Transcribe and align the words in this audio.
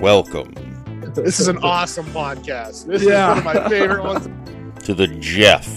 Welcome 0.00 0.54
This 1.14 1.40
is 1.40 1.48
an 1.48 1.58
awesome 1.58 2.06
podcast. 2.06 2.86
This 2.86 3.02
Yeah. 3.02 3.36
is 3.36 3.44
one 3.44 3.56
of 3.56 3.62
my 3.62 3.68
favorite 3.68 4.02
ones. 4.04 4.28
to 4.86 4.94
the 4.94 5.06
Jeff 5.08 5.68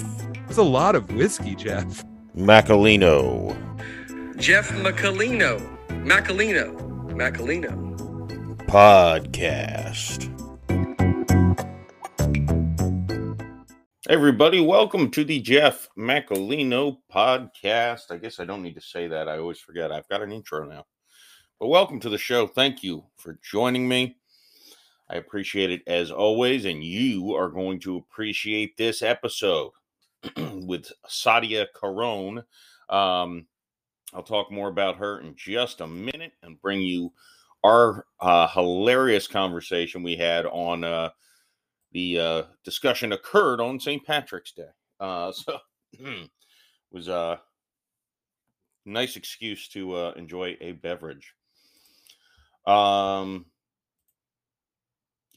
It's 0.47 0.57
a 0.57 0.63
lot 0.63 0.95
of 0.95 1.11
whiskey, 1.11 1.55
Jeff. 1.55 2.03
Macolino 2.35 3.55
Jeff 4.37 4.69
Macolino. 4.71 5.59
Macolino. 5.89 6.73
Macolino. 7.13 7.79
podcast. 8.67 10.29
Everybody, 14.09 14.59
welcome 14.61 15.11
to 15.11 15.23
the 15.23 15.39
Jeff 15.41 15.87
Macolino 15.97 16.97
podcast. 17.13 18.11
I 18.11 18.17
guess 18.17 18.39
I 18.39 18.45
don't 18.45 18.63
need 18.63 18.73
to 18.75 18.81
say 18.81 19.07
that. 19.07 19.29
I 19.29 19.37
always 19.37 19.59
forget. 19.59 19.91
I've 19.91 20.07
got 20.09 20.21
an 20.21 20.31
intro 20.31 20.65
now. 20.67 20.85
But 21.59 21.67
welcome 21.67 21.99
to 22.01 22.09
the 22.09 22.17
show. 22.17 22.47
Thank 22.47 22.83
you 22.83 23.05
for 23.15 23.39
joining 23.41 23.87
me. 23.87 24.17
I 25.09 25.15
appreciate 25.15 25.71
it 25.71 25.81
as 25.87 26.11
always, 26.11 26.65
and 26.65 26.83
you 26.83 27.33
are 27.35 27.49
going 27.49 27.79
to 27.81 27.97
appreciate 27.97 28.75
this 28.75 29.01
episode 29.01 29.71
with 30.37 30.91
Sadia 31.07 31.67
Carone. 31.75 32.43
Um, 32.89 33.45
I'll 34.13 34.23
talk 34.23 34.51
more 34.51 34.67
about 34.67 34.97
her 34.97 35.21
in 35.21 35.35
just 35.35 35.81
a 35.81 35.87
minute 35.87 36.33
and 36.41 36.61
bring 36.61 36.81
you 36.81 37.13
our 37.63 38.05
uh, 38.19 38.47
hilarious 38.47 39.27
conversation 39.27 40.03
we 40.03 40.15
had 40.15 40.45
on 40.47 40.83
uh, 40.83 41.09
the 41.93 42.19
uh, 42.19 42.43
discussion 42.63 43.13
occurred 43.13 43.61
on 43.61 43.79
St. 43.79 44.05
Patrick's 44.05 44.51
Day. 44.51 44.69
Uh, 44.99 45.31
so 45.31 45.59
was 46.91 47.07
a 47.07 47.39
nice 48.85 49.15
excuse 49.15 49.67
to 49.69 49.93
uh, 49.95 50.13
enjoy 50.17 50.57
a 50.59 50.73
beverage. 50.73 51.33
Um, 52.65 53.45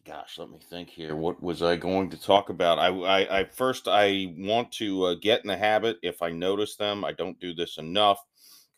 gosh, 0.04 0.38
let 0.38 0.50
me 0.50 0.58
think 0.70 0.88
here. 0.88 1.16
What 1.16 1.42
was 1.42 1.62
I 1.62 1.76
going 1.76 2.10
to 2.10 2.20
talk 2.20 2.50
about? 2.50 2.78
I, 2.78 2.88
I, 2.88 3.40
I 3.40 3.44
first 3.44 3.88
I 3.88 4.34
want 4.38 4.70
to 4.72 5.04
uh, 5.04 5.14
get 5.20 5.42
in 5.42 5.48
the 5.48 5.56
habit. 5.56 5.98
If 6.02 6.22
I 6.22 6.30
notice 6.30 6.76
them, 6.76 7.04
I 7.04 7.12
don't 7.12 7.40
do 7.40 7.54
this 7.54 7.78
enough. 7.78 8.18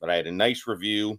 But 0.00 0.10
I 0.10 0.16
had 0.16 0.26
a 0.26 0.32
nice 0.32 0.66
review 0.66 1.18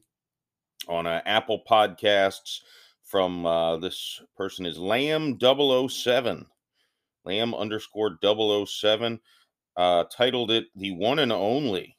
on 0.88 1.06
uh, 1.06 1.22
Apple 1.26 1.62
Podcasts 1.70 2.62
from 3.04 3.46
uh, 3.46 3.78
this 3.78 4.22
person 4.38 4.66
is 4.66 4.78
Lamb 4.78 5.38
007. 5.40 6.46
Lamb 7.26 7.54
underscore 7.54 8.18
007 8.24 9.20
uh, 9.78 10.04
titled 10.12 10.52
it 10.52 10.66
The 10.76 10.92
One 10.92 11.20
and 11.20 11.32
Only. 11.32 11.96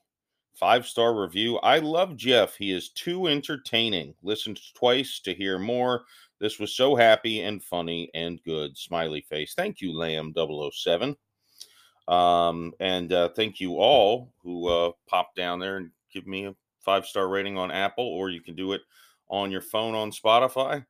Five 0.61 0.87
star 0.87 1.19
review. 1.19 1.57
I 1.61 1.79
love 1.79 2.19
Jeff. 2.19 2.55
He 2.55 2.71
is 2.71 2.91
too 2.91 3.29
entertaining. 3.29 4.15
Listened 4.23 4.61
twice 4.75 5.19
to 5.21 5.33
hear 5.33 5.59
more. 5.59 6.05
This 6.39 6.59
was 6.59 6.75
so 6.75 6.95
happy 6.95 7.41
and 7.41 7.65
funny 7.65 8.11
and 8.13 8.43
good. 8.45 8.77
Smiley 8.77 9.23
face. 9.23 9.55
Thank 9.55 9.81
you, 9.81 9.97
Lamb 9.97 10.35
007. 10.37 11.17
Um, 12.09 12.75
and 12.79 13.11
uh, 13.11 13.31
thank 13.31 13.59
you 13.59 13.79
all 13.79 14.35
who 14.43 14.69
uh, 14.69 14.93
popped 15.09 15.35
down 15.35 15.61
there 15.61 15.79
and 15.79 15.91
give 16.13 16.27
me 16.27 16.45
a 16.45 16.55
five 16.81 17.07
star 17.07 17.29
rating 17.29 17.57
on 17.57 17.71
Apple, 17.71 18.05
or 18.05 18.29
you 18.29 18.43
can 18.43 18.55
do 18.55 18.75
it 18.75 18.83
on 19.31 19.51
your 19.51 19.63
phone 19.63 19.95
on 19.95 20.11
Spotify. 20.11 20.85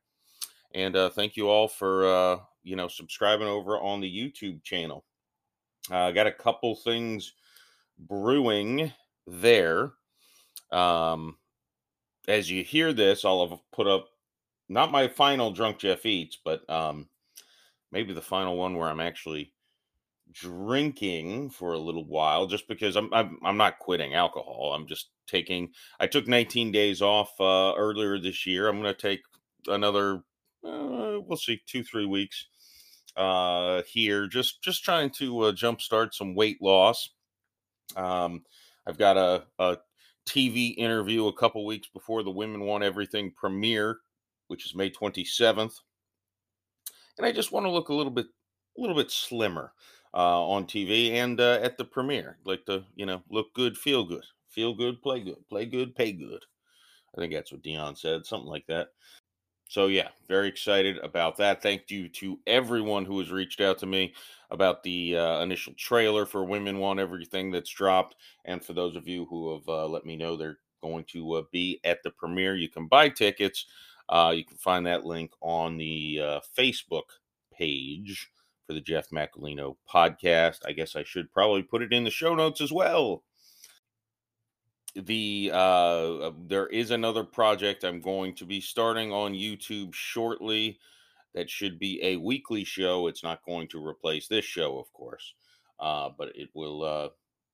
And 0.73 0.97
uh, 0.97 1.11
thank 1.11 1.37
you 1.37 1.47
all 1.47 1.69
for 1.69 2.05
uh, 2.05 2.37
you 2.63 2.75
know 2.75 2.89
subscribing 2.89 3.47
over 3.47 3.79
on 3.79 4.01
the 4.01 4.13
YouTube 4.13 4.63
channel. 4.63 5.05
I 5.89 6.11
got 6.11 6.27
a 6.27 6.31
couple 6.33 6.75
things 6.75 7.31
brewing 7.97 8.91
there. 9.27 9.93
Um, 10.71 11.37
as 12.27 12.49
you 12.49 12.63
hear 12.63 12.93
this, 12.93 13.25
I'll 13.25 13.47
have 13.47 13.59
put 13.71 13.87
up 13.87 14.07
not 14.69 14.91
my 14.91 15.07
final 15.07 15.51
drunk 15.51 15.79
Jeff 15.79 16.05
eats, 16.05 16.37
but 16.43 16.67
um, 16.69 17.09
maybe 17.91 18.13
the 18.13 18.21
final 18.21 18.57
one 18.57 18.77
where 18.77 18.89
I'm 18.89 19.01
actually 19.01 19.51
drinking 20.31 21.49
for 21.49 21.73
a 21.73 21.79
little 21.79 22.05
while, 22.05 22.47
just 22.47 22.67
because 22.67 22.95
I'm 22.95 23.13
I'm, 23.13 23.37
I'm 23.43 23.57
not 23.57 23.79
quitting 23.79 24.13
alcohol. 24.13 24.73
I'm 24.73 24.87
just 24.87 25.09
taking. 25.27 25.71
I 25.99 26.07
took 26.07 26.27
19 26.27 26.71
days 26.71 27.01
off 27.01 27.33
uh, 27.39 27.73
earlier 27.75 28.19
this 28.19 28.45
year. 28.45 28.67
I'm 28.67 28.81
going 28.81 28.93
to 28.93 29.01
take 29.01 29.21
another. 29.67 30.23
Uh, 30.63 31.19
we'll 31.19 31.37
see, 31.37 31.61
two 31.67 31.83
three 31.83 32.05
weeks 32.05 32.45
uh 33.17 33.81
here 33.87 34.25
just 34.27 34.61
just 34.63 34.83
trying 34.83 35.09
to 35.09 35.41
uh, 35.41 35.51
jumpstart 35.51 36.13
some 36.13 36.33
weight 36.33 36.61
loss 36.61 37.09
um 37.97 38.41
i've 38.87 38.97
got 38.97 39.17
a, 39.17 39.43
a 39.59 39.77
tv 40.27 40.75
interview 40.77 41.27
a 41.27 41.33
couple 41.33 41.65
weeks 41.65 41.87
before 41.87 42.23
the 42.23 42.31
women 42.31 42.61
want 42.61 42.83
everything 42.83 43.31
premiere 43.35 43.97
which 44.47 44.65
is 44.65 44.75
may 44.75 44.89
27th 44.89 45.79
and 47.17 47.25
i 47.25 47.31
just 47.31 47.51
want 47.51 47.65
to 47.65 47.71
look 47.71 47.89
a 47.89 47.93
little 47.93 48.11
bit 48.11 48.27
a 48.77 48.81
little 48.81 48.95
bit 48.95 49.11
slimmer 49.11 49.73
uh 50.13 50.43
on 50.45 50.65
tv 50.65 51.11
and 51.11 51.39
uh, 51.39 51.59
at 51.61 51.77
the 51.77 51.85
premiere 51.85 52.37
like 52.45 52.65
to 52.65 52.83
you 52.95 53.05
know 53.05 53.21
look 53.29 53.53
good 53.53 53.77
feel 53.77 54.03
good 54.03 54.23
feel 54.51 54.73
good 54.73 55.01
play 55.01 55.21
good 55.21 55.47
play 55.49 55.65
good 55.65 55.95
pay 55.95 56.11
good. 56.11 56.43
I 57.15 57.21
think 57.21 57.33
that's 57.33 57.51
what 57.51 57.63
Deion 57.63 57.97
said 57.97 58.25
something 58.25 58.49
like 58.49 58.67
that 58.67 58.89
so 59.71 59.87
yeah, 59.87 60.09
very 60.27 60.49
excited 60.49 60.97
about 60.97 61.37
that. 61.37 61.61
Thank 61.61 61.89
you 61.89 62.09
to 62.09 62.37
everyone 62.45 63.05
who 63.05 63.17
has 63.19 63.31
reached 63.31 63.61
out 63.61 63.77
to 63.77 63.85
me 63.85 64.13
about 64.49 64.83
the 64.83 65.15
uh, 65.15 65.41
initial 65.41 65.73
trailer 65.77 66.25
for 66.25 66.43
Women 66.43 66.77
Want 66.77 66.99
Everything 66.99 67.51
that's 67.51 67.69
dropped, 67.69 68.17
and 68.43 68.61
for 68.61 68.73
those 68.73 68.97
of 68.97 69.07
you 69.07 69.27
who 69.29 69.53
have 69.53 69.69
uh, 69.69 69.87
let 69.87 70.05
me 70.05 70.17
know 70.17 70.35
they're 70.35 70.57
going 70.83 71.05
to 71.13 71.35
uh, 71.35 71.43
be 71.53 71.79
at 71.85 72.03
the 72.03 72.11
premiere. 72.11 72.57
You 72.57 72.67
can 72.67 72.87
buy 72.87 73.07
tickets. 73.07 73.65
Uh, 74.09 74.33
you 74.35 74.43
can 74.43 74.57
find 74.57 74.85
that 74.87 75.05
link 75.05 75.31
on 75.39 75.77
the 75.77 76.19
uh, 76.21 76.39
Facebook 76.57 77.07
page 77.53 78.29
for 78.67 78.73
the 78.73 78.81
Jeff 78.81 79.09
Macolino 79.09 79.77
podcast. 79.89 80.59
I 80.65 80.73
guess 80.73 80.97
I 80.97 81.03
should 81.03 81.31
probably 81.31 81.63
put 81.63 81.81
it 81.81 81.93
in 81.93 82.03
the 82.03 82.09
show 82.09 82.35
notes 82.35 82.59
as 82.59 82.73
well 82.73 83.23
the 84.95 85.49
uh 85.53 86.31
there 86.47 86.67
is 86.67 86.91
another 86.91 87.23
project 87.23 87.83
i'm 87.83 88.01
going 88.01 88.33
to 88.35 88.45
be 88.45 88.59
starting 88.59 89.11
on 89.11 89.33
youtube 89.33 89.93
shortly 89.93 90.77
that 91.33 91.49
should 91.49 91.79
be 91.79 92.01
a 92.03 92.17
weekly 92.17 92.65
show 92.65 93.07
it's 93.07 93.23
not 93.23 93.43
going 93.45 93.67
to 93.67 93.85
replace 93.85 94.27
this 94.27 94.43
show 94.43 94.77
of 94.77 94.91
course 94.91 95.33
uh 95.79 96.09
but 96.17 96.35
it 96.35 96.49
will 96.53 96.83
uh 96.83 97.07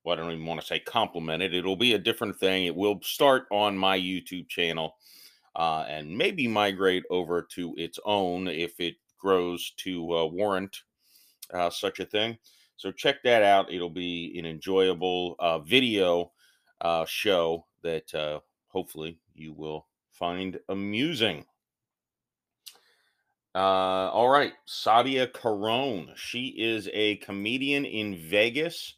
well, 0.03 0.17
i 0.17 0.19
don't 0.19 0.31
even 0.31 0.45
want 0.45 0.59
to 0.59 0.65
say 0.65 0.79
compliment 0.79 1.43
it 1.43 1.53
it'll 1.53 1.75
be 1.75 1.93
a 1.93 1.99
different 1.99 2.35
thing 2.39 2.65
it 2.65 2.75
will 2.75 2.99
start 3.03 3.45
on 3.51 3.77
my 3.77 3.97
youtube 3.97 4.47
channel 4.49 4.95
uh 5.55 5.85
and 5.87 6.17
maybe 6.17 6.47
migrate 6.47 7.03
over 7.11 7.43
to 7.43 7.75
its 7.77 7.99
own 8.03 8.47
if 8.47 8.79
it 8.79 8.95
grows 9.19 9.71
to 9.77 10.11
uh, 10.15 10.25
warrant 10.25 10.81
uh, 11.53 11.69
such 11.69 11.99
a 11.99 12.05
thing 12.05 12.35
so 12.77 12.91
check 12.91 13.21
that 13.21 13.43
out 13.43 13.71
it'll 13.71 13.91
be 13.91 14.35
an 14.39 14.45
enjoyable 14.47 15.35
uh 15.37 15.59
video 15.59 16.31
uh, 16.81 17.05
show 17.05 17.65
that 17.83 18.13
uh, 18.13 18.39
hopefully 18.67 19.19
you 19.33 19.53
will 19.53 19.87
find 20.11 20.59
amusing. 20.69 21.45
Uh, 23.55 24.09
all 24.11 24.29
right, 24.29 24.53
Sadia 24.67 25.31
Carone. 25.31 26.15
She 26.15 26.47
is 26.57 26.89
a 26.93 27.15
comedian 27.17 27.85
in 27.85 28.15
Vegas. 28.15 28.95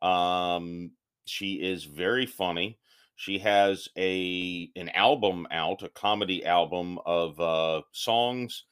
Um, 0.00 0.92
she 1.24 1.54
is 1.54 1.84
very 1.84 2.26
funny. 2.26 2.78
She 3.16 3.38
has 3.38 3.88
a 3.96 4.70
an 4.76 4.90
album 4.90 5.46
out, 5.50 5.82
a 5.82 5.88
comedy 5.88 6.44
album 6.44 6.98
of 7.04 7.40
uh, 7.40 7.82
songs 7.92 8.64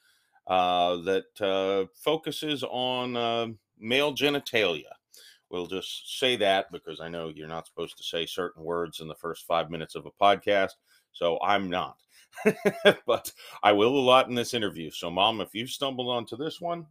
uh, 0.47 0.97
that 0.98 1.41
uh, 1.41 1.86
focuses 1.94 2.62
on 2.62 3.16
uh, 3.16 3.47
male 3.78 4.15
genitalia. 4.15 4.94
We'll 5.54 5.66
just 5.69 6.19
say 6.19 6.34
that 6.38 6.72
because 6.72 7.00
I 7.00 7.09
know 7.09 7.28
you're 7.28 7.47
not 7.47 7.69
supposed 7.69 7.97
to 7.98 8.03
say 8.03 8.26
certain 8.26 8.65
words 8.65 8.98
in 8.98 9.06
the 9.06 9.15
first 9.15 9.47
five 9.47 9.70
minutes 9.70 9.94
of 9.94 10.04
a 10.04 10.10
podcast. 10.10 10.72
So 11.12 11.39
I'm 11.45 11.71
not. 11.71 11.97
but 13.06 13.30
I 13.62 13.71
will 13.71 13.97
a 13.97 14.01
lot 14.01 14.28
in 14.28 14.34
this 14.34 14.53
interview. 14.53 14.91
So, 14.91 15.12
Mom, 15.12 15.41
if 15.41 15.54
you've 15.54 15.71
stumbled 15.71 16.09
onto 16.09 16.36
this 16.36 16.60
one, 16.60 16.86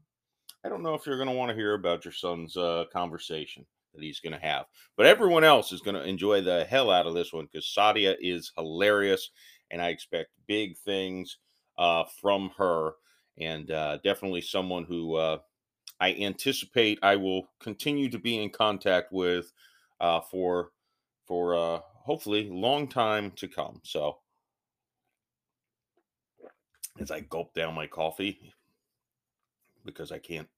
I 0.63 0.69
don't 0.69 0.81
know 0.81 0.94
if 0.94 1.06
you're 1.06 1.18
going 1.18 1.27
to 1.27 1.36
want 1.36 1.50
to 1.50 1.56
hear 1.57 1.74
about 1.74 2.06
your 2.06 2.13
son's 2.13 2.56
uh, 2.56 2.86
conversation 2.94 3.65
that 3.94 4.01
he's 4.01 4.21
going 4.21 4.31
to 4.31 4.39
have. 4.39 4.68
But 4.95 5.07
everyone 5.07 5.44
else 5.44 5.74
is 5.74 5.81
going 5.81 5.95
to 5.95 6.07
enjoy 6.07 6.39
the 6.39 6.63
hell 6.63 6.89
out 6.89 7.06
of 7.06 7.13
this 7.13 7.33
one 7.33 7.50
because 7.51 7.65
Sadia 7.65 8.15
is 8.21 8.54
hilarious. 8.56 9.31
And 9.71 9.81
I 9.81 9.89
expect 9.89 10.30
big 10.48 10.77
things 10.77 11.38
uh, 11.77 12.06
from 12.21 12.50
her. 12.57 12.94
And 13.38 13.69
uh, 13.71 13.98
definitely 14.06 14.39
someone 14.39 14.86
who 14.86 15.15
uh, 15.15 15.39
I 16.03 16.17
anticipate 16.19 17.00
I 17.01 17.15
will 17.15 17.47
continue 17.61 18.09
to 18.09 18.19
be 18.19 18.44
in 18.44 18.50
contact 18.50 19.13
with 19.13 19.53
uh, 20.01 20.19
for 20.19 20.71
for 21.25 21.55
uh, 21.55 21.79
hopefully 21.94 22.50
long 22.51 22.89
time 22.89 23.31
to 23.38 23.47
come. 23.47 23.79
So 23.85 24.17
as 27.00 27.09
I 27.09 27.21
gulp 27.21 27.53
down 27.53 27.73
my 27.73 27.88
coffee 27.88 28.53
because 29.85 30.11
I 30.11 30.19
can't. 30.19 30.50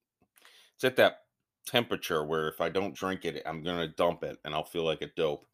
It's 0.74 0.84
at 0.84 0.96
that 0.96 1.20
temperature 1.68 2.26
where 2.26 2.48
if 2.48 2.60
I 2.60 2.70
don't 2.70 2.96
drink 2.96 3.24
it, 3.24 3.44
I'm 3.46 3.62
gonna 3.62 3.88
dump 3.88 4.24
it 4.24 4.40
and 4.44 4.56
I'll 4.56 4.66
feel 4.66 4.84
like 4.84 5.04
a 5.04 5.12
dope. 5.16 5.46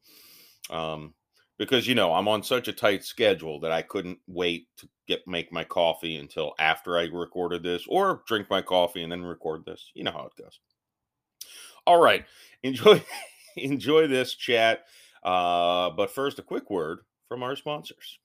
Um, 0.69 1.15
because 1.61 1.87
you 1.87 1.93
know 1.93 2.11
I'm 2.15 2.27
on 2.27 2.41
such 2.41 2.67
a 2.67 2.73
tight 2.73 3.03
schedule 3.03 3.59
that 3.59 3.71
I 3.71 3.83
couldn't 3.83 4.17
wait 4.25 4.65
to 4.77 4.89
get 5.07 5.27
make 5.27 5.53
my 5.53 5.63
coffee 5.63 6.17
until 6.17 6.55
after 6.57 6.97
I 6.97 7.03
recorded 7.03 7.61
this, 7.61 7.85
or 7.87 8.23
drink 8.25 8.49
my 8.49 8.63
coffee 8.63 9.03
and 9.03 9.11
then 9.11 9.21
record 9.21 9.63
this. 9.63 9.91
You 9.93 10.03
know 10.03 10.11
how 10.11 10.25
it 10.25 10.41
goes. 10.41 10.59
All 11.85 12.01
right, 12.01 12.25
enjoy 12.63 13.03
enjoy 13.55 14.07
this 14.07 14.33
chat. 14.33 14.85
Uh, 15.21 15.91
but 15.91 16.09
first, 16.09 16.39
a 16.39 16.41
quick 16.41 16.71
word 16.71 17.01
from 17.27 17.43
our 17.43 17.55
sponsors. 17.55 18.17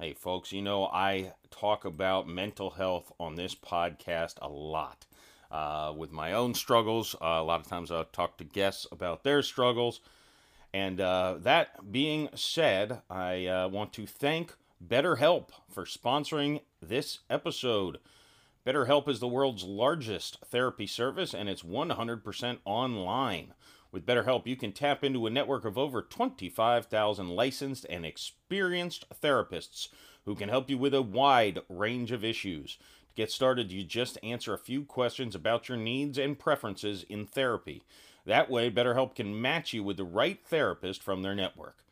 Hey, 0.00 0.14
folks, 0.14 0.50
you 0.50 0.62
know, 0.62 0.86
I 0.86 1.34
talk 1.52 1.84
about 1.84 2.26
mental 2.26 2.70
health 2.70 3.12
on 3.20 3.36
this 3.36 3.54
podcast 3.54 4.34
a 4.42 4.48
lot. 4.48 5.06
Uh, 5.48 5.92
with 5.96 6.10
my 6.10 6.32
own 6.32 6.54
struggles, 6.54 7.14
uh, 7.22 7.38
a 7.38 7.44
lot 7.44 7.60
of 7.60 7.68
times 7.68 7.92
I'll 7.92 8.04
talk 8.06 8.36
to 8.38 8.44
guests 8.44 8.88
about 8.90 9.22
their 9.22 9.40
struggles. 9.40 10.00
And 10.74 11.00
uh, 11.00 11.36
that 11.38 11.92
being 11.92 12.30
said, 12.34 13.02
I 13.08 13.46
uh, 13.46 13.68
want 13.68 13.92
to 13.92 14.08
thank 14.08 14.56
BetterHelp 14.84 15.50
for 15.70 15.84
sponsoring 15.84 16.62
this 16.82 17.20
episode. 17.30 17.98
BetterHelp 18.66 19.08
is 19.08 19.20
the 19.20 19.28
world's 19.28 19.62
largest 19.62 20.40
therapy 20.44 20.88
service 20.88 21.32
and 21.32 21.48
it's 21.48 21.62
100% 21.62 22.58
online. 22.64 23.54
With 23.92 24.04
BetterHelp, 24.04 24.48
you 24.48 24.56
can 24.56 24.72
tap 24.72 25.04
into 25.04 25.28
a 25.28 25.30
network 25.30 25.64
of 25.64 25.78
over 25.78 26.02
25,000 26.02 27.28
licensed 27.28 27.86
and 27.88 28.04
experienced 28.04 29.06
therapists 29.22 29.90
who 30.24 30.34
can 30.34 30.48
help 30.48 30.68
you 30.68 30.76
with 30.76 30.92
a 30.92 31.02
wide 31.02 31.60
range 31.68 32.10
of 32.10 32.24
issues. 32.24 32.78
To 33.10 33.14
get 33.14 33.30
started, 33.30 33.70
you 33.70 33.84
just 33.84 34.18
answer 34.24 34.52
a 34.52 34.58
few 34.58 34.82
questions 34.82 35.36
about 35.36 35.68
your 35.68 35.78
needs 35.78 36.18
and 36.18 36.36
preferences 36.36 37.04
in 37.08 37.26
therapy. 37.26 37.84
That 38.26 38.50
way, 38.50 38.70
BetterHelp 38.70 39.14
can 39.14 39.40
match 39.40 39.72
you 39.72 39.82
with 39.82 39.98
the 39.98 40.04
right 40.04 40.40
therapist 40.44 41.02
from 41.02 41.22
their 41.22 41.34
network. 41.34 41.84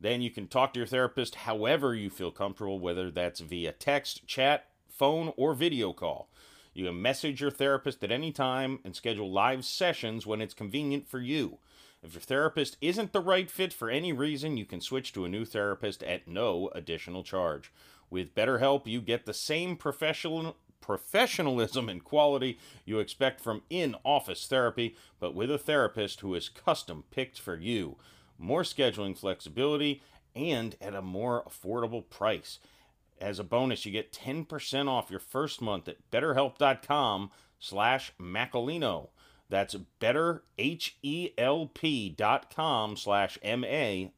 Then 0.00 0.22
you 0.22 0.30
can 0.30 0.46
talk 0.46 0.72
to 0.72 0.80
your 0.80 0.86
therapist 0.86 1.34
however 1.34 1.94
you 1.94 2.10
feel 2.10 2.30
comfortable, 2.30 2.78
whether 2.78 3.10
that's 3.10 3.40
via 3.40 3.72
text, 3.72 4.26
chat, 4.26 4.66
phone, 4.88 5.32
or 5.36 5.54
video 5.54 5.92
call. 5.92 6.28
You 6.72 6.86
can 6.86 7.02
message 7.02 7.40
your 7.40 7.50
therapist 7.50 8.02
at 8.04 8.12
any 8.12 8.32
time 8.32 8.78
and 8.84 8.94
schedule 8.94 9.30
live 9.30 9.64
sessions 9.64 10.26
when 10.26 10.40
it's 10.40 10.54
convenient 10.54 11.08
for 11.08 11.18
you. 11.18 11.58
If 12.02 12.14
your 12.14 12.20
therapist 12.20 12.78
isn't 12.80 13.12
the 13.12 13.20
right 13.20 13.50
fit 13.50 13.72
for 13.72 13.90
any 13.90 14.12
reason, 14.12 14.56
you 14.56 14.64
can 14.64 14.80
switch 14.80 15.12
to 15.12 15.24
a 15.24 15.28
new 15.28 15.44
therapist 15.44 16.02
at 16.02 16.28
no 16.28 16.70
additional 16.74 17.22
charge. 17.22 17.72
With 18.08 18.34
BetterHelp, 18.34 18.86
you 18.86 19.00
get 19.00 19.26
the 19.26 19.34
same 19.34 19.76
professional 19.76 20.56
professionalism 20.80 21.88
and 21.88 22.04
quality 22.04 22.58
you 22.84 22.98
expect 22.98 23.40
from 23.40 23.62
in-office 23.70 24.46
therapy, 24.46 24.96
but 25.18 25.34
with 25.34 25.50
a 25.50 25.58
therapist 25.58 26.20
who 26.20 26.34
is 26.34 26.48
custom 26.48 27.04
picked 27.10 27.38
for 27.38 27.56
you. 27.56 27.96
More 28.38 28.62
scheduling 28.62 29.16
flexibility 29.16 30.02
and 30.34 30.76
at 30.80 30.94
a 30.94 31.02
more 31.02 31.44
affordable 31.44 32.08
price. 32.08 32.58
As 33.20 33.38
a 33.38 33.44
bonus, 33.44 33.84
you 33.84 33.92
get 33.92 34.12
10% 34.12 34.88
off 34.88 35.10
your 35.10 35.20
first 35.20 35.60
month 35.60 35.88
at 35.88 36.10
betterhelp.com 36.10 37.30
slash 37.58 38.12
Macolino. 38.18 39.10
That's 39.50 39.76
betterhelp.com 40.00 42.96
slash 42.96 43.38
M-A-C-O-L-I-N-O. 43.42 44.10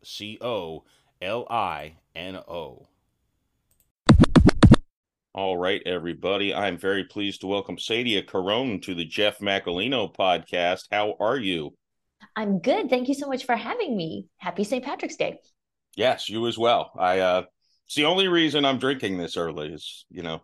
All 5.34 5.56
right, 5.56 5.80
everybody. 5.86 6.52
I'm 6.52 6.76
very 6.76 7.04
pleased 7.04 7.40
to 7.40 7.46
welcome 7.46 7.78
Sadia 7.78 8.22
Carone 8.22 8.82
to 8.82 8.94
the 8.94 9.06
Jeff 9.06 9.38
Macolino 9.38 10.14
podcast. 10.14 10.88
How 10.92 11.14
are 11.18 11.38
you? 11.38 11.74
I'm 12.36 12.58
good. 12.58 12.90
Thank 12.90 13.08
you 13.08 13.14
so 13.14 13.28
much 13.28 13.46
for 13.46 13.56
having 13.56 13.96
me. 13.96 14.26
Happy 14.36 14.62
St. 14.62 14.84
Patrick's 14.84 15.16
Day. 15.16 15.38
Yes, 15.96 16.28
you 16.28 16.46
as 16.48 16.58
well. 16.58 16.92
I 16.98 17.20
uh 17.20 17.42
it's 17.86 17.94
the 17.94 18.04
only 18.04 18.28
reason 18.28 18.66
I'm 18.66 18.78
drinking 18.78 19.16
this 19.16 19.38
early 19.38 19.68
is, 19.72 20.04
you 20.10 20.22
know, 20.22 20.42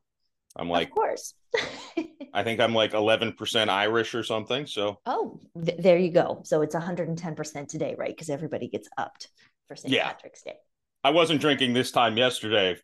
I'm 0.57 0.71
like 0.71 0.89
of 0.89 0.95
course. 0.95 1.35
I 2.33 2.43
think 2.43 2.59
I'm 2.59 2.75
like 2.75 2.93
11% 2.93 3.69
Irish 3.69 4.15
or 4.15 4.23
something. 4.23 4.67
So, 4.67 5.01
oh, 5.05 5.39
th- 5.63 5.83
there 5.83 5.99
you 5.99 6.11
go. 6.11 6.41
So 6.45 6.63
it's 6.63 6.75
110% 6.75 7.69
today, 7.69 7.95
right? 7.99 8.09
Because 8.09 8.31
everybody 8.31 8.69
gets 8.69 8.89
upped 8.97 9.29
for 9.67 9.77
St. 9.77 9.93
Yeah. 9.93 10.09
Patrick's 10.09 10.43
Day. 10.43 10.57
I 11.05 11.11
wasn't 11.11 11.43
drinking 11.43 11.75
this 11.75 11.91
time 11.91 12.17
yesterday 12.17 12.79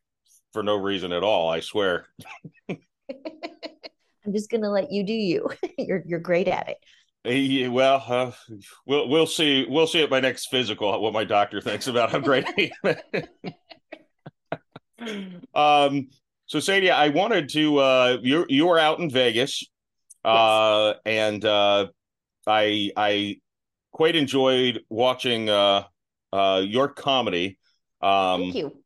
for 0.54 0.62
no 0.62 0.76
reason 0.76 1.12
at 1.12 1.22
all, 1.22 1.50
I 1.50 1.60
swear. 1.60 2.06
I'm 2.70 4.32
just 4.32 4.50
gonna 4.50 4.70
let 4.70 4.90
you 4.90 5.04
do 5.04 5.12
you. 5.12 5.50
you're 5.78 6.02
you're 6.06 6.20
great 6.20 6.48
at 6.48 6.70
it. 6.70 6.78
Eh, 7.26 7.68
well, 7.68 8.02
uh, 8.08 8.30
we'll 8.86 9.08
we'll 9.08 9.26
see. 9.26 9.66
We'll 9.68 9.86
see 9.86 10.02
at 10.02 10.08
my 10.10 10.20
next 10.20 10.46
physical 10.46 10.98
what 11.02 11.12
my 11.12 11.24
doctor 11.24 11.60
thinks 11.60 11.88
about 11.88 12.10
how 12.10 12.20
great 12.20 12.46
I 12.46 12.70
am. 15.00 15.36
um. 15.54 16.08
So, 16.46 16.58
Sadia, 16.58 16.92
I 16.92 17.08
wanted 17.08 17.48
to. 17.50 17.78
Uh, 17.78 18.18
you 18.22 18.46
you 18.48 18.66
were 18.66 18.78
out 18.78 19.00
in 19.00 19.10
Vegas, 19.10 19.64
uh, 20.24 20.94
and 21.04 21.44
uh, 21.44 21.88
I 22.46 22.90
I 22.96 23.40
quite 23.92 24.14
enjoyed 24.14 24.82
watching 24.88 25.50
uh, 25.50 25.84
uh, 26.32 26.62
your 26.64 26.88
comedy. 26.88 27.58
Um, 28.00 28.42
Thank 28.42 28.54
you. 28.54 28.83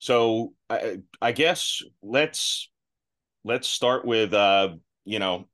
So 0.00 0.54
I, 0.68 0.98
I 1.22 1.32
guess 1.32 1.82
let's 2.02 2.68
let's 3.44 3.68
start 3.68 4.04
with 4.04 4.34
uh, 4.34 4.70
you 5.04 5.20
know, 5.20 5.48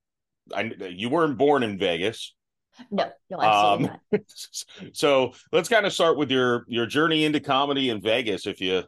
I, 0.55 0.73
you 0.89 1.11
weren't 1.11 1.37
born 1.37 1.63
in 1.63 1.79
Vegas. 1.79 2.35
No, 2.91 3.11
no, 3.31 3.41
absolutely 3.43 3.89
Um, 3.89 4.01
not. 4.13 4.21
so 4.93 5.33
let's 5.53 5.69
kind 5.69 5.85
of 5.87 5.93
start 5.93 6.17
with 6.17 6.31
your 6.31 6.65
your 6.69 6.87
journey 6.87 7.25
into 7.25 7.41
comedy 7.41 7.91
in 7.91 8.01
Vegas. 8.01 8.47
If 8.47 8.61
you 8.61 8.85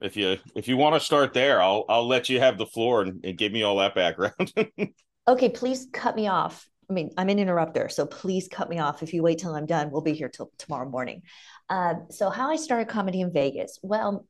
if 0.00 0.16
you 0.16 0.36
if 0.54 0.68
you 0.68 0.76
want 0.76 0.94
to 0.94 1.00
start 1.00 1.32
there, 1.32 1.62
I'll 1.62 1.84
I'll 1.88 2.06
let 2.06 2.28
you 2.28 2.38
have 2.40 2.58
the 2.58 2.66
floor 2.66 3.02
and, 3.02 3.24
and 3.24 3.38
give 3.38 3.52
me 3.52 3.62
all 3.62 3.78
that 3.78 3.94
background. 3.94 4.52
Okay, 5.28 5.50
please 5.50 5.88
cut 5.92 6.16
me 6.16 6.26
off. 6.26 6.66
I 6.88 6.94
mean, 6.94 7.10
I'm 7.18 7.28
an 7.28 7.38
interrupter, 7.38 7.90
so 7.90 8.06
please 8.06 8.48
cut 8.48 8.70
me 8.70 8.78
off. 8.78 9.02
If 9.02 9.12
you 9.12 9.22
wait 9.22 9.38
till 9.38 9.54
I'm 9.54 9.66
done, 9.66 9.90
we'll 9.90 10.00
be 10.00 10.14
here 10.14 10.30
till 10.30 10.50
tomorrow 10.56 10.88
morning. 10.88 11.20
Uh, 11.68 11.94
so, 12.10 12.30
how 12.30 12.50
I 12.50 12.56
started 12.56 12.88
comedy 12.88 13.20
in 13.20 13.32
Vegas? 13.32 13.78
Well, 13.82 14.26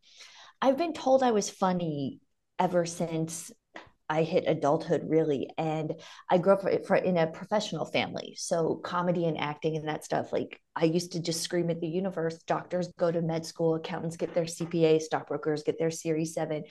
I've 0.61 0.76
been 0.76 0.93
told 0.93 1.23
I 1.23 1.31
was 1.31 1.49
funny 1.49 2.20
ever 2.58 2.85
since 2.85 3.52
I 4.11 4.23
hit 4.23 4.44
adulthood, 4.46 5.02
really. 5.06 5.50
And 5.58 5.94
I 6.31 6.38
grew 6.38 6.55
up 6.55 6.62
for, 6.62 6.79
for, 6.87 6.96
in 6.96 7.17
a 7.17 7.26
professional 7.26 7.85
family. 7.85 8.35
So, 8.38 8.76
comedy 8.76 9.26
and 9.26 9.38
acting 9.38 9.76
and 9.76 9.87
that 9.88 10.05
stuff, 10.05 10.32
like 10.32 10.61
I 10.75 10.85
used 10.85 11.12
to 11.12 11.20
just 11.20 11.43
scream 11.43 11.70
at 11.70 11.81
the 11.81 11.88
universe. 11.88 12.38
Doctors 12.46 12.88
go 12.99 13.11
to 13.12 13.23
med 13.23 13.44
school, 13.46 13.75
accountants 13.75 14.16
get 14.16 14.35
their 14.35 14.45
CPA, 14.45 15.00
stockbrokers 15.00 15.62
get 15.62 15.78
their 15.78 15.90
Series 15.90 16.35
7. 16.35 16.64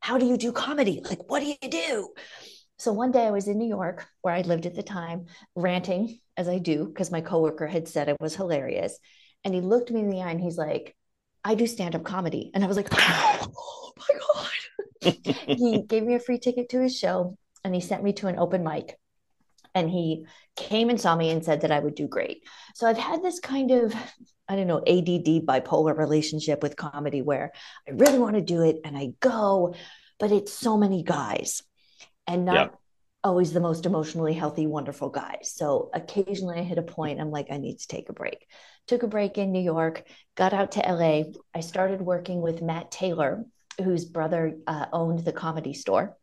How 0.00 0.18
do 0.18 0.26
you 0.26 0.36
do 0.36 0.52
comedy? 0.52 1.00
Like, 1.04 1.30
what 1.30 1.40
do 1.40 1.46
you 1.46 1.70
do? 1.70 2.08
So 2.78 2.92
one 2.92 3.10
day 3.10 3.26
I 3.26 3.32
was 3.32 3.48
in 3.48 3.58
New 3.58 3.68
York, 3.68 4.06
where 4.22 4.34
I 4.34 4.42
lived 4.42 4.64
at 4.64 4.76
the 4.76 4.84
time, 4.84 5.26
ranting 5.56 6.20
as 6.36 6.48
I 6.48 6.58
do, 6.58 6.86
because 6.86 7.10
my 7.10 7.20
coworker 7.20 7.66
had 7.66 7.88
said 7.88 8.08
it 8.08 8.20
was 8.20 8.36
hilarious. 8.36 8.96
And 9.44 9.54
he 9.54 9.60
looked 9.60 9.90
me 9.90 10.00
in 10.00 10.10
the 10.10 10.22
eye 10.22 10.30
and 10.30 10.40
he's 10.40 10.58
like, 10.58 10.94
I 11.44 11.54
do 11.54 11.66
stand 11.66 11.94
up 11.94 12.04
comedy. 12.04 12.50
And 12.54 12.64
I 12.64 12.66
was 12.66 12.76
like, 12.76 12.88
oh 12.92 13.92
my 13.96 14.18
God. 14.18 15.16
he 15.46 15.82
gave 15.82 16.02
me 16.02 16.14
a 16.14 16.20
free 16.20 16.38
ticket 16.38 16.70
to 16.70 16.80
his 16.80 16.98
show 16.98 17.36
and 17.64 17.74
he 17.74 17.80
sent 17.80 18.02
me 18.02 18.12
to 18.14 18.26
an 18.26 18.38
open 18.38 18.64
mic. 18.64 18.98
And 19.74 19.88
he 19.88 20.26
came 20.56 20.90
and 20.90 21.00
saw 21.00 21.14
me 21.14 21.30
and 21.30 21.44
said 21.44 21.60
that 21.60 21.70
I 21.70 21.78
would 21.78 21.94
do 21.94 22.08
great. 22.08 22.42
So 22.74 22.86
I've 22.86 22.98
had 22.98 23.22
this 23.22 23.38
kind 23.38 23.70
of, 23.70 23.94
I 24.48 24.56
don't 24.56 24.66
know, 24.66 24.78
ADD 24.78 25.46
bipolar 25.46 25.96
relationship 25.96 26.62
with 26.62 26.76
comedy 26.76 27.22
where 27.22 27.52
I 27.86 27.92
really 27.92 28.18
want 28.18 28.34
to 28.34 28.42
do 28.42 28.62
it 28.62 28.80
and 28.84 28.96
I 28.96 29.12
go, 29.20 29.74
but 30.18 30.32
it's 30.32 30.52
so 30.52 30.76
many 30.76 31.02
guys 31.02 31.62
and 32.26 32.44
not 32.44 32.54
Yeah. 32.54 32.68
Always 33.24 33.52
the 33.52 33.60
most 33.60 33.86
emotionally 33.86 34.32
healthy, 34.32 34.66
wonderful 34.66 35.08
guy. 35.10 35.38
So 35.42 35.90
occasionally 35.92 36.58
I 36.58 36.62
hit 36.62 36.78
a 36.78 36.82
point, 36.82 37.20
I'm 37.20 37.30
like, 37.30 37.48
I 37.50 37.58
need 37.58 37.78
to 37.78 37.88
take 37.88 38.08
a 38.08 38.12
break. 38.12 38.46
Took 38.86 39.02
a 39.02 39.08
break 39.08 39.38
in 39.38 39.52
New 39.52 39.60
York, 39.60 40.04
got 40.36 40.52
out 40.52 40.72
to 40.72 40.80
LA. 40.80 41.24
I 41.54 41.60
started 41.60 42.00
working 42.00 42.40
with 42.40 42.62
Matt 42.62 42.90
Taylor, 42.90 43.44
whose 43.82 44.04
brother 44.04 44.56
uh, 44.66 44.86
owned 44.92 45.24
the 45.24 45.32
comedy 45.32 45.74
store. 45.74 46.16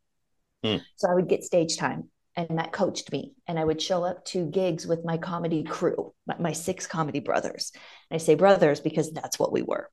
Hmm. 0.64 0.78
So 0.96 1.10
I 1.10 1.16
would 1.16 1.28
get 1.30 1.44
stage 1.44 1.78
time. 1.78 2.10
And 2.38 2.50
Matt 2.50 2.74
coached 2.74 3.14
me, 3.14 3.34
and 3.48 3.58
I 3.58 3.64
would 3.64 3.82
show 3.82 4.04
up 4.04 4.25
to 4.25 4.46
gigs 4.46 4.86
with 4.86 5.06
my 5.06 5.18
comedy 5.18 5.64
crew, 5.64 6.14
my, 6.28 6.36
my 6.38 6.52
six 6.52 6.86
comedy 6.86 7.22
brothers. 7.22 7.72
And 8.12 8.16
I 8.16 8.18
say 8.18 8.36
brothers 8.36 8.82
because 8.82 9.14
that's 9.14 9.40
what 9.40 9.54
we 9.54 9.62
were. 9.62 9.90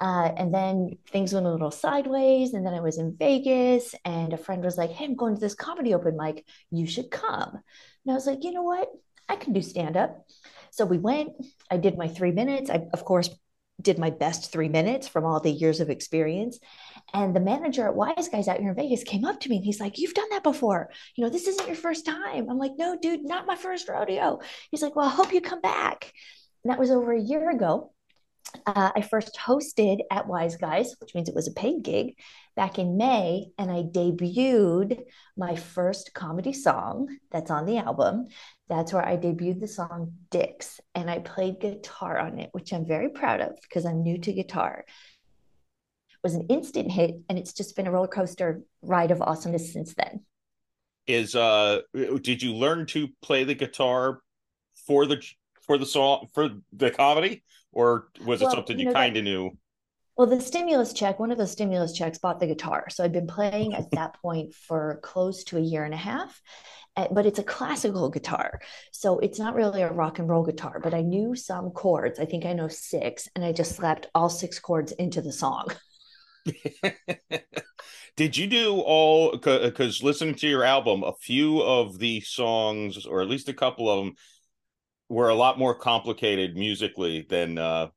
Uh, 0.00 0.32
and 0.36 0.52
then 0.54 0.96
things 1.10 1.34
went 1.34 1.46
a 1.46 1.52
little 1.52 1.70
sideways. 1.70 2.54
And 2.54 2.64
then 2.64 2.72
I 2.74 2.80
was 2.80 2.98
in 2.98 3.16
Vegas, 3.18 3.94
and 4.04 4.32
a 4.32 4.38
friend 4.38 4.64
was 4.64 4.78
like, 4.78 4.90
Hey, 4.90 5.04
I'm 5.04 5.14
going 5.16 5.34
to 5.34 5.40
this 5.40 5.54
comedy 5.54 5.94
open 5.94 6.16
mic. 6.16 6.46
You 6.70 6.86
should 6.86 7.10
come. 7.10 7.50
And 7.54 8.10
I 8.10 8.14
was 8.14 8.26
like, 8.26 8.42
You 8.42 8.52
know 8.52 8.62
what? 8.62 8.88
I 9.28 9.36
can 9.36 9.52
do 9.52 9.62
stand 9.62 9.96
up. 9.96 10.26
So 10.70 10.84
we 10.84 10.98
went. 10.98 11.30
I 11.70 11.76
did 11.76 11.98
my 11.98 12.08
three 12.08 12.32
minutes. 12.32 12.70
I, 12.70 12.82
of 12.92 13.04
course, 13.04 13.30
did 13.80 13.98
my 13.98 14.10
best 14.10 14.52
three 14.52 14.68
minutes 14.68 15.08
from 15.08 15.24
all 15.24 15.40
the 15.40 15.50
years 15.50 15.80
of 15.80 15.90
experience. 15.90 16.58
And 17.14 17.34
the 17.34 17.40
manager 17.40 17.86
at 17.86 17.94
Wise 17.94 18.28
Guys 18.28 18.48
out 18.48 18.58
here 18.58 18.70
in 18.70 18.74
Vegas 18.76 19.04
came 19.04 19.24
up 19.24 19.40
to 19.40 19.48
me 19.48 19.56
and 19.56 19.64
he's 19.64 19.80
like, 19.80 19.98
You've 19.98 20.14
done 20.14 20.28
that 20.30 20.42
before. 20.42 20.90
You 21.16 21.24
know, 21.24 21.30
this 21.30 21.46
isn't 21.46 21.66
your 21.66 21.76
first 21.76 22.06
time. 22.06 22.48
I'm 22.48 22.58
like, 22.58 22.72
No, 22.78 22.96
dude, 23.00 23.24
not 23.24 23.46
my 23.46 23.56
first 23.56 23.88
rodeo. 23.88 24.40
He's 24.70 24.82
like, 24.82 24.96
Well, 24.96 25.06
I 25.06 25.10
hope 25.10 25.32
you 25.32 25.40
come 25.40 25.60
back. 25.60 26.12
that 26.64 26.78
was 26.78 26.90
over 26.90 27.12
a 27.12 27.20
year 27.20 27.50
ago. 27.50 27.92
Uh, 28.66 28.90
I 28.94 29.02
first 29.02 29.38
hosted 29.38 30.00
at 30.10 30.26
Wise 30.26 30.56
Guys, 30.56 30.94
which 31.00 31.14
means 31.14 31.28
it 31.28 31.34
was 31.34 31.48
a 31.48 31.52
paid 31.52 31.82
gig, 31.82 32.16
back 32.56 32.78
in 32.78 32.96
May, 32.96 33.46
and 33.58 33.70
I 33.70 33.82
debuted 33.82 35.02
my 35.36 35.56
first 35.56 36.12
comedy 36.14 36.52
song 36.52 37.18
that's 37.30 37.50
on 37.50 37.64
the 37.64 37.78
album. 37.78 38.26
That's 38.68 38.92
where 38.92 39.04
I 39.04 39.16
debuted 39.16 39.60
the 39.60 39.68
song 39.68 40.14
Dicks, 40.30 40.80
and 40.94 41.10
I 41.10 41.20
played 41.20 41.60
guitar 41.60 42.18
on 42.18 42.38
it, 42.38 42.50
which 42.52 42.72
I'm 42.72 42.86
very 42.86 43.08
proud 43.08 43.40
of 43.40 43.58
because 43.62 43.86
I'm 43.86 44.02
new 44.02 44.18
to 44.18 44.32
guitar. 44.32 44.84
It 44.86 46.18
was 46.22 46.34
an 46.34 46.46
instant 46.48 46.90
hit, 46.90 47.14
and 47.28 47.38
it's 47.38 47.52
just 47.52 47.76
been 47.76 47.86
a 47.86 47.90
roller 47.90 48.08
coaster 48.08 48.62
ride 48.82 49.10
of 49.10 49.22
awesomeness 49.22 49.72
since 49.72 49.94
then. 49.94 50.20
Is 51.06 51.34
uh, 51.34 51.80
did 51.94 52.42
you 52.42 52.54
learn 52.54 52.86
to 52.86 53.08
play 53.22 53.44
the 53.44 53.54
guitar 53.54 54.20
for 54.86 55.06
the 55.06 55.22
for 55.62 55.78
the 55.78 55.86
song 55.86 56.26
for 56.34 56.50
the 56.72 56.90
comedy, 56.90 57.42
or 57.72 58.08
was 58.24 58.40
Well, 58.40 58.50
it 58.50 58.50
something 58.50 58.78
you 58.78 58.84
you 58.84 58.86
know 58.86 58.94
kind 58.94 59.16
of 59.16 59.24
knew? 59.24 59.50
Well, 60.16 60.26
the 60.28 60.40
stimulus 60.40 60.92
check, 60.92 61.18
one 61.18 61.32
of 61.32 61.38
the 61.38 61.46
stimulus 61.48 61.92
checks 61.92 62.18
bought 62.18 62.38
the 62.40 62.46
guitar. 62.46 62.86
So 62.90 63.02
I'd 63.02 63.12
been 63.12 63.26
playing 63.26 63.74
at 63.74 63.90
that 63.92 64.14
point 64.22 64.54
for 64.54 65.00
close 65.02 65.42
to 65.44 65.56
a 65.56 65.60
year 65.60 65.82
and 65.84 65.94
a 65.94 65.96
half. 65.96 66.40
Uh, 66.96 67.08
But 67.10 67.26
it's 67.26 67.38
a 67.38 67.44
classical 67.44 68.10
guitar. 68.10 68.60
So 68.92 69.18
it's 69.20 69.38
not 69.38 69.54
really 69.54 69.82
a 69.82 69.92
rock 69.92 70.18
and 70.18 70.28
roll 70.28 70.44
guitar, 70.44 70.80
but 70.82 70.94
I 70.94 71.02
knew 71.02 71.34
some 71.34 71.70
chords. 71.70 72.18
I 72.20 72.26
think 72.26 72.44
I 72.44 72.52
know 72.52 72.68
six, 72.68 73.28
and 73.34 73.44
I 73.44 73.52
just 73.52 73.76
slapped 73.76 74.08
all 74.14 74.28
six 74.28 74.58
chords 74.60 74.92
into 74.92 75.22
the 75.22 75.32
song. 75.32 75.68
Did 78.16 78.36
you 78.36 78.46
do 78.46 78.80
all 78.80 79.32
because 79.32 80.02
listening 80.02 80.34
to 80.36 80.48
your 80.48 80.64
album, 80.64 81.02
a 81.04 81.12
few 81.20 81.62
of 81.62 81.98
the 81.98 82.20
songs, 82.20 83.06
or 83.06 83.22
at 83.22 83.28
least 83.28 83.48
a 83.48 83.54
couple 83.54 83.88
of 83.88 84.04
them, 84.04 84.14
were 85.10 85.28
a 85.28 85.34
lot 85.34 85.58
more 85.58 85.74
complicated 85.74 86.56
musically 86.56 87.26
than 87.28 87.58
uh 87.58 87.88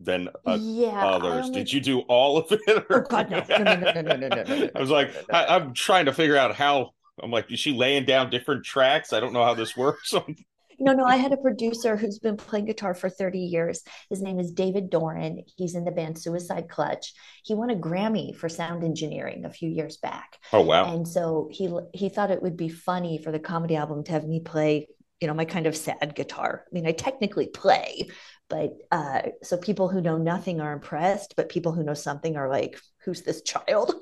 than 0.00 0.28
uh, 0.46 0.58
yeah, 0.60 1.06
others. 1.06 1.48
Did 1.48 1.72
you 1.72 1.80
do 1.80 2.00
all 2.00 2.36
of 2.36 2.52
it? 2.52 2.84
Or... 2.90 2.98
Oh 2.98 3.08
God, 3.08 3.30
no. 3.30 3.42
No, 3.48 3.56
no, 3.56 3.74
no, 3.76 4.02
no, 4.02 4.16
no, 4.16 4.28
no, 4.28 4.42
no, 4.42 4.70
I 4.74 4.80
was 4.80 4.90
like, 4.90 5.10
I, 5.32 5.56
am 5.56 5.72
trying 5.72 6.04
to 6.06 6.12
figure 6.12 6.36
out 6.36 6.54
how. 6.54 6.90
I'm 7.22 7.30
like, 7.30 7.50
is 7.50 7.58
she 7.58 7.72
laying 7.72 8.04
down 8.04 8.28
different 8.28 8.62
tracks? 8.62 9.14
I 9.14 9.20
don't 9.20 9.32
know 9.32 9.42
how 9.42 9.54
this 9.54 9.74
works. 9.74 10.12
no, 10.78 10.92
no. 10.92 11.06
I 11.06 11.16
had 11.16 11.32
a 11.32 11.38
producer 11.38 11.96
who's 11.96 12.18
been 12.18 12.36
playing 12.36 12.66
guitar 12.66 12.92
for 12.92 13.08
30 13.08 13.38
years. 13.38 13.82
His 14.10 14.20
name 14.20 14.38
is 14.38 14.52
David 14.52 14.90
Doran. 14.90 15.42
He's 15.56 15.76
in 15.76 15.84
the 15.84 15.92
band 15.92 16.18
Suicide 16.18 16.68
Clutch. 16.68 17.14
He 17.42 17.54
won 17.54 17.70
a 17.70 17.74
Grammy 17.74 18.36
for 18.36 18.50
sound 18.50 18.84
engineering 18.84 19.46
a 19.46 19.50
few 19.50 19.70
years 19.70 19.96
back. 19.96 20.36
Oh 20.52 20.60
wow! 20.60 20.94
And 20.94 21.08
so 21.08 21.48
he 21.50 21.74
he 21.94 22.10
thought 22.10 22.30
it 22.30 22.42
would 22.42 22.58
be 22.58 22.68
funny 22.68 23.16
for 23.16 23.32
the 23.32 23.40
comedy 23.40 23.76
album 23.76 24.04
to 24.04 24.12
have 24.12 24.26
me 24.26 24.40
play 24.40 24.88
you 25.20 25.26
know, 25.26 25.34
my 25.34 25.44
kind 25.44 25.66
of 25.66 25.76
sad 25.76 26.14
guitar. 26.14 26.64
I 26.66 26.74
mean, 26.74 26.86
I 26.86 26.92
technically 26.92 27.48
play, 27.48 28.08
but 28.48 28.72
uh 28.92 29.22
so 29.42 29.56
people 29.56 29.88
who 29.88 30.00
know 30.00 30.18
nothing 30.18 30.60
are 30.60 30.72
impressed, 30.72 31.34
but 31.36 31.48
people 31.48 31.72
who 31.72 31.82
know 31.84 31.94
something 31.94 32.36
are 32.36 32.48
like, 32.48 32.78
who's 33.04 33.22
this 33.22 33.42
child? 33.42 33.94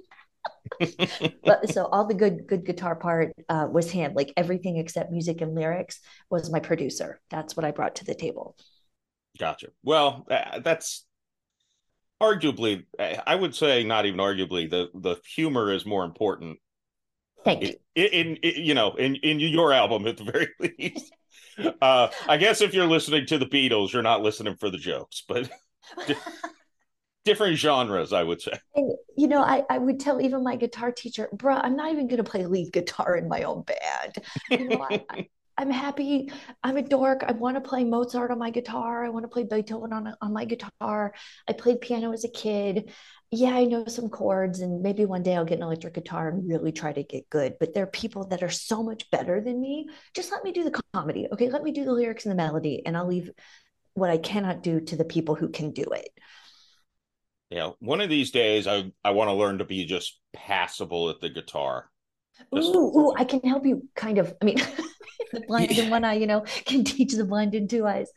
but 1.45 1.71
so 1.71 1.87
all 1.87 2.07
the 2.07 2.15
good 2.15 2.47
good 2.47 2.65
guitar 2.65 2.97
part 2.97 3.33
uh, 3.49 3.67
was 3.71 3.91
him 3.91 4.13
like 4.15 4.33
everything 4.37 4.77
except 4.79 5.11
music 5.13 5.41
and 5.41 5.55
lyrics 5.55 6.01
was 6.31 6.51
my 6.51 6.59
producer 6.59 7.21
that's 7.31 7.57
what 7.57 7.65
i 7.65 7.71
brought 7.71 7.97
to 7.97 8.05
the 8.05 8.15
table 8.15 8.57
gotcha. 9.39 9.69
Well, 9.83 10.27
uh, 10.31 10.61
that's 10.61 11.05
arguably, 12.23 12.85
I 12.99 13.35
would 13.35 13.55
say, 13.55 13.85
not 13.85 14.07
even 14.07 14.21
arguably, 14.21 14.71
the 14.71 14.89
the 14.95 15.17
humor 15.35 15.73
is 15.73 15.85
more 15.85 16.05
important 16.05 16.59
thank 17.45 17.63
you. 17.63 17.75
in, 17.95 18.07
in, 18.07 18.37
in 18.37 18.65
you 18.65 18.75
know 18.75 18.95
in 18.95 19.17
in 19.17 19.41
your 19.41 19.73
album 19.73 20.07
at 20.07 20.17
the 20.17 20.25
very 20.25 20.49
least. 20.79 21.13
Uh, 21.81 22.09
I 22.29 22.37
guess 22.37 22.61
if 22.61 22.75
you're 22.75 22.87
listening 22.87 23.27
to 23.27 23.39
the 23.39 23.47
Beatles, 23.47 23.93
you're 23.93 24.03
not 24.03 24.23
listening 24.23 24.57
for 24.57 24.71
the 24.71 24.79
jokes, 24.79 25.23
but 25.29 25.49
different 27.25 27.57
genres, 27.57 28.13
I 28.13 28.23
would 28.23 28.41
say. 28.41 28.53
and 28.75 28.93
you 29.17 29.29
know 29.29 29.43
I, 29.43 29.63
I 29.71 29.79
would 29.79 30.01
tell 30.01 30.21
even 30.21 30.43
my 30.43 30.57
guitar 30.57 30.93
teacher 30.93 31.29
bruh 31.35 31.61
i'm 31.63 31.77
not 31.77 31.93
even 31.93 32.07
going 32.07 32.23
to 32.23 32.31
play 32.31 32.45
lead 32.47 32.73
guitar 32.73 33.17
in 33.17 33.29
my 33.29 33.43
own 33.43 33.63
band. 33.63 34.19
You 34.51 34.69
know 34.69 34.87
I, 34.91 35.05
I, 35.11 35.29
i'm 35.57 35.71
happy. 35.71 36.31
I'm 36.63 36.77
a 36.77 36.83
dork. 36.83 37.25
I 37.27 37.33
want 37.33 37.57
to 37.57 37.61
play 37.61 37.85
mozart 37.85 38.31
on 38.31 38.39
my 38.39 38.51
guitar. 38.51 39.05
I 39.05 39.09
want 39.09 39.25
to 39.25 39.29
play 39.29 39.45
beethoven 39.45 39.93
on, 39.93 40.15
on 40.21 40.33
my 40.33 40.45
guitar. 40.45 41.15
I 41.49 41.53
played 41.53 41.81
piano 41.81 42.13
as 42.13 42.25
a 42.25 42.31
kid 42.31 42.91
yeah 43.35 43.55
i 43.55 43.65
know 43.65 43.85
some 43.87 44.09
chords 44.09 44.61
and 44.61 44.83
maybe 44.83 45.05
one 45.05 45.23
day 45.23 45.35
i'll 45.35 45.45
get 45.45 45.59
an 45.59 45.65
electric 45.65 45.95
guitar 45.95 46.29
and 46.29 46.49
really 46.49 46.73
try 46.73 46.93
to 46.93 47.03
get 47.03 47.29
good 47.31 47.55
but 47.59 47.75
there 47.75 47.85
are 47.85 47.89
people 47.89 48.27
that 48.29 48.43
are 48.43 48.51
so 48.51 48.83
much 48.83 49.11
better 49.11 49.41
than 49.41 49.61
me 49.61 49.89
just 50.15 50.31
let 50.31 50.45
me 50.45 50.53
do 50.53 50.65
the 50.65 50.83
comedy 50.93 51.27
okay 51.33 51.51
let 51.51 51.63
me 51.63 51.73
do 51.73 51.85
the 51.85 51.93
lyrics 51.93 52.25
and 52.25 52.33
the 52.33 52.37
melody 52.37 52.83
and 52.87 52.97
i'll 52.97 53.07
leave 53.07 53.31
what 53.95 54.11
i 54.11 54.19
cannot 54.19 54.63
do 54.63 54.81
to 54.81 54.97
the 54.97 55.05
people 55.05 55.35
who 55.35 55.49
can 55.49 55.73
do 55.73 55.85
it 55.93 56.09
Yeah, 57.51 57.71
one 57.79 58.01
of 58.01 58.09
these 58.09 58.31
days, 58.31 58.67
I 58.67 58.91
I 59.05 59.11
want 59.11 59.29
to 59.29 59.35
learn 59.35 59.59
to 59.59 59.65
be 59.65 59.85
just 59.85 60.19
passable 60.33 61.11
at 61.11 61.21
the 61.21 61.29
guitar. 61.29 61.91
Just- 62.55 62.75
Ooh, 62.75 62.91
ooh, 62.99 63.15
I 63.17 63.25
can 63.25 63.41
help 63.41 63.65
you 63.65 63.89
kind 63.95 64.19
of. 64.19 64.35
I 64.41 64.45
mean, 64.45 64.57
the 65.33 65.41
blind 65.49 65.71
in 65.71 65.91
one 65.91 66.05
eye, 66.05 66.15
you 66.15 66.27
know, 66.27 66.41
can 66.65 66.85
teach 66.85 67.13
the 67.13 67.25
blind 67.25 67.55
in 67.55 67.69
two 67.69 67.87
eyes. 67.87 68.11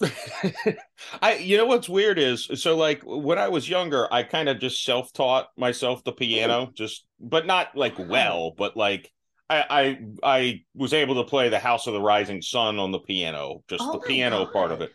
I 1.22 1.36
you 1.36 1.56
know 1.56 1.66
what's 1.66 1.88
weird 1.88 2.18
is 2.18 2.48
so 2.54 2.76
like 2.76 3.02
when 3.04 3.38
I 3.38 3.48
was 3.48 3.68
younger, 3.68 4.12
I 4.12 4.24
kind 4.24 4.48
of 4.48 4.60
just 4.60 4.84
self-taught 4.84 5.48
myself 5.56 6.04
the 6.04 6.12
piano, 6.12 6.70
just 6.74 7.06
but 7.18 7.46
not 7.46 7.76
like 7.76 7.98
well, 7.98 8.52
but 8.56 8.76
like 8.76 9.10
I 9.48 9.64
I 9.70 9.98
I 10.22 10.64
was 10.74 10.92
able 10.92 11.14
to 11.16 11.24
play 11.24 11.48
the 11.48 11.58
House 11.58 11.86
of 11.86 11.94
the 11.94 12.00
Rising 12.00 12.42
Sun 12.42 12.78
on 12.78 12.92
the 12.92 12.98
piano, 12.98 13.62
just 13.68 13.84
Oh 13.84 13.92
the 13.92 14.00
piano 14.00 14.46
part 14.46 14.70
of 14.70 14.82
it. 14.82 14.92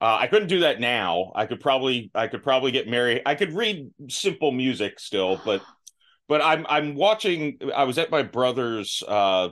Uh, 0.00 0.18
I 0.20 0.26
couldn't 0.26 0.48
do 0.48 0.60
that 0.60 0.78
now. 0.78 1.32
I 1.34 1.46
could 1.46 1.60
probably 1.60 2.10
I 2.14 2.28
could 2.28 2.42
probably 2.42 2.70
get 2.70 2.88
married. 2.88 3.22
I 3.26 3.34
could 3.34 3.52
read 3.52 3.90
simple 4.08 4.52
music 4.52 5.00
still, 5.00 5.40
but 5.44 5.62
but 6.28 6.40
I'm 6.40 6.66
I'm 6.68 6.94
watching. 6.94 7.58
I 7.74 7.84
was 7.84 7.98
at 7.98 8.10
my 8.10 8.22
brother's 8.22 9.02
uh, 9.06 9.48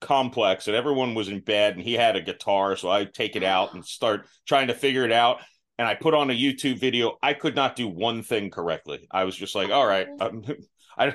complex, 0.00 0.66
and 0.66 0.76
everyone 0.76 1.14
was 1.14 1.28
in 1.28 1.40
bed, 1.40 1.74
and 1.74 1.82
he 1.82 1.94
had 1.94 2.16
a 2.16 2.20
guitar, 2.20 2.76
so 2.76 2.90
I 2.90 3.04
take 3.04 3.36
it 3.36 3.44
out 3.44 3.74
and 3.74 3.84
start 3.84 4.26
trying 4.46 4.68
to 4.68 4.74
figure 4.74 5.04
it 5.04 5.12
out. 5.12 5.40
And 5.78 5.88
I 5.88 5.94
put 5.94 6.14
on 6.14 6.30
a 6.30 6.34
YouTube 6.34 6.78
video. 6.78 7.16
I 7.22 7.32
could 7.32 7.54
not 7.54 7.76
do 7.76 7.88
one 7.88 8.22
thing 8.22 8.50
correctly. 8.50 9.06
I 9.10 9.24
was 9.24 9.34
just 9.34 9.54
like, 9.54 9.70
all 9.70 9.86
right, 9.86 10.08
um, 10.20 10.44
I. 10.98 11.14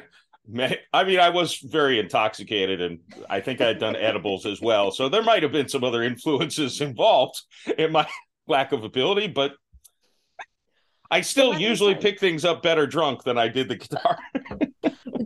I 0.93 1.03
mean, 1.03 1.19
I 1.19 1.29
was 1.29 1.57
very 1.57 1.97
intoxicated, 1.97 2.79
and 2.79 2.99
I 3.27 3.41
think 3.41 3.61
I 3.61 3.65
had 3.65 3.79
done 3.79 3.95
edibles 3.95 4.45
as 4.45 4.61
well. 4.61 4.91
So 4.91 5.09
there 5.09 5.23
might 5.23 5.41
have 5.41 5.51
been 5.51 5.67
some 5.67 5.83
other 5.83 6.03
influences 6.03 6.81
involved 6.81 7.41
in 7.79 7.91
my 7.91 8.07
lack 8.47 8.71
of 8.71 8.83
ability, 8.83 9.25
but 9.25 9.53
I 11.09 11.21
still 11.21 11.57
usually 11.57 11.95
pick 11.95 12.19
things 12.19 12.45
up 12.45 12.61
better 12.61 12.85
drunk 12.85 13.23
than 13.23 13.39
I 13.39 13.47
did 13.47 13.69
the 13.69 13.77
guitar. 13.77 14.19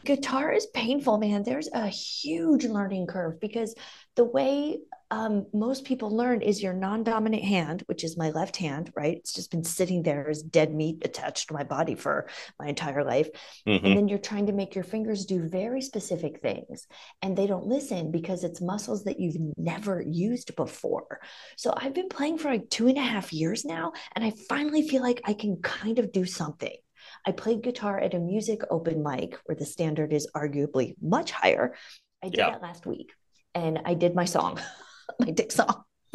Guitar 0.03 0.51
is 0.51 0.65
painful, 0.67 1.17
man. 1.17 1.43
There's 1.43 1.69
a 1.73 1.87
huge 1.87 2.65
learning 2.65 3.07
curve 3.07 3.39
because 3.39 3.75
the 4.15 4.23
way 4.25 4.79
um, 5.11 5.47
most 5.53 5.85
people 5.85 6.15
learn 6.15 6.41
is 6.41 6.61
your 6.61 6.73
non-dominant 6.73 7.43
hand, 7.43 7.83
which 7.87 8.03
is 8.03 8.17
my 8.17 8.29
left 8.29 8.57
hand, 8.57 8.91
right? 8.95 9.17
It's 9.17 9.33
just 9.33 9.49
been 9.49 9.63
sitting 9.63 10.03
there 10.03 10.29
as 10.29 10.43
dead 10.43 10.73
meat 10.73 11.01
attached 11.03 11.47
to 11.47 11.53
my 11.55 11.63
body 11.63 11.95
for 11.95 12.27
my 12.59 12.67
entire 12.67 13.03
life. 13.03 13.29
Mhm. 13.65 13.83
And 13.83 13.97
then 13.97 14.07
you're 14.07 14.19
trying 14.19 14.47
to 14.47 14.53
make 14.53 14.75
your 14.75 14.83
fingers 14.83 15.25
do 15.25 15.47
very 15.47 15.81
specific 15.81 16.41
things, 16.41 16.85
and 17.21 17.35
they 17.35 17.47
don't 17.47 17.65
listen 17.65 18.11
because 18.11 18.43
it's 18.43 18.61
muscles 18.61 19.05
that 19.05 19.19
you've 19.19 19.37
never 19.57 20.01
used 20.01 20.55
before. 20.55 21.21
So 21.57 21.73
I've 21.75 21.95
been 21.95 22.09
playing 22.09 22.37
for 22.37 22.51
like 22.51 22.69
two 22.69 22.87
and 22.87 22.97
a 22.97 23.01
half 23.01 23.33
years 23.33 23.65
now, 23.65 23.93
and 24.15 24.23
I 24.23 24.31
finally 24.47 24.87
feel 24.87 25.01
like 25.01 25.21
I 25.23 25.33
can 25.33 25.57
kind 25.57 25.97
of 25.97 26.11
do 26.11 26.25
something. 26.25 26.75
I 27.29 27.31
played 27.31 27.61
guitar 27.61 27.99
at 27.99 28.15
a 28.15 28.19
music 28.19 28.61
open 28.71 29.03
mic 29.03 29.37
where 29.45 29.55
the 29.55 29.63
standard 29.63 30.13
is 30.13 30.27
arguably 30.35 30.95
much 30.99 31.29
higher. 31.29 31.75
I 32.23 32.29
did 32.29 32.39
Yeah. 32.39 32.49
that 32.49 32.63
last 32.63 32.87
week, 32.87 33.11
and 33.53 33.79
I 33.85 33.93
did 33.93 34.15
my 34.15 34.25
song, 34.25 34.59
my 35.19 35.29
dick 35.29 35.51
song 35.51 35.83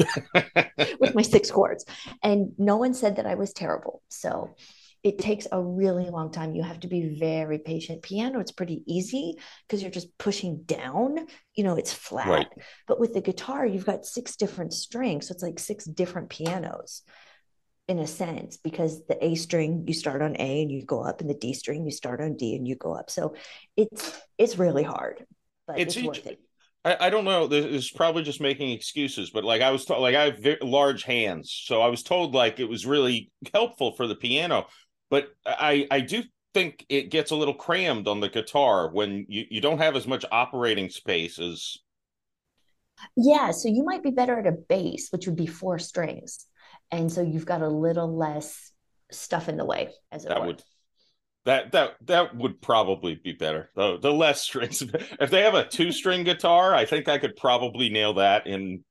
with 0.98 1.14
my 1.14 1.22
six 1.22 1.52
chords. 1.52 1.84
And 2.24 2.50
no 2.58 2.78
one 2.78 2.94
said 2.94 3.14
that 3.16 3.26
I 3.26 3.36
was 3.36 3.52
terrible. 3.52 4.02
So 4.08 4.56
it 5.04 5.20
takes 5.20 5.46
a 5.52 5.62
really 5.62 6.10
long 6.10 6.32
time. 6.32 6.56
You 6.56 6.64
have 6.64 6.80
to 6.80 6.88
be 6.88 7.16
very 7.16 7.60
patient. 7.60 8.02
Piano, 8.02 8.40
it's 8.40 8.50
pretty 8.50 8.82
easy 8.84 9.36
because 9.68 9.82
you're 9.82 9.92
just 9.92 10.18
pushing 10.18 10.62
down, 10.64 11.28
you 11.54 11.62
know, 11.62 11.76
it's 11.76 11.92
flat. 11.92 12.26
Right. 12.26 12.48
But 12.88 12.98
with 12.98 13.14
the 13.14 13.20
guitar, 13.20 13.64
you've 13.64 13.86
got 13.86 14.04
six 14.04 14.34
different 14.34 14.72
strings. 14.72 15.28
So 15.28 15.32
it's 15.32 15.44
like 15.44 15.60
six 15.60 15.84
different 15.84 16.28
pianos 16.28 17.02
in 17.88 17.98
a 17.98 18.06
sense, 18.06 18.56
because 18.56 19.04
the 19.06 19.22
A 19.24 19.34
string, 19.34 19.84
you 19.86 19.94
start 19.94 20.22
on 20.22 20.36
A 20.38 20.62
and 20.62 20.70
you 20.70 20.84
go 20.84 21.02
up, 21.02 21.20
and 21.20 21.28
the 21.28 21.34
D 21.34 21.52
string, 21.52 21.84
you 21.84 21.92
start 21.92 22.20
on 22.20 22.34
D 22.36 22.56
and 22.56 22.66
you 22.66 22.76
go 22.76 22.94
up. 22.94 23.10
So 23.10 23.34
it's 23.76 24.20
it's 24.38 24.58
really 24.58 24.82
hard, 24.82 25.26
but 25.66 25.84
It's 25.86 25.96
it's, 25.96 26.06
worth 26.06 26.26
it. 26.26 26.40
I, 26.84 27.06
I 27.06 27.10
don't 27.10 27.24
know. 27.24 27.46
This 27.46 27.64
is 27.64 27.90
probably 27.90 28.22
just 28.22 28.40
making 28.40 28.70
excuses, 28.70 29.30
but 29.30 29.44
like 29.44 29.62
I 29.62 29.70
was 29.70 29.84
told, 29.84 30.02
like 30.02 30.14
I 30.14 30.24
have 30.24 30.38
very 30.38 30.58
large 30.62 31.02
hands, 31.04 31.50
so 31.64 31.82
I 31.82 31.88
was 31.88 32.02
told 32.02 32.34
like 32.34 32.60
it 32.60 32.68
was 32.68 32.86
really 32.86 33.30
helpful 33.52 33.92
for 33.96 34.06
the 34.06 34.14
piano. 34.16 34.66
But 35.10 35.28
I 35.46 35.86
I 35.90 36.00
do 36.00 36.22
think 36.54 36.86
it 36.88 37.10
gets 37.10 37.30
a 37.32 37.36
little 37.36 37.54
crammed 37.54 38.08
on 38.08 38.20
the 38.20 38.28
guitar 38.28 38.90
when 38.92 39.26
you 39.28 39.44
you 39.50 39.60
don't 39.60 39.78
have 39.78 39.96
as 39.96 40.06
much 40.06 40.24
operating 40.30 40.88
space 40.90 41.38
as 41.38 41.78
Yeah, 43.16 43.50
so 43.50 43.68
you 43.68 43.84
might 43.84 44.02
be 44.02 44.10
better 44.10 44.38
at 44.38 44.46
a 44.46 44.52
bass, 44.52 45.08
which 45.10 45.26
would 45.26 45.36
be 45.36 45.46
four 45.46 45.78
strings. 45.78 46.46
And 46.94 47.12
so 47.12 47.22
you've 47.22 47.46
got 47.46 47.62
a 47.62 47.68
little 47.68 48.14
less 48.16 48.72
stuff 49.10 49.48
in 49.48 49.56
the 49.56 49.64
way 49.64 49.90
as 50.12 50.24
it 50.24 50.34
that 50.34 50.36
were. 50.36 50.46
would 50.46 50.62
that 51.44 51.72
that 51.72 51.96
that 52.06 52.36
would 52.36 52.60
probably 52.62 53.16
be 53.16 53.32
better. 53.32 53.70
The 53.76 53.98
the 53.98 54.12
less 54.12 54.42
strings. 54.42 54.82
If 55.20 55.30
they 55.30 55.42
have 55.42 55.54
a 55.54 55.66
two 55.66 55.92
string 55.92 56.24
guitar, 56.24 56.74
I 56.74 56.86
think 56.86 57.08
I 57.08 57.18
could 57.18 57.36
probably 57.36 57.90
nail 57.90 58.14
that 58.14 58.46
in. 58.46 58.84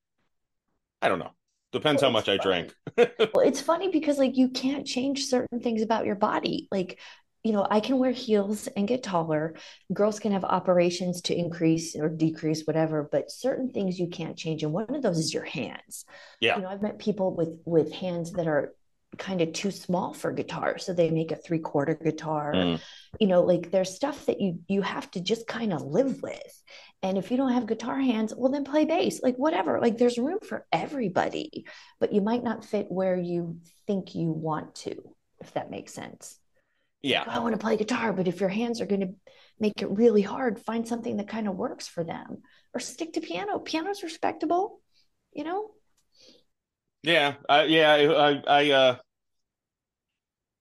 I 1.02 1.10
don't 1.10 1.20
know. 1.20 1.32
Depends 1.72 2.02
Well, 2.02 2.04
how 2.04 2.10
much 2.10 2.30
I 2.30 2.38
funny. 2.38 2.38
drank. 2.38 2.74
Well, 3.34 3.48
it's 3.48 3.62
funny 3.62 3.90
because 3.90 4.18
like 4.20 4.38
you 4.38 4.50
can't 4.50 4.86
change 4.88 5.26
certain 5.28 5.60
things 5.60 5.82
about 5.82 6.06
your 6.06 6.16
body. 6.16 6.68
Like, 6.72 7.00
you 7.44 7.52
know, 7.52 7.68
I 7.70 7.82
can 7.82 8.00
wear 8.00 8.12
heels 8.12 8.68
and 8.68 8.88
get 8.88 9.04
taller. 9.04 9.56
Girls 9.92 10.20
can 10.20 10.32
have 10.32 10.46
operations 10.46 11.22
to 11.24 11.38
increase 11.38 11.96
or 11.96 12.08
decrease 12.08 12.64
whatever, 12.66 13.08
but 13.12 13.32
certain 13.32 13.70
things 13.70 14.00
you 14.00 14.08
can't 14.08 14.38
change. 14.38 14.64
And 14.64 14.72
one 14.72 14.96
of 14.96 15.02
those 15.02 15.20
is 15.20 15.34
your 15.34 15.44
hands. 15.44 16.06
Yeah. 16.40 16.56
You 16.56 16.62
know, 16.62 16.70
I've 16.70 16.82
met 16.82 17.00
people 17.00 17.36
with 17.36 17.60
with 17.66 17.92
hands 17.92 18.32
that 18.34 18.48
are 18.48 18.74
kind 19.18 19.42
of 19.42 19.54
too 19.54 19.72
small 19.72 20.14
for 20.14 20.32
guitar, 20.32 20.78
so 20.78 20.94
they 20.94 21.10
make 21.10 21.32
a 21.32 21.36
three 21.36 21.60
quarter 21.60 21.96
guitar. 21.96 22.54
Mm. 22.54 22.82
You 23.20 23.28
know, 23.28 23.42
like 23.42 23.72
there's 23.72 23.94
stuff 23.94 24.26
that 24.28 24.40
you 24.40 24.60
you 24.70 24.82
have 24.82 25.12
to 25.12 25.20
just 25.20 25.46
kind 25.46 25.74
of 25.74 25.82
live 25.82 26.22
with. 26.22 26.64
And 27.02 27.18
if 27.18 27.30
you 27.30 27.36
don't 27.36 27.52
have 27.52 27.68
guitar 27.68 28.00
hands, 28.00 28.34
well 28.34 28.54
then 28.54 28.64
play 28.64 28.86
bass. 28.86 29.22
Like 29.22 29.36
whatever. 29.36 29.82
Like 29.82 29.98
there's 29.98 30.18
room 30.18 30.40
for 30.40 30.66
everybody, 30.72 31.66
but 32.00 32.14
you 32.14 32.22
might 32.22 32.44
not 32.44 32.64
fit 32.64 32.90
where 32.90 33.18
you 33.18 33.60
think 33.86 34.16
you 34.16 34.32
want 34.32 34.76
to, 34.76 34.96
if 35.42 35.54
that 35.56 35.70
makes 35.70 35.94
sense. 35.94 36.40
Yeah. 37.04 37.24
"Oh, 37.28 37.32
I 37.32 37.40
want 37.40 37.54
to 37.54 37.60
play 37.60 37.78
guitar, 37.78 38.14
but 38.14 38.28
if 38.28 38.40
your 38.40 38.50
hands 38.50 38.82
are 38.82 38.86
going 38.86 39.02
to 39.02 39.14
make 39.60 39.82
it 39.82 39.90
really 39.90 40.22
hard, 40.22 40.60
find 40.60 40.88
something 40.88 41.18
that 41.18 41.28
kind 41.28 41.48
of 41.48 41.56
works 41.56 41.88
for 41.88 42.04
them 42.04 42.42
or 42.74 42.80
stick 42.80 43.14
to 43.14 43.22
piano. 43.22 43.60
Piano's 43.60 44.04
respectable, 44.04 44.82
you 45.32 45.44
know? 45.44 45.72
Yeah. 47.04 47.36
Uh, 47.48 47.66
yeah. 47.68 47.92
I, 47.92 48.30
I, 48.32 48.44
I, 48.48 48.72
uh, 48.72 48.96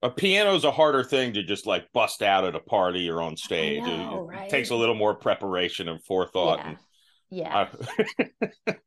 a 0.03 0.11
piano's 0.11 0.65
a 0.65 0.73
harder 0.73 1.05
thing 1.05 1.35
to 1.35 1.45
just 1.45 1.67
like 1.67 1.87
bust 1.93 2.23
out 2.23 2.45
at 2.45 2.57
a 2.57 2.61
party 2.61 3.09
or 3.09 3.23
on 3.23 3.37
stage. 3.37 3.85
Know, 3.85 4.29
it 4.29 4.37
right? 4.37 4.51
takes 4.51 4.71
a 4.71 4.77
little 4.77 4.97
more 4.97 5.15
preparation 5.15 5.89
and 5.89 6.05
forethought. 6.05 6.59
yeah. 6.59 6.69
and 6.71 6.79
Yeah. 7.33 7.67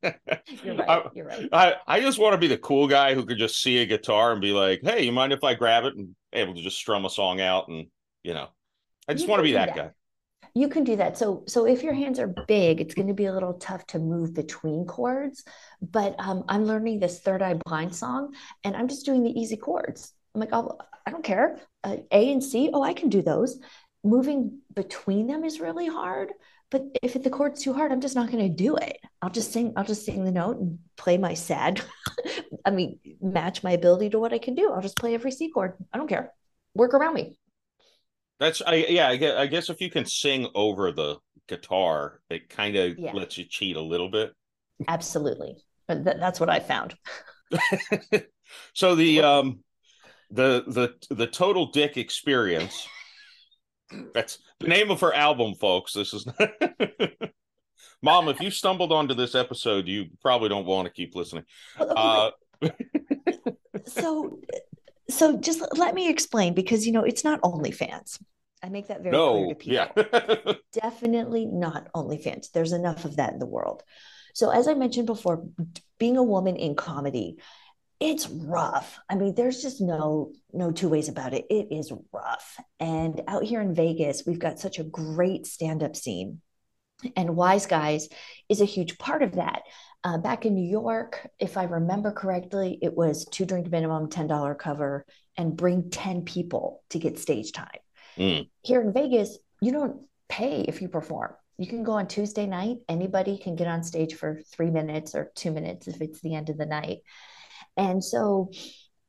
I, 0.04 0.14
you're 0.64 0.76
right. 0.76 0.88
I, 0.88 1.02
you're 1.16 1.26
right. 1.26 1.50
I, 1.52 1.74
I 1.88 2.00
just 2.00 2.20
want 2.20 2.34
to 2.34 2.38
be 2.38 2.46
the 2.46 2.60
cool 2.60 2.88
guy 2.88 3.16
who 3.16 3.26
could 3.26 3.40
just 3.40 3.60
see 3.60 3.80
a 3.80 3.88
guitar 3.88 4.32
and 4.32 4.40
be 4.40 4.52
like, 4.52 4.82
"Hey, 4.84 5.04
you 5.04 5.12
mind 5.12 5.34
if 5.34 5.44
I 5.44 5.56
grab 5.56 5.86
it?" 5.86 5.96
and 5.96 6.16
able 6.32 6.54
to 6.54 6.62
just 6.62 6.78
strum 6.78 7.06
a 7.06 7.10
song 7.10 7.42
out, 7.42 7.70
and 7.70 7.88
you 8.24 8.36
know, 8.36 8.48
I 9.08 9.14
just 9.14 9.26
You 9.26 9.32
want 9.32 9.40
to 9.40 9.44
be 9.44 9.54
that, 9.54 9.70
that. 9.70 9.76
guy. 9.76 9.92
You 10.54 10.70
can 10.70 10.84
do 10.84 10.96
that. 10.98 11.18
So, 11.18 11.44
so 11.48 11.66
if 11.66 11.82
your 11.84 11.94
hands 11.94 12.20
are 12.20 12.28
big, 12.28 12.80
it's 12.80 12.94
going 12.94 13.08
to 13.08 13.14
be 13.16 13.26
a 13.26 13.34
little 13.34 13.56
tough 13.56 13.86
to 13.88 14.00
move 14.00 14.34
between 14.36 14.86
chords. 14.86 15.44
But 15.82 16.16
um, 16.20 16.46
I'm 16.48 16.66
learning 16.66 17.00
this 17.00 17.20
Third 17.20 17.42
Eye 17.42 17.56
Blind 17.66 17.96
song, 17.96 18.36
and 18.64 18.76
I'm 18.76 18.88
just 18.88 19.06
doing 19.06 19.24
the 19.24 19.38
easy 19.38 19.58
chords. 19.58 20.14
I'm 20.34 20.40
like, 20.40 20.50
oh, 20.54 20.78
I 21.06 21.12
don't 21.12 21.24
care. 21.24 21.60
Uh, 21.84 21.98
a 22.12 22.32
and 22.32 22.44
C, 22.44 22.70
oh, 22.72 22.84
I 22.84 22.94
can 22.94 23.10
do 23.10 23.22
those. 23.24 23.60
Moving 24.04 24.60
between 24.74 25.28
them 25.28 25.44
is 25.44 25.60
really 25.60 25.88
hard. 25.88 26.32
But 26.72 26.84
if 27.04 27.22
the 27.22 27.30
chord's 27.30 27.62
too 27.62 27.74
hard, 27.74 27.92
I'm 27.92 28.02
just 28.02 28.16
not 28.16 28.32
going 28.32 28.44
to 28.48 28.54
do 28.54 28.76
it. 28.76 28.98
I'll 29.22 29.30
just 29.30 29.52
sing. 29.54 29.74
I'll 29.78 29.84
just 29.86 30.06
sing 30.06 30.26
the 30.26 30.32
note 30.32 30.58
and 30.58 30.80
play 30.98 31.18
my 31.18 31.34
sad. 31.34 31.82
I 32.66 32.72
mean, 32.72 33.00
match 33.22 33.64
my 33.64 33.72
ability 33.72 34.10
to 34.12 34.20
what 34.20 34.34
I 34.34 34.40
can 34.40 34.56
do. 34.56 34.72
I'll 34.72 34.82
just 34.82 34.98
play 34.98 35.14
every 35.14 35.32
C 35.32 35.50
chord. 35.52 35.74
I 35.94 35.98
don't 35.98 36.08
care. 36.08 36.34
Work 36.74 36.94
around 36.94 37.14
me. 37.14 37.38
That's 38.40 38.62
I 38.62 38.76
yeah. 38.90 39.08
I 39.08 39.16
guess, 39.16 39.38
I 39.38 39.48
guess 39.48 39.70
if 39.70 39.80
you 39.80 39.90
can 39.90 40.06
sing 40.06 40.48
over 40.56 40.92
the 40.92 41.18
guitar, 41.48 42.20
it 42.30 42.50
kind 42.50 42.76
of 42.76 42.98
Yeah. 42.98 43.14
lets 43.14 43.38
you 43.38 43.46
cheat 43.46 43.76
a 43.78 43.82
little 43.82 44.10
bit. 44.10 44.34
Absolutely. 44.88 45.56
Th- 45.90 46.04
that's 46.04 46.40
what 46.40 46.50
I 46.50 46.60
found. 46.60 46.96
so 48.74 48.96
the 48.96 49.22
um 49.22 49.60
the 50.32 50.64
the 50.68 51.16
the 51.16 51.28
total 51.28 51.68
dick 51.72 51.98
experience 51.98 52.88
that's 54.14 54.40
the 54.60 54.68
name 54.68 54.92
of 54.92 55.02
her 55.02 55.14
album 55.14 55.56
folks 55.56 55.94
this 55.94 56.14
is 56.14 56.28
mom 58.02 58.30
if 58.30 58.40
you 58.42 58.52
stumbled 58.52 58.92
onto 58.92 59.14
this 59.14 59.36
episode 59.36 59.88
you 59.88 60.06
probably 60.22 60.50
don't 60.50 60.66
want 60.66 60.86
to 60.86 60.94
keep 60.94 61.16
listening 61.16 61.44
uh 61.80 62.32
so, 63.86 64.40
so 65.10 65.38
just 65.38 65.64
let 65.76 65.96
me 65.96 66.10
explain 66.10 66.54
because 66.54 66.86
you 66.86 66.92
know 66.92 67.04
it's 67.04 67.24
not 67.24 67.42
OnlyFans. 67.42 68.22
I 68.64 68.70
make 68.70 68.88
that 68.88 69.04
very 69.04 69.12
clear 69.12 69.22
no 69.22 69.50
to 69.50 69.56
people. 69.56 69.74
yeah 69.74 70.54
Definitely 70.74 71.46
not 71.46 71.92
OnlyFans. 71.94 72.52
There's 72.52 72.72
enough 72.72 73.06
of 73.06 73.18
that 73.18 73.34
in 73.34 73.40
the 73.40 73.46
world. 73.46 73.84
So, 74.34 74.50
as 74.50 74.68
I 74.68 74.74
mentioned 74.74 75.06
before, 75.06 75.46
being 75.98 76.18
a 76.18 76.24
woman 76.24 76.58
in 76.58 76.76
comedy, 76.76 77.38
it's 78.00 78.28
rough. 78.28 79.00
I 79.10 79.16
mean, 79.16 79.36
there's 79.36 79.62
just 79.62 79.82
no 79.82 80.34
no 80.54 80.72
two 80.72 80.90
ways 80.90 81.10
about 81.10 81.34
it. 81.34 81.46
It 81.50 81.68
is 81.72 81.92
rough. 82.12 82.60
And 82.80 83.22
out 83.28 83.44
here 83.44 83.62
in 83.62 83.74
Vegas, 83.74 84.24
we've 84.26 84.40
got 84.40 84.60
such 84.60 84.80
a 84.80 84.84
great 84.84 85.46
stand-up 85.46 85.96
scene. 85.96 86.42
And 87.16 87.36
Wise 87.36 87.66
Guys 87.66 88.08
is 88.50 88.62
a 88.62 88.66
huge 88.66 88.98
part 88.98 89.22
of 89.22 89.36
that. 89.36 89.64
Uh, 90.04 90.18
back 90.18 90.46
in 90.46 90.54
New 90.54 90.70
York, 90.70 91.28
if 91.40 91.58
I 91.58 91.64
remember 91.64 92.12
correctly, 92.12 92.78
it 92.82 92.96
was 92.96 93.26
two 93.26 93.46
drink 93.46 93.70
minimum, 93.70 94.08
$10 94.10 94.58
cover, 94.58 95.06
and 95.36 95.58
bring 95.58 95.90
10 95.90 96.24
people 96.24 96.84
to 96.92 97.00
get 97.00 97.20
stage 97.20 97.52
time. 97.52 97.80
Mm. 98.18 98.50
Here 98.62 98.82
in 98.82 98.94
Vegas, 98.94 99.38
you 99.62 99.72
don't 99.72 100.06
pay 100.30 100.62
if 100.62 100.82
you 100.82 100.90
perform. 100.90 101.34
You 101.58 101.68
can 101.68 101.84
go 101.84 101.94
on 101.94 102.08
Tuesday 102.08 102.46
night, 102.46 102.78
anybody 102.88 103.38
can 103.38 103.56
get 103.56 103.68
on 103.68 103.84
stage 103.84 104.16
for 104.16 104.42
three 104.52 104.70
minutes 104.70 105.16
or 105.16 105.32
two 105.36 105.52
minutes 105.52 105.88
if 105.88 106.02
it's 106.02 106.22
the 106.22 106.36
end 106.36 106.50
of 106.50 106.58
the 106.58 106.66
night. 106.66 107.00
And 107.78 108.04
so 108.04 108.52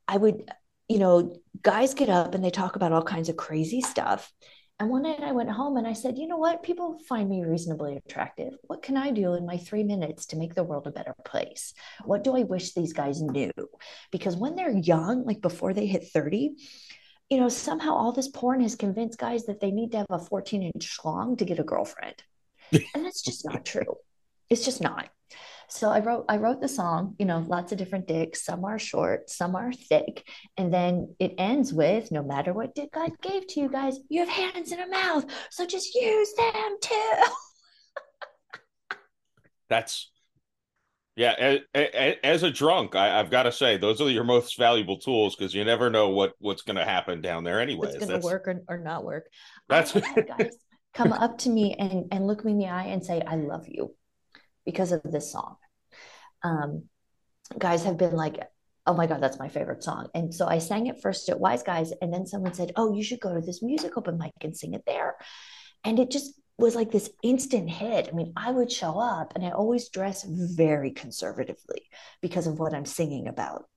I 0.09 0.17
would, 0.17 0.51
you 0.89 0.99
know, 0.99 1.37
guys 1.63 1.95
get 1.95 2.09
up 2.09 2.35
and 2.35 2.45
they 2.45 2.51
talk 2.51 2.77
about 2.77 2.93
all 2.93 3.03
kinds 3.03 3.29
of 3.29 3.37
crazy 3.37 3.81
stuff. 3.81 4.33
And 4.79 4.91
one 4.91 5.05
night 5.05 5.23
I 5.23 5.33
went 5.33 5.51
home 5.51 5.79
and 5.79 5.87
I 5.87 5.95
said, 5.95 6.19
you 6.19 6.27
know 6.27 6.37
what? 6.37 6.63
People 6.63 6.99
find 7.09 7.31
me 7.31 7.43
reasonably 7.43 7.97
attractive. 7.97 8.53
What 8.65 8.83
can 8.83 8.97
I 8.97 9.11
do 9.11 9.33
in 9.33 9.47
my 9.47 9.57
three 9.57 9.85
minutes 9.85 10.27
to 10.27 10.37
make 10.37 10.55
the 10.55 10.65
world 10.65 10.87
a 10.87 10.91
better 10.91 11.15
place? 11.25 11.73
What 12.05 12.25
do 12.25 12.37
I 12.37 12.43
wish 12.43 12.75
these 12.75 12.93
guys 12.93 13.23
knew? 13.23 13.53
Because 14.13 14.37
when 14.37 14.55
they're 14.55 14.77
young, 14.77 15.25
like 15.25 15.41
before 15.41 15.73
they 15.73 15.87
hit 15.87 16.09
30, 16.13 16.57
you 17.31 17.39
know, 17.39 17.49
somehow 17.49 17.95
all 17.95 18.13
this 18.13 18.29
porn 18.29 18.61
has 18.61 18.77
convinced 18.77 19.19
guys 19.19 19.47
that 19.47 19.61
they 19.61 19.71
need 19.71 19.93
to 19.93 19.99
have 19.99 20.07
a 20.11 20.19
14 20.19 20.63
inch 20.63 20.99
schlong 20.99 21.39
to 21.39 21.45
get 21.45 21.59
a 21.59 21.65
girlfriend. 21.65 22.23
And 22.73 23.05
that's 23.05 23.23
just 23.23 23.45
not 23.45 23.65
true. 23.65 23.97
It's 24.51 24.65
just 24.65 24.83
not. 24.83 25.09
So 25.69 25.91
I 25.91 26.01
wrote 26.01 26.25
I 26.29 26.37
wrote 26.37 26.61
the 26.61 26.69
song, 26.69 27.15
you 27.19 27.27
know, 27.27 27.45
lots 27.47 27.73
of 27.73 27.79
different 27.79 28.07
dicks. 28.07 28.45
Some 28.45 28.65
are 28.65 28.79
short, 28.79 29.29
some 29.31 29.57
are 29.57 29.73
thick, 29.73 30.27
and 30.57 30.73
then 30.73 31.15
it 31.19 31.35
ends 31.39 31.73
with 31.73 32.11
no 32.13 32.23
matter 32.23 32.53
what 32.53 32.75
dick 32.75 32.93
God 32.93 33.11
gave 33.21 33.47
to 33.49 33.61
you 33.61 33.69
guys, 33.69 33.99
you 34.09 34.21
have 34.25 34.29
hands 34.29 34.73
and 34.73 34.81
a 34.81 34.89
mouth, 34.89 35.25
so 35.51 35.67
just 35.67 35.95
use 35.95 36.33
them 36.35 36.77
too. 36.81 37.13
that's 39.69 40.11
yeah 41.17 41.35
a- 41.41 41.61
a- 41.75 42.25
as 42.25 42.45
a 42.45 42.51
drunk 42.53 42.95
I, 42.95 43.19
i've 43.19 43.31
got 43.31 43.45
to 43.45 43.53
say 43.53 43.77
those 43.79 44.01
are 44.01 44.09
your 44.09 44.23
most 44.23 44.57
valuable 44.57 44.99
tools 44.99 45.35
because 45.35 45.53
you 45.53 45.65
never 45.65 45.91
know 45.91 46.11
what 46.11 46.35
what's 46.39 46.63
going 46.63 46.77
to 46.77 46.85
happen 46.85 47.21
down 47.21 47.43
there 47.43 47.59
anyways 47.59 47.97
It's 47.97 48.07
gonna 48.07 48.21
work 48.21 48.47
or, 48.47 48.63
or 48.69 48.79
not 48.79 49.05
work. 49.05 49.27
That's- 49.69 49.91
have 49.93 50.29
guys 50.29 50.57
come 50.95 51.13
up 51.13 51.39
to 51.39 51.51
me 51.51 51.75
and 51.79 52.07
and 52.13 52.27
look 52.27 52.45
me 52.45 52.53
in 52.53 52.59
the 52.59 52.69
eye 52.69 52.85
and 52.87 53.05
say, 53.05 53.21
I 53.27 53.35
love 53.37 53.65
you 53.67 53.95
because 54.67 54.93
of 54.93 55.03
this 55.05 55.33
song. 55.33 55.57
Um, 56.43 56.85
guys 57.59 57.85
have 57.85 57.97
been 57.97 58.13
like, 58.13 58.39
oh 58.87 58.95
my 58.95 59.07
God, 59.07 59.21
that's 59.21 59.39
my 59.39 59.49
favorite 59.49 59.83
song. 59.83 60.09
And 60.15 60.35
so 60.35 60.47
I 60.47 60.59
sang 60.59 60.87
it 60.87 61.01
first 61.01 61.29
at 61.29 61.41
Wise 61.41 61.63
Guys, 61.63 61.93
and 62.03 62.13
then 62.13 62.27
someone 62.27 62.55
said, 62.55 62.73
Oh, 62.77 62.95
you 62.95 63.03
should 63.03 63.21
go 63.21 63.35
to 63.35 63.41
this 63.41 63.63
music 63.63 63.97
open 63.97 64.19
mic 64.19 64.33
and 64.43 64.57
sing 64.57 64.75
it 64.75 64.85
there. 64.87 65.17
And 65.85 65.99
it 65.99 66.11
just 66.11 66.35
was 66.59 66.75
like 66.75 66.91
this 66.91 67.11
instant 67.23 67.69
hit. 67.69 68.09
I 68.09 68.13
mean, 68.13 68.33
I 68.37 68.51
would 68.51 68.73
show 68.73 68.99
up 68.99 69.35
and 69.35 69.45
I 69.45 69.51
always 69.51 69.89
dress 69.89 70.25
very 70.25 70.91
conservatively 70.91 71.83
because 72.23 72.47
of 72.47 72.59
what 72.59 72.75
I'm 72.75 72.87
singing 72.87 73.29
about. 73.29 73.69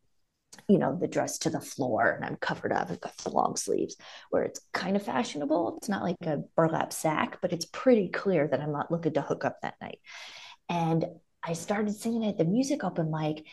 You 0.67 0.77
know, 0.77 0.95
the 0.95 1.07
dress 1.07 1.39
to 1.39 1.49
the 1.49 1.59
floor 1.59 2.09
and 2.09 2.23
I'm 2.23 2.37
covered 2.37 2.71
up, 2.71 2.89
I've 2.89 3.01
got 3.01 3.17
the 3.17 3.31
long 3.31 3.55
sleeves 3.55 3.97
where 4.29 4.43
it's 4.43 4.61
kind 4.73 4.95
of 4.95 5.03
fashionable. 5.03 5.77
It's 5.77 5.89
not 5.89 6.03
like 6.03 6.15
a 6.23 6.43
burlap 6.55 6.93
sack, 6.93 7.39
but 7.41 7.51
it's 7.51 7.65
pretty 7.65 8.07
clear 8.07 8.47
that 8.47 8.61
I'm 8.61 8.71
not 8.71 8.91
looking 8.91 9.13
to 9.13 9.21
hook 9.21 9.45
up 9.45 9.61
that 9.61 9.75
night. 9.81 9.99
And 10.69 11.05
I 11.43 11.53
started 11.53 11.95
singing 11.95 12.25
at 12.25 12.37
the 12.37 12.45
music 12.45 12.83
open 12.83 13.11
mic. 13.11 13.45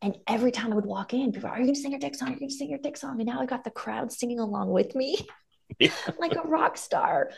And 0.00 0.16
every 0.28 0.52
time 0.52 0.72
I 0.72 0.76
would 0.76 0.86
walk 0.86 1.12
in, 1.12 1.32
people, 1.32 1.48
are 1.48 1.58
you 1.58 1.64
going 1.64 1.74
to 1.74 1.80
sing 1.80 1.90
your 1.90 2.00
dick 2.00 2.14
song? 2.14 2.28
Are 2.28 2.32
you 2.32 2.38
going 2.38 2.50
to 2.50 2.54
sing 2.54 2.70
your 2.70 2.78
dick 2.78 2.96
song? 2.96 3.20
And 3.20 3.26
now 3.28 3.40
I 3.40 3.46
got 3.46 3.64
the 3.64 3.70
crowd 3.70 4.12
singing 4.12 4.38
along 4.38 4.70
with 4.70 4.94
me 4.94 5.18
Yeah. 5.78 5.90
like 6.18 6.36
a 6.36 6.42
rock 6.46 6.76
star. 6.76 7.30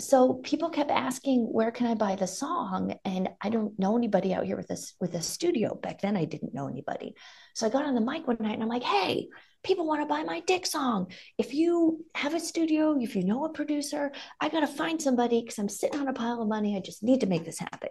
So 0.00 0.34
people 0.34 0.70
kept 0.70 0.92
asking, 0.92 1.52
where 1.52 1.72
can 1.72 1.88
I 1.88 1.94
buy 1.94 2.14
the 2.14 2.26
song? 2.26 2.94
And 3.04 3.30
I 3.40 3.48
don't 3.48 3.76
know 3.80 3.96
anybody 3.96 4.32
out 4.32 4.46
here 4.46 4.56
with 4.56 4.68
this 4.68 4.94
with 5.00 5.14
a 5.14 5.22
studio. 5.22 5.74
Back 5.74 6.00
then 6.00 6.16
I 6.16 6.24
didn't 6.24 6.54
know 6.54 6.68
anybody. 6.68 7.14
So 7.54 7.66
I 7.66 7.70
got 7.70 7.84
on 7.84 7.96
the 7.96 8.00
mic 8.00 8.26
one 8.26 8.36
night 8.38 8.54
and 8.54 8.62
I'm 8.62 8.68
like, 8.68 8.84
hey, 8.84 9.28
people 9.64 9.88
want 9.88 10.00
to 10.00 10.06
buy 10.06 10.22
my 10.22 10.40
dick 10.40 10.66
song. 10.66 11.10
If 11.36 11.52
you 11.52 12.04
have 12.14 12.34
a 12.34 12.40
studio, 12.40 12.96
if 13.00 13.16
you 13.16 13.24
know 13.24 13.44
a 13.44 13.48
producer, 13.48 14.12
I 14.40 14.50
got 14.50 14.60
to 14.60 14.68
find 14.68 15.02
somebody 15.02 15.42
because 15.42 15.58
I'm 15.58 15.68
sitting 15.68 15.98
on 16.00 16.06
a 16.06 16.12
pile 16.12 16.40
of 16.40 16.48
money. 16.48 16.76
I 16.76 16.80
just 16.80 17.02
need 17.02 17.20
to 17.22 17.26
make 17.26 17.44
this 17.44 17.58
happen. 17.58 17.90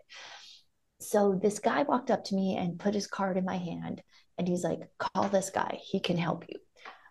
So 1.01 1.37
this 1.41 1.59
guy 1.59 1.83
walked 1.83 2.09
up 2.09 2.23
to 2.25 2.35
me 2.35 2.55
and 2.55 2.79
put 2.79 2.93
his 2.93 3.07
card 3.07 3.37
in 3.37 3.45
my 3.45 3.57
hand 3.57 4.01
And 4.37 4.47
he's 4.47 4.63
like, 4.63 4.79
call 4.97 5.29
this 5.29 5.49
guy, 5.49 5.79
he 5.83 5.99
can 5.99 6.17
help 6.17 6.45
you. 6.47 6.59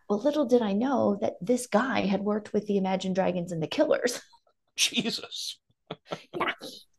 Well, 0.09 0.22
little 0.22 0.46
did 0.46 0.62
I 0.62 0.72
know 0.72 1.18
that 1.20 1.35
this 1.40 1.66
guy 1.66 2.00
had 2.06 2.20
worked 2.20 2.52
with 2.52 2.66
the 2.66 2.78
Imagine 2.78 3.12
Dragons 3.12 3.52
and 3.52 3.62
the 3.62 3.66
Killers. 3.66 4.20
Jesus. 4.91 5.59
yeah. 6.37 6.53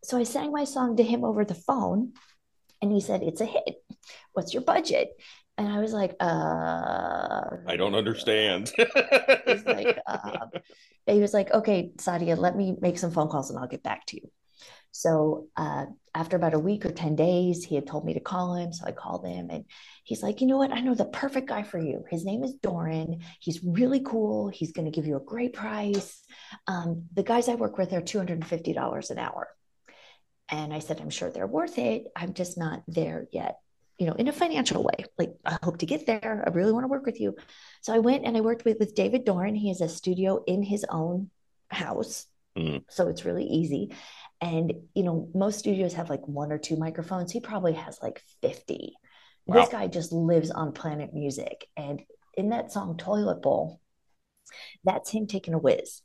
So 0.04 0.18
I 0.18 0.24
sang 0.24 0.52
my 0.52 0.64
song 0.64 0.98
to 0.98 1.04
him 1.04 1.24
over 1.24 1.44
the 1.44 1.56
phone 1.56 2.14
and 2.82 2.92
he 2.92 3.02
said, 3.02 3.24
It's 3.24 3.42
a 3.42 3.46
hit. 3.46 3.76
What's 4.34 4.54
your 4.54 4.64
budget? 4.64 5.10
And 5.58 5.68
I 5.68 5.80
was 5.80 5.92
like, 5.92 6.16
uh 6.20 7.42
I 7.68 7.76
don't 7.78 7.96
understand. 7.96 8.72
He's 9.48 9.66
like, 9.66 9.98
uh, 10.06 10.46
he 11.08 11.20
was 11.20 11.34
like, 11.34 11.52
okay, 11.52 11.92
Sadia, 11.98 12.38
let 12.38 12.56
me 12.56 12.76
make 12.80 13.00
some 13.00 13.12
phone 13.12 13.30
calls 13.30 13.50
and 13.50 13.58
I'll 13.58 13.68
get 13.68 13.84
back 13.84 14.06
to 14.08 14.18
you. 14.18 14.30
So 14.98 15.46
uh, 15.56 15.86
after 16.16 16.38
about 16.38 16.56
a 16.56 16.60
week 16.60 16.84
or 16.84 16.90
10 16.92 17.16
days, 17.16 17.64
he 17.64 17.76
had 17.76 17.86
told 17.86 18.04
me 18.04 18.16
to 18.16 18.20
call 18.20 18.56
him. 18.56 18.74
So 18.74 18.84
I 18.88 18.92
called 18.92 19.28
him 19.28 19.52
and 19.52 19.66
he's 20.04 20.24
like, 20.24 20.42
you 20.42 20.48
know 20.48 20.58
what? 20.58 20.72
I 20.72 20.80
know 20.80 20.96
the 20.96 21.06
perfect 21.06 21.48
guy 21.48 21.62
for 21.62 21.78
you. 21.78 22.04
His 22.10 22.26
name 22.26 22.44
is 22.44 22.56
Doran. 22.56 23.20
He's 23.40 23.64
really 23.64 24.00
cool. 24.00 24.50
He's 24.50 24.72
going 24.72 24.86
to 24.86 24.92
give 24.92 25.06
you 25.06 25.16
a 25.16 25.20
great 25.20 25.54
price. 25.54 26.24
Um, 26.66 27.04
the 27.14 27.22
guys 27.22 27.48
I 27.48 27.54
work 27.54 27.78
with 27.78 27.94
are 27.94 28.02
$250 28.02 29.10
an 29.12 29.20
hour. 29.20 29.48
And 30.50 30.74
I 30.74 30.80
said, 30.80 31.00
I'm 31.00 31.12
sure 31.12 31.30
they're 31.30 31.46
worth 31.46 31.78
it. 31.78 32.06
I'm 32.16 32.34
just 32.34 32.58
not 32.58 32.82
there 32.88 33.28
yet, 33.32 33.60
you 34.00 34.08
know, 34.08 34.14
in 34.14 34.30
a 34.30 34.34
financial 34.34 34.82
way. 34.82 35.06
Like, 35.16 35.36
I 35.46 35.60
hope 35.62 35.78
to 35.80 35.86
get 35.86 36.08
there. 36.08 36.44
I 36.44 36.50
really 36.58 36.72
want 36.72 36.86
to 36.86 36.90
work 36.90 37.06
with 37.06 37.20
you. 37.22 37.36
So 37.82 37.94
I 37.94 38.00
went 38.00 38.26
and 38.26 38.36
I 38.36 38.42
worked 38.42 38.66
with, 38.66 38.80
with 38.80 38.96
David 38.96 39.26
Doran. 39.26 39.54
He 39.54 39.68
has 39.68 39.82
a 39.82 39.90
studio 39.90 40.44
in 40.48 40.64
his 40.64 40.86
own 40.90 41.30
house. 41.70 42.26
Mm. 42.58 42.84
So 42.90 43.10
it's 43.10 43.26
really 43.26 43.46
easy. 43.46 43.92
And, 44.42 44.74
you 44.94 45.04
know, 45.04 45.30
most 45.34 45.60
studios 45.60 45.94
have 45.94 46.10
like 46.10 46.28
one 46.28 46.52
or 46.52 46.58
two 46.58 46.76
microphones. 46.76 47.32
He 47.32 47.40
probably 47.40 47.74
has 47.74 48.00
like 48.02 48.22
50. 48.42 48.94
Wow. 49.46 49.62
This 49.62 49.70
guy 49.70 49.88
just 49.88 50.12
lives 50.12 50.52
on 50.52 50.74
planet 50.74 51.14
music. 51.14 51.68
And 51.76 52.02
in 52.36 52.50
that 52.50 52.72
song, 52.72 52.98
Toilet 52.98 53.42
Bowl, 53.42 53.82
that's 54.84 55.10
him 55.10 55.26
taking 55.26 55.54
a 55.54 55.58
whiz. 55.58 56.02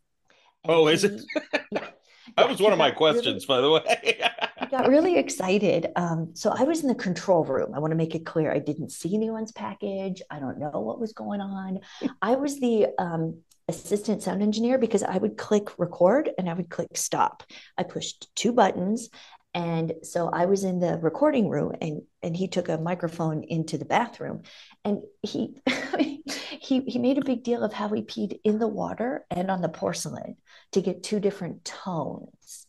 And 0.64 0.72
oh, 0.72 0.88
is 0.88 1.02
he, 1.02 1.08
it? 1.08 1.22
yeah. 1.72 1.88
That 2.36 2.48
was 2.48 2.60
one 2.60 2.72
of 2.72 2.78
my 2.78 2.90
questions, 2.90 3.48
really, 3.48 3.60
by 3.60 3.60
the 3.60 3.70
way. 3.70 4.20
I 4.58 4.66
got 4.70 4.88
really 4.88 5.18
excited. 5.18 5.88
Um, 5.96 6.30
so 6.34 6.54
I 6.56 6.62
was 6.62 6.82
in 6.82 6.88
the 6.88 6.94
control 6.94 7.44
room. 7.44 7.74
I 7.74 7.80
want 7.80 7.90
to 7.90 7.96
make 7.96 8.14
it 8.14 8.24
clear 8.24 8.52
I 8.52 8.60
didn't 8.60 8.90
see 8.90 9.14
anyone's 9.14 9.52
package. 9.52 10.22
I 10.30 10.38
don't 10.38 10.58
know 10.58 10.80
what 10.80 11.00
was 11.00 11.12
going 11.12 11.40
on. 11.40 11.80
I 12.22 12.36
was 12.36 12.60
the 12.60 12.86
um, 12.98 13.40
assistant 13.68 14.22
sound 14.22 14.42
engineer 14.42 14.78
because 14.78 15.02
I 15.02 15.16
would 15.16 15.36
click 15.36 15.78
record 15.78 16.30
and 16.36 16.48
I 16.48 16.54
would 16.54 16.70
click 16.70 16.96
stop. 16.96 17.42
I 17.78 17.82
pushed 17.82 18.34
two 18.34 18.52
buttons. 18.52 19.08
And 19.54 19.92
so 20.02 20.28
I 20.30 20.46
was 20.46 20.64
in 20.64 20.80
the 20.80 20.98
recording 20.98 21.48
room 21.48 21.72
and 21.80 22.02
and 22.22 22.34
he 22.34 22.48
took 22.48 22.70
a 22.70 22.78
microphone 22.78 23.42
into 23.42 23.76
the 23.76 23.84
bathroom 23.84 24.42
and 24.82 25.02
he 25.20 25.60
he 26.60 26.80
he 26.80 26.98
made 26.98 27.18
a 27.18 27.24
big 27.24 27.42
deal 27.42 27.62
of 27.62 27.72
how 27.72 27.88
he 27.88 28.00
peed 28.02 28.40
in 28.44 28.58
the 28.58 28.68
water 28.68 29.26
and 29.30 29.50
on 29.50 29.60
the 29.60 29.68
porcelain 29.68 30.36
to 30.72 30.80
get 30.80 31.02
two 31.02 31.20
different 31.20 31.66
tones. 31.66 32.66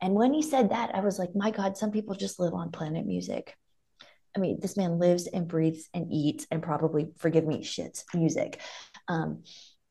And 0.00 0.14
when 0.14 0.32
he 0.32 0.42
said 0.42 0.70
that, 0.70 0.94
I 0.94 1.00
was 1.00 1.18
like, 1.18 1.34
my 1.34 1.50
God, 1.50 1.76
some 1.76 1.90
people 1.90 2.14
just 2.14 2.38
live 2.38 2.54
on 2.54 2.70
planet 2.70 3.06
music. 3.06 3.56
I 4.36 4.38
mean, 4.38 4.58
this 4.60 4.76
man 4.76 4.98
lives 4.98 5.26
and 5.26 5.48
breathes 5.48 5.88
and 5.94 6.12
eats 6.12 6.46
and 6.50 6.62
probably, 6.62 7.08
forgive 7.16 7.46
me, 7.46 7.60
shits 7.60 8.04
music. 8.14 8.60
Um, 9.08 9.44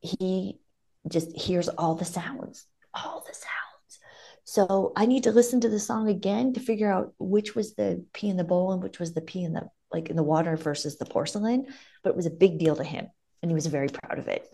he 0.06 0.60
just 1.08 1.36
hears 1.36 1.68
all 1.70 1.96
the 1.96 2.06
sounds, 2.06 2.66
all 2.94 3.24
the 3.28 3.34
sounds. 3.34 4.00
So 4.44 4.94
I 4.96 5.06
need 5.06 5.24
to 5.24 5.32
listen 5.32 5.62
to 5.62 5.70
the 5.70 5.80
song 5.80 6.08
again 6.08 6.54
to 6.54 6.60
figure 6.60 6.92
out 6.92 7.14
which 7.20 7.56
was 7.56 7.74
the 7.76 8.06
pee 8.14 8.30
in 8.30 8.38
the 8.38 8.44
bowl 8.44 8.72
and 8.72 8.82
which 8.82 9.00
was 9.00 9.14
the 9.14 9.22
pee 9.22 9.44
in 9.44 9.54
the 9.54 9.70
like 9.92 10.10
in 10.10 10.16
the 10.16 10.24
water 10.24 10.56
versus 10.56 10.98
the 10.98 11.06
porcelain. 11.06 11.66
But 12.04 12.12
it 12.12 12.16
was 12.16 12.26
a 12.26 12.32
big 12.32 12.60
deal 12.60 12.76
to 12.76 12.84
him, 12.84 13.08
and 13.42 13.52
he 13.52 13.56
was 13.56 13.66
very 13.68 13.90
proud 13.90 14.20
of 14.20 14.28
it. 14.28 14.48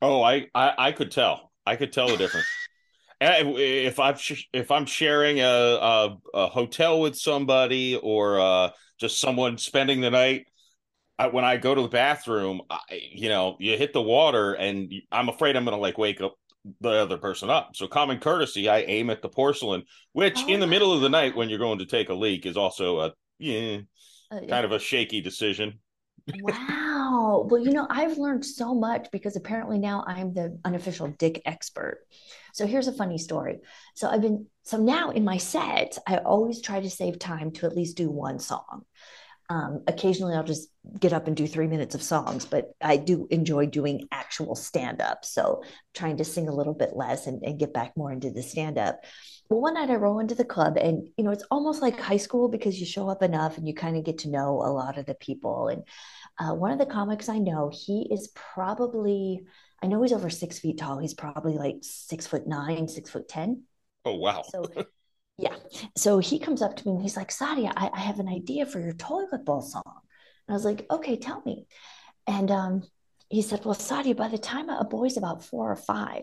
Oh, 0.00 0.22
I 0.22 0.46
I, 0.54 0.74
I 0.78 0.92
could 0.92 1.10
tell. 1.10 1.52
I 1.66 1.76
could 1.76 1.92
tell 1.92 2.08
the 2.08 2.16
difference. 2.16 2.46
if 3.20 4.00
I'm 4.00 4.16
if 4.52 4.70
I'm 4.70 4.86
sharing 4.86 5.40
a, 5.40 5.44
a, 5.44 6.18
a 6.34 6.46
hotel 6.46 7.00
with 7.00 7.16
somebody 7.16 7.96
or 7.96 8.40
uh, 8.40 8.70
just 8.98 9.20
someone 9.20 9.58
spending 9.58 10.00
the 10.00 10.10
night, 10.10 10.46
I, 11.18 11.28
when 11.28 11.44
I 11.44 11.56
go 11.56 11.74
to 11.74 11.82
the 11.82 11.88
bathroom, 11.88 12.62
I, 12.70 12.78
you 13.12 13.28
know, 13.28 13.56
you 13.60 13.76
hit 13.76 13.92
the 13.92 14.02
water, 14.02 14.54
and 14.54 14.92
I'm 15.10 15.28
afraid 15.28 15.56
I'm 15.56 15.64
going 15.64 15.76
to 15.76 15.80
like 15.80 15.98
wake 15.98 16.20
up 16.20 16.36
the 16.80 16.90
other 16.90 17.18
person 17.18 17.50
up. 17.50 17.74
So 17.74 17.86
common 17.86 18.18
courtesy, 18.18 18.68
I 18.68 18.80
aim 18.80 19.10
at 19.10 19.22
the 19.22 19.28
porcelain, 19.28 19.84
which 20.12 20.38
oh, 20.38 20.48
in 20.48 20.60
the 20.60 20.66
middle 20.66 20.92
of 20.92 21.00
the 21.00 21.08
night 21.08 21.36
when 21.36 21.48
you're 21.48 21.58
going 21.58 21.78
to 21.78 21.86
take 21.86 22.08
a 22.08 22.14
leak 22.14 22.46
is 22.46 22.56
also 22.56 23.00
a 23.00 23.12
yeah, 23.38 23.78
uh, 24.30 24.40
kind 24.48 24.64
of 24.64 24.72
a 24.72 24.78
shaky 24.78 25.20
decision. 25.20 25.80
wow. 26.40 27.46
Well, 27.48 27.60
you 27.60 27.72
know, 27.72 27.86
I've 27.90 28.18
learned 28.18 28.44
so 28.44 28.74
much 28.74 29.08
because 29.10 29.34
apparently 29.34 29.78
now 29.78 30.04
I'm 30.06 30.34
the 30.34 30.58
unofficial 30.64 31.08
dick 31.08 31.42
expert. 31.44 32.06
So 32.54 32.66
here's 32.66 32.88
a 32.88 32.92
funny 32.92 33.18
story. 33.18 33.58
So 33.94 34.08
I've 34.08 34.22
been 34.22 34.46
so 34.62 34.76
now 34.76 35.10
in 35.10 35.24
my 35.24 35.38
set, 35.38 35.98
I 36.06 36.18
always 36.18 36.60
try 36.60 36.80
to 36.80 36.90
save 36.90 37.18
time 37.18 37.50
to 37.52 37.66
at 37.66 37.76
least 37.76 37.96
do 37.96 38.08
one 38.08 38.38
song. 38.38 38.84
Um, 39.52 39.82
occasionally, 39.86 40.34
I'll 40.34 40.44
just 40.44 40.70
get 40.98 41.12
up 41.12 41.26
and 41.26 41.36
do 41.36 41.46
three 41.46 41.66
minutes 41.66 41.94
of 41.94 42.02
songs, 42.02 42.46
but 42.46 42.72
I 42.80 42.96
do 42.96 43.28
enjoy 43.30 43.66
doing 43.66 44.08
actual 44.10 44.54
stand 44.54 45.02
up. 45.02 45.26
So, 45.26 45.62
trying 45.92 46.16
to 46.16 46.24
sing 46.24 46.48
a 46.48 46.54
little 46.54 46.72
bit 46.72 46.96
less 46.96 47.26
and, 47.26 47.42
and 47.42 47.58
get 47.58 47.74
back 47.74 47.94
more 47.94 48.10
into 48.10 48.30
the 48.30 48.42
stand 48.42 48.78
up. 48.78 49.04
Well, 49.50 49.60
one 49.60 49.74
night 49.74 49.90
I 49.90 49.96
roll 49.96 50.20
into 50.20 50.34
the 50.34 50.46
club, 50.46 50.78
and 50.78 51.06
you 51.18 51.24
know, 51.24 51.32
it's 51.32 51.44
almost 51.50 51.82
like 51.82 52.00
high 52.00 52.16
school 52.16 52.48
because 52.48 52.80
you 52.80 52.86
show 52.86 53.10
up 53.10 53.22
enough 53.22 53.58
and 53.58 53.68
you 53.68 53.74
kind 53.74 53.98
of 53.98 54.04
get 54.04 54.18
to 54.18 54.30
know 54.30 54.62
a 54.62 54.72
lot 54.72 54.96
of 54.96 55.04
the 55.04 55.14
people. 55.16 55.68
And 55.68 55.82
uh, 56.38 56.54
one 56.54 56.70
of 56.70 56.78
the 56.78 56.86
comics 56.86 57.28
I 57.28 57.36
know, 57.36 57.70
he 57.70 58.08
is 58.10 58.32
probably, 58.34 59.42
I 59.82 59.86
know 59.86 60.00
he's 60.00 60.14
over 60.14 60.30
six 60.30 60.58
feet 60.60 60.78
tall. 60.78 60.98
He's 60.98 61.12
probably 61.12 61.58
like 61.58 61.76
six 61.82 62.26
foot 62.26 62.46
nine, 62.46 62.88
six 62.88 63.10
foot 63.10 63.28
10. 63.28 63.64
Oh, 64.06 64.14
wow. 64.14 64.44
So, 64.50 64.64
Yeah. 65.42 65.56
So 65.96 66.20
he 66.20 66.38
comes 66.38 66.62
up 66.62 66.76
to 66.76 66.86
me 66.86 66.92
and 66.92 67.02
he's 67.02 67.16
like, 67.16 67.30
Sadia, 67.30 67.72
I, 67.76 67.90
I 67.92 67.98
have 67.98 68.20
an 68.20 68.28
idea 68.28 68.64
for 68.64 68.78
your 68.78 68.92
toilet 68.92 69.44
bowl 69.44 69.60
song. 69.60 69.82
And 70.46 70.50
I 70.50 70.52
was 70.52 70.64
like, 70.64 70.86
okay, 70.88 71.16
tell 71.16 71.42
me. 71.44 71.66
And 72.28 72.48
um, 72.52 72.82
he 73.28 73.42
said, 73.42 73.64
well, 73.64 73.74
Sadia, 73.74 74.16
by 74.16 74.28
the 74.28 74.38
time 74.38 74.68
a 74.68 74.84
boy's 74.84 75.16
about 75.16 75.44
four 75.44 75.72
or 75.72 75.76
five, 75.76 76.22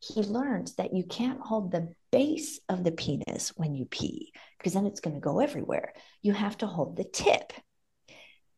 he 0.00 0.20
learns 0.20 0.74
that 0.74 0.92
you 0.92 1.04
can't 1.04 1.40
hold 1.40 1.72
the 1.72 1.88
base 2.12 2.60
of 2.68 2.84
the 2.84 2.92
penis 2.92 3.54
when 3.56 3.74
you 3.74 3.86
pee 3.86 4.32
because 4.58 4.74
then 4.74 4.84
it's 4.84 5.00
going 5.00 5.14
to 5.14 5.20
go 5.20 5.40
everywhere. 5.40 5.94
You 6.20 6.34
have 6.34 6.58
to 6.58 6.66
hold 6.66 6.98
the 6.98 7.04
tip. 7.04 7.54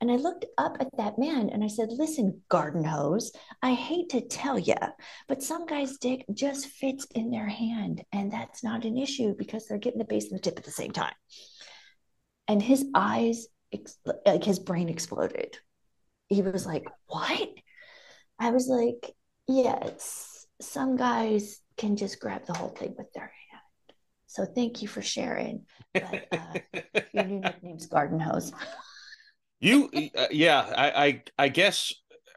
And 0.01 0.11
I 0.11 0.17
looked 0.17 0.47
up 0.57 0.79
at 0.81 0.89
that 0.97 1.19
man 1.19 1.51
and 1.51 1.63
I 1.63 1.69
said, 1.69 1.91
Listen, 1.91 2.41
garden 2.49 2.85
hose, 2.85 3.33
I 3.63 3.75
hate 3.75 4.09
to 4.11 4.23
tell 4.23 4.59
you, 4.59 4.75
but 5.29 5.43
some 5.43 5.67
guy's 5.67 5.99
dick 5.99 6.25
just 6.33 6.67
fits 6.67 7.07
in 7.15 7.31
their 7.31 7.49
hand. 7.49 8.03
And 8.13 8.33
that's 8.33 8.65
not 8.65 8.85
an 8.85 8.97
issue 8.97 9.35
because 9.37 9.67
they're 9.67 9.79
getting 9.79 9.99
the 9.99 10.07
base 10.07 10.31
and 10.31 10.39
the 10.39 10.43
tip 10.43 10.59
at 10.59 10.65
the 10.65 10.71
same 10.71 10.93
time. 10.93 11.13
And 12.49 12.63
his 12.63 12.85
eyes, 12.95 13.47
like 14.25 14.43
his 14.43 14.59
brain 14.59 14.89
exploded. 14.89 15.59
He 16.29 16.41
was 16.41 16.67
like, 16.67 16.87
What? 17.07 17.51
I 18.39 18.51
was 18.51 18.69
like, 18.69 19.15
Yes, 19.47 20.47
some 20.63 20.97
guys 20.97 21.61
can 21.77 21.97
just 21.97 22.21
grab 22.21 22.47
the 22.47 22.55
whole 22.55 22.69
thing 22.71 22.95
with 22.97 23.13
their 23.13 23.23
hand. 23.23 23.97
So 24.27 24.47
thank 24.47 24.81
you 24.81 24.89
for 24.89 25.03
sharing. 25.03 25.67
But, 25.93 26.27
uh, 26.33 26.81
your 27.13 27.25
new 27.25 27.41
nickname's 27.41 27.87
Garden 27.87 28.21
Hose. 28.21 28.53
You, 29.61 29.91
uh, 30.17 30.27
yeah, 30.31 30.73
I, 30.77 31.05
I, 31.05 31.23
I 31.39 31.49
guess 31.49 31.93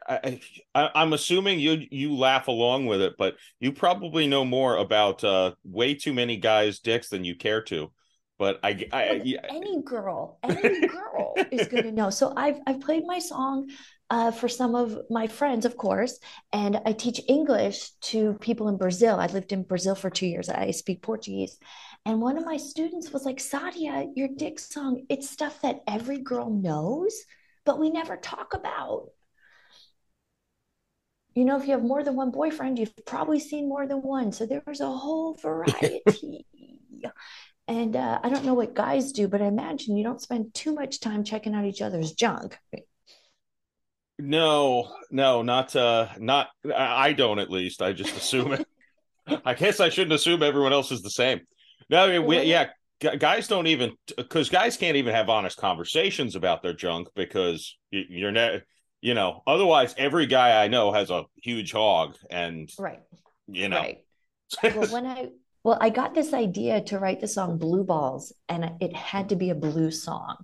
I, 0.06 0.40
I, 0.74 1.02
am 1.02 1.12
assuming 1.12 1.58
you 1.58 1.86
you 1.90 2.14
laugh 2.14 2.48
along 2.48 2.86
with 2.86 3.00
it, 3.00 3.14
but 3.18 3.36
you 3.60 3.72
probably 3.72 4.26
know 4.26 4.44
more 4.44 4.76
about 4.76 5.24
uh, 5.24 5.52
way 5.64 5.94
too 5.94 6.12
many 6.12 6.36
guys' 6.36 6.80
dicks 6.80 7.08
than 7.08 7.24
you 7.24 7.36
care 7.36 7.62
to. 7.62 7.90
But 8.38 8.58
I, 8.62 8.86
I 8.92 9.22
yeah. 9.24 9.40
any 9.48 9.82
girl, 9.82 10.38
any 10.42 10.86
girl 10.86 11.34
is 11.50 11.68
going 11.68 11.84
to 11.84 11.92
know. 11.92 12.10
So 12.10 12.32
I've 12.36 12.58
I've 12.66 12.80
played 12.80 13.04
my 13.06 13.18
song 13.18 13.70
uh, 14.10 14.30
for 14.30 14.48
some 14.48 14.74
of 14.74 14.98
my 15.08 15.26
friends, 15.26 15.64
of 15.64 15.76
course, 15.76 16.18
and 16.52 16.80
I 16.84 16.92
teach 16.92 17.20
English 17.28 17.90
to 18.10 18.34
people 18.40 18.68
in 18.68 18.76
Brazil. 18.76 19.18
I 19.18 19.26
lived 19.26 19.52
in 19.52 19.62
Brazil 19.62 19.94
for 19.94 20.10
two 20.10 20.26
years. 20.26 20.48
I 20.48 20.72
speak 20.72 21.00
Portuguese, 21.00 21.58
and 22.06 22.20
one 22.20 22.36
of 22.36 22.44
my 22.44 22.56
students 22.58 23.10
was 23.10 23.24
like, 23.24 23.38
Sadia, 23.38 24.08
your 24.14 24.28
dick 24.28 24.58
song, 24.58 25.06
it's 25.08 25.30
stuff 25.30 25.62
that 25.62 25.80
every 25.86 26.18
girl 26.18 26.50
knows, 26.50 27.14
but 27.64 27.80
we 27.80 27.90
never 27.90 28.16
talk 28.16 28.52
about. 28.52 29.08
You 31.34 31.44
know, 31.44 31.56
if 31.56 31.66
you 31.66 31.72
have 31.72 31.82
more 31.82 32.04
than 32.04 32.14
one 32.14 32.30
boyfriend, 32.30 32.78
you've 32.78 32.94
probably 33.06 33.40
seen 33.40 33.68
more 33.68 33.86
than 33.86 34.02
one. 34.02 34.32
So 34.32 34.46
there's 34.46 34.80
a 34.80 34.90
whole 34.90 35.34
variety. 35.42 36.46
and 37.66 37.96
uh, 37.96 38.20
I 38.22 38.28
don't 38.28 38.44
know 38.44 38.54
what 38.54 38.74
guys 38.74 39.12
do, 39.12 39.26
but 39.26 39.40
I 39.40 39.46
imagine 39.46 39.96
you 39.96 40.04
don't 40.04 40.20
spend 40.20 40.52
too 40.54 40.74
much 40.74 41.00
time 41.00 41.24
checking 41.24 41.54
out 41.54 41.64
each 41.64 41.82
other's 41.82 42.12
junk. 42.12 42.58
No, 44.16 44.94
no, 45.10 45.42
not 45.42 45.74
uh 45.74 46.06
not 46.18 46.48
I 46.72 47.14
don't 47.14 47.40
at 47.40 47.50
least. 47.50 47.82
I 47.82 47.92
just 47.92 48.16
assume 48.16 48.52
it. 48.52 48.68
I 49.44 49.54
guess 49.54 49.80
I 49.80 49.88
shouldn't 49.88 50.12
assume 50.12 50.42
everyone 50.42 50.72
else 50.72 50.92
is 50.92 51.02
the 51.02 51.10
same. 51.10 51.40
No, 51.90 52.22
we, 52.22 52.42
yeah, 52.42 52.68
guys 53.00 53.48
don't 53.48 53.66
even 53.66 53.92
because 54.16 54.48
guys 54.48 54.76
can't 54.76 54.96
even 54.96 55.14
have 55.14 55.28
honest 55.28 55.58
conversations 55.58 56.36
about 56.36 56.62
their 56.62 56.72
junk 56.72 57.08
because 57.14 57.76
you're 57.90 58.32
not 58.32 58.62
you 59.00 59.14
know 59.14 59.42
otherwise 59.46 59.94
every 59.98 60.26
guy 60.26 60.62
i 60.62 60.68
know 60.68 60.92
has 60.92 61.10
a 61.10 61.24
huge 61.42 61.72
hog 61.72 62.16
and 62.30 62.70
Right. 62.78 63.00
you 63.46 63.68
know 63.68 63.80
Right. 63.80 64.04
well 64.74 64.86
when 64.86 65.06
i 65.06 65.28
well 65.62 65.78
i 65.80 65.90
got 65.90 66.14
this 66.14 66.32
idea 66.32 66.80
to 66.84 66.98
write 66.98 67.20
the 67.20 67.28
song 67.28 67.58
blue 67.58 67.84
balls 67.84 68.32
and 68.48 68.72
it 68.80 68.94
had 68.94 69.28
to 69.28 69.36
be 69.36 69.50
a 69.50 69.54
blues 69.54 70.02
song 70.02 70.36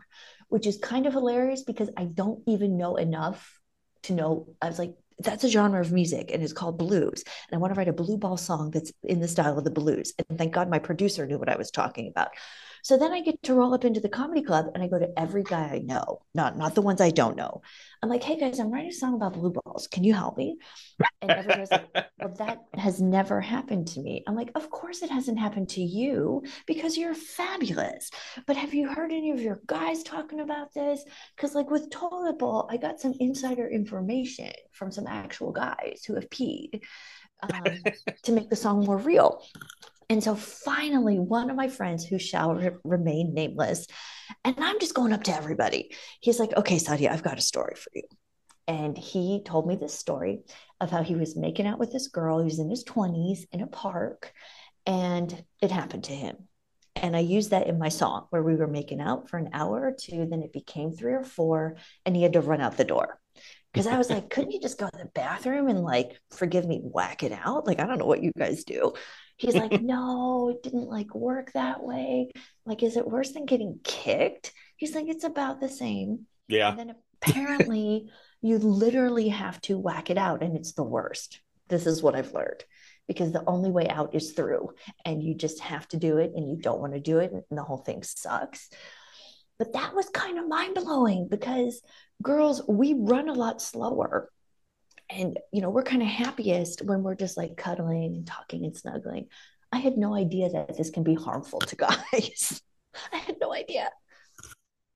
which 0.48 0.66
is 0.66 0.76
kind 0.78 1.06
of 1.06 1.12
hilarious 1.12 1.62
because 1.62 1.90
i 1.96 2.04
don't 2.04 2.42
even 2.46 2.76
know 2.76 2.96
enough 2.96 3.58
to 4.02 4.12
know 4.12 4.48
i 4.60 4.68
was 4.68 4.78
like 4.78 4.94
that's 5.20 5.44
a 5.44 5.48
genre 5.48 5.80
of 5.80 5.92
music 5.92 6.30
and 6.32 6.42
it's 6.42 6.52
called 6.52 6.78
blues. 6.78 7.22
And 7.50 7.56
i 7.56 7.58
want 7.58 7.72
to 7.74 7.78
write 7.78 7.88
a 7.88 7.92
blue 7.92 8.16
ball 8.16 8.36
song 8.36 8.70
that's 8.70 8.92
in 9.02 9.20
the 9.20 9.28
style 9.28 9.58
of 9.58 9.64
the 9.64 9.70
blues. 9.70 10.12
And 10.28 10.38
thank 10.38 10.52
god 10.52 10.68
my 10.68 10.78
producer 10.78 11.26
knew 11.26 11.38
what 11.38 11.48
i 11.48 11.56
was 11.56 11.70
talking 11.70 12.08
about 12.08 12.30
so 12.82 12.96
then 12.96 13.12
i 13.12 13.20
get 13.20 13.40
to 13.42 13.54
roll 13.54 13.74
up 13.74 13.84
into 13.84 14.00
the 14.00 14.08
comedy 14.08 14.42
club 14.42 14.66
and 14.74 14.82
i 14.82 14.86
go 14.86 14.98
to 14.98 15.08
every 15.18 15.42
guy 15.42 15.70
i 15.72 15.78
know 15.78 16.20
not 16.34 16.56
not 16.56 16.74
the 16.74 16.82
ones 16.82 17.00
i 17.00 17.10
don't 17.10 17.36
know 17.36 17.60
i'm 18.02 18.08
like 18.08 18.22
hey 18.22 18.38
guys 18.38 18.58
i'm 18.58 18.70
writing 18.70 18.90
a 18.90 18.92
song 18.92 19.14
about 19.14 19.34
blue 19.34 19.50
balls 19.50 19.86
can 19.86 20.04
you 20.04 20.14
help 20.14 20.36
me 20.36 20.56
and 21.22 21.30
everybody's 21.30 21.70
like 21.70 21.88
well, 22.20 22.34
that 22.38 22.64
has 22.74 23.00
never 23.00 23.40
happened 23.40 23.88
to 23.88 24.00
me. 24.00 24.22
I'm 24.26 24.34
like, 24.34 24.50
of 24.54 24.70
course 24.70 25.02
it 25.02 25.10
hasn't 25.10 25.38
happened 25.38 25.68
to 25.70 25.82
you 25.82 26.42
because 26.66 26.96
you're 26.96 27.14
fabulous. 27.14 28.10
But 28.46 28.56
have 28.56 28.74
you 28.74 28.88
heard 28.88 29.12
any 29.12 29.30
of 29.30 29.40
your 29.40 29.60
guys 29.66 30.02
talking 30.02 30.40
about 30.40 30.72
this? 30.74 31.04
Because, 31.36 31.54
like 31.54 31.70
with 31.70 31.90
Toilet 31.90 32.38
Bowl, 32.38 32.68
I 32.70 32.76
got 32.76 33.00
some 33.00 33.14
insider 33.20 33.68
information 33.68 34.52
from 34.72 34.90
some 34.90 35.06
actual 35.06 35.52
guys 35.52 36.02
who 36.06 36.14
have 36.14 36.28
peed 36.30 36.82
um, 37.42 37.62
to 38.24 38.32
make 38.32 38.50
the 38.50 38.56
song 38.56 38.84
more 38.84 38.98
real. 38.98 39.42
And 40.10 40.22
so 40.22 40.34
finally, 40.34 41.20
one 41.20 41.50
of 41.50 41.56
my 41.56 41.68
friends 41.68 42.04
who 42.04 42.18
shall 42.18 42.56
re- 42.56 42.70
remain 42.82 43.32
nameless, 43.32 43.86
and 44.44 44.56
I'm 44.58 44.80
just 44.80 44.92
going 44.92 45.12
up 45.12 45.22
to 45.24 45.34
everybody. 45.34 45.94
He's 46.20 46.40
like, 46.40 46.54
okay, 46.56 46.76
Sadia, 46.76 47.10
I've 47.10 47.22
got 47.22 47.38
a 47.38 47.42
story 47.42 47.76
for 47.76 47.90
you. 47.94 48.02
And 48.66 48.98
he 48.98 49.42
told 49.44 49.68
me 49.68 49.76
this 49.76 49.94
story 49.94 50.40
of 50.80 50.90
how 50.90 51.04
he 51.04 51.14
was 51.14 51.36
making 51.36 51.66
out 51.66 51.78
with 51.78 51.92
this 51.92 52.08
girl. 52.08 52.42
Was 52.42 52.58
in 52.58 52.68
his 52.68 52.84
20s 52.84 53.44
in 53.52 53.62
a 53.62 53.68
park, 53.68 54.32
and 54.84 55.44
it 55.62 55.70
happened 55.70 56.04
to 56.04 56.12
him. 56.12 56.36
And 56.96 57.16
I 57.16 57.20
used 57.20 57.50
that 57.50 57.68
in 57.68 57.78
my 57.78 57.88
song 57.88 58.26
where 58.30 58.42
we 58.42 58.56
were 58.56 58.66
making 58.66 59.00
out 59.00 59.30
for 59.30 59.38
an 59.38 59.50
hour 59.52 59.80
or 59.80 59.92
two, 59.98 60.26
then 60.28 60.42
it 60.42 60.52
became 60.52 60.90
three 60.90 61.14
or 61.14 61.22
four, 61.22 61.76
and 62.04 62.16
he 62.16 62.22
had 62.24 62.32
to 62.32 62.40
run 62.40 62.60
out 62.60 62.76
the 62.76 62.84
door. 62.84 63.20
Because 63.72 63.86
I 63.86 63.96
was 63.96 64.10
like, 64.10 64.28
couldn't 64.28 64.50
you 64.50 64.60
just 64.60 64.78
go 64.78 64.88
to 64.88 64.98
the 64.98 65.10
bathroom 65.14 65.68
and, 65.68 65.84
like, 65.84 66.20
forgive 66.32 66.66
me, 66.66 66.80
whack 66.82 67.22
it 67.22 67.30
out? 67.30 67.68
Like, 67.68 67.78
I 67.78 67.86
don't 67.86 67.98
know 67.98 68.06
what 68.06 68.22
you 68.22 68.32
guys 68.36 68.64
do. 68.64 68.94
He's 69.40 69.56
like, 69.56 69.72
no, 69.80 70.50
it 70.50 70.62
didn't 70.62 70.88
like 70.88 71.14
work 71.14 71.52
that 71.52 71.82
way. 71.82 72.30
Like, 72.66 72.82
is 72.82 72.96
it 72.98 73.08
worse 73.08 73.32
than 73.32 73.46
getting 73.46 73.80
kicked? 73.82 74.52
He's 74.76 74.94
like, 74.94 75.08
it's 75.08 75.24
about 75.24 75.60
the 75.60 75.68
same. 75.68 76.26
yeah 76.46 76.68
And 76.68 76.78
then 76.78 76.94
apparently, 77.22 78.10
you 78.42 78.58
literally 78.58 79.28
have 79.28 79.60
to 79.62 79.78
whack 79.78 80.10
it 80.10 80.18
out, 80.18 80.42
and 80.42 80.56
it's 80.56 80.72
the 80.72 80.82
worst. 80.82 81.40
This 81.68 81.86
is 81.86 82.02
what 82.02 82.14
I've 82.14 82.34
learned 82.34 82.64
because 83.08 83.32
the 83.32 83.44
only 83.46 83.70
way 83.70 83.88
out 83.88 84.14
is 84.14 84.32
through, 84.32 84.70
and 85.06 85.22
you 85.22 85.34
just 85.34 85.60
have 85.60 85.88
to 85.88 85.96
do 85.96 86.18
it, 86.18 86.32
and 86.36 86.48
you 86.48 86.56
don't 86.56 86.80
want 86.80 86.92
to 86.92 87.00
do 87.00 87.18
it, 87.18 87.32
and 87.32 87.58
the 87.58 87.62
whole 87.62 87.78
thing 87.78 88.02
sucks. 88.02 88.68
But 89.58 89.72
that 89.72 89.94
was 89.94 90.08
kind 90.10 90.38
of 90.38 90.48
mind 90.48 90.74
blowing 90.74 91.28
because 91.28 91.80
girls, 92.22 92.62
we 92.68 92.94
run 92.94 93.28
a 93.30 93.34
lot 93.34 93.62
slower. 93.62 94.30
And, 95.12 95.38
you 95.52 95.60
know, 95.60 95.70
we're 95.70 95.82
kind 95.82 96.02
of 96.02 96.08
happiest 96.08 96.82
when 96.84 97.02
we're 97.02 97.14
just 97.16 97.36
like 97.36 97.56
cuddling 97.56 98.14
and 98.16 98.26
talking 98.26 98.64
and 98.64 98.76
snuggling. 98.76 99.26
I 99.72 99.78
had 99.78 99.96
no 99.96 100.14
idea 100.14 100.50
that 100.50 100.76
this 100.76 100.90
can 100.90 101.02
be 101.02 101.14
harmful 101.14 101.60
to 101.60 101.76
guys. 101.86 102.62
I 103.12 103.16
had 103.18 103.36
no 103.40 103.52
idea. 103.52 103.90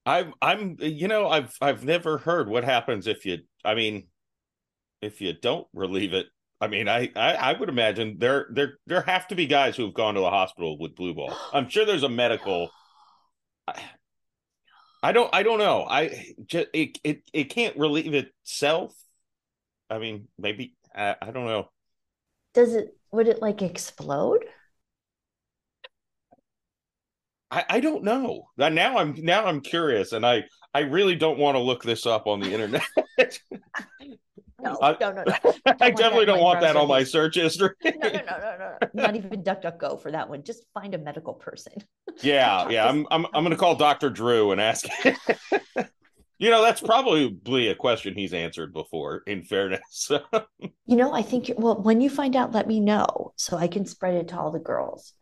i'm 0.06 0.34
i'm 0.42 0.76
you 0.80 1.08
know 1.08 1.28
i've 1.28 1.54
i've 1.60 1.84
never 1.84 2.18
heard 2.18 2.48
what 2.48 2.64
happens 2.64 3.06
if 3.06 3.24
you 3.24 3.38
i 3.64 3.74
mean 3.74 4.06
if 5.00 5.20
you 5.20 5.32
don't 5.32 5.66
relieve 5.72 6.12
it 6.12 6.26
i 6.60 6.66
mean 6.66 6.88
i 6.88 7.10
i, 7.16 7.34
I 7.34 7.52
would 7.58 7.68
imagine 7.68 8.16
there 8.18 8.46
there 8.52 8.74
there 8.86 9.02
have 9.02 9.28
to 9.28 9.34
be 9.34 9.46
guys 9.46 9.76
who've 9.76 9.94
gone 9.94 10.14
to 10.14 10.20
the 10.20 10.30
hospital 10.30 10.78
with 10.78 10.94
blue 10.94 11.14
ball 11.14 11.34
i'm 11.52 11.68
sure 11.68 11.84
there's 11.86 12.02
a 12.02 12.08
medical 12.08 12.70
I, 13.68 13.80
I 15.02 15.12
don't 15.12 15.28
I 15.34 15.42
don't 15.42 15.58
know. 15.58 15.84
I 15.84 16.32
just 16.46 16.68
it 16.72 16.98
it, 17.04 17.22
it 17.32 17.44
can't 17.50 17.76
relieve 17.76 18.14
itself. 18.14 18.94
I 19.90 19.98
mean, 19.98 20.28
maybe 20.38 20.74
I, 20.94 21.16
I 21.20 21.30
don't 21.30 21.46
know. 21.46 21.68
Does 22.54 22.74
it, 22.74 22.96
would 23.12 23.28
it 23.28 23.42
like 23.42 23.62
explode? 23.62 24.44
I, 27.50 27.64
I 27.68 27.80
don't 27.80 28.02
know. 28.04 28.48
Now 28.56 28.98
I'm 28.98 29.14
now 29.18 29.46
I'm 29.46 29.60
curious 29.60 30.12
and 30.12 30.26
I 30.26 30.44
I 30.72 30.80
really 30.80 31.14
don't 31.14 31.38
want 31.38 31.54
to 31.56 31.60
look 31.60 31.82
this 31.84 32.06
up 32.06 32.26
on 32.26 32.40
the 32.40 32.52
internet. 32.52 32.82
No, 34.60 34.78
I- 34.80 34.96
no, 34.98 35.12
no, 35.12 35.24
no. 35.24 35.34
I 35.44 35.44
want 35.44 35.78
that 35.78 35.96
definitely 35.96 36.24
don't 36.24 36.40
want 36.40 36.60
that 36.60 36.74
on 36.76 36.88
my 36.88 37.04
search 37.04 37.34
history. 37.34 37.70
No, 37.84 37.90
no, 37.92 38.08
no, 38.08 38.18
no, 38.18 38.56
no, 38.58 38.78
no. 38.80 38.88
Not 38.94 39.14
even 39.14 39.42
DuckDuckGo 39.42 40.00
for 40.00 40.10
that 40.10 40.28
one. 40.28 40.42
Just 40.42 40.64
find 40.72 40.94
a 40.94 40.98
medical 40.98 41.34
person. 41.34 41.74
Yeah, 42.22 42.68
yeah. 42.70 42.88
I'm 42.88 43.06
I'm 43.10 43.26
I'm 43.34 43.42
gonna 43.42 43.56
call 43.56 43.74
Dr. 43.74 44.08
Drew 44.08 44.52
and 44.52 44.60
ask 44.60 44.86
You 46.38 46.50
know, 46.50 46.62
that's 46.62 46.80
probably 46.80 47.68
a 47.68 47.74
question 47.74 48.14
he's 48.14 48.34
answered 48.34 48.72
before, 48.72 49.22
in 49.26 49.44
fairness. 49.44 50.10
You 50.86 50.96
know, 50.96 51.14
I 51.14 51.22
think, 51.22 51.50
well, 51.56 51.80
when 51.80 52.02
you 52.02 52.10
find 52.10 52.36
out, 52.36 52.52
let 52.52 52.68
me 52.68 52.78
know 52.78 53.32
so 53.36 53.56
I 53.56 53.68
can 53.68 53.86
spread 53.86 54.14
it 54.14 54.28
to 54.28 54.38
all 54.38 54.50
the 54.50 54.58
girls. 54.58 55.14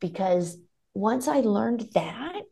Because 0.00 0.56
once 0.94 1.26
I 1.26 1.40
learned 1.40 1.88
that, 1.94 2.42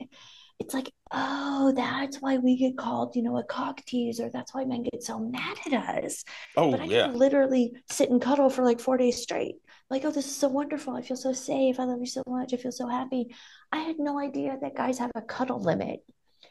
it's 0.59 0.75
like, 0.75 0.91
oh, 1.13 1.73
that's 1.77 2.21
why 2.21 2.39
we 2.39 2.57
get 2.57 2.77
called, 2.77 3.15
you 3.15 3.23
know, 3.23 3.37
a 3.39 3.45
cock 3.45 3.85
teaser. 3.85 4.31
That's 4.33 4.53
why 4.53 4.65
men 4.65 4.83
get 4.83 5.03
so 5.03 5.19
mad 5.21 5.59
at 5.67 6.05
us. 6.05 6.25
oh 6.57 6.73
But 6.73 6.81
I 6.81 6.85
yeah. 6.85 7.07
can 7.07 7.17
literally 7.17 7.73
sit 7.89 8.11
and 8.11 8.21
cuddle 8.21 8.51
for 8.51 8.65
like 8.65 8.81
four 8.81 8.97
days 8.97 9.23
straight. 9.23 9.57
Like, 9.91 10.05
oh, 10.05 10.11
this 10.11 10.27
is 10.27 10.35
so 10.35 10.49
wonderful. 10.49 10.95
I 10.95 11.03
feel 11.03 11.17
so 11.17 11.33
safe. 11.33 11.79
I 11.79 11.85
love 11.85 12.01
you 12.01 12.07
so 12.07 12.25
much. 12.27 12.53
I 12.53 12.57
feel 12.57 12.73
so 12.73 12.89
happy. 12.89 13.35
I 13.71 13.79
had 13.79 13.99
no 13.99 14.19
idea 14.19 14.59
that 14.61 14.75
guys 14.75 14.99
have 14.99 15.13
a 15.15 15.23
cuddle 15.23 15.61
limit 15.61 16.01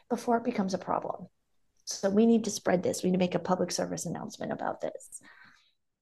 before 0.08 0.38
it 0.38 0.44
becomes 0.44 0.72
a 0.72 0.78
problem. 0.78 1.26
So 1.86 2.10
we 2.10 2.26
need 2.26 2.44
to 2.44 2.50
spread 2.50 2.82
this. 2.82 3.02
We 3.02 3.10
need 3.10 3.16
to 3.16 3.24
make 3.24 3.34
a 3.34 3.40
public 3.40 3.70
service 3.70 4.06
announcement 4.06 4.52
about 4.52 4.80
this. 4.80 5.20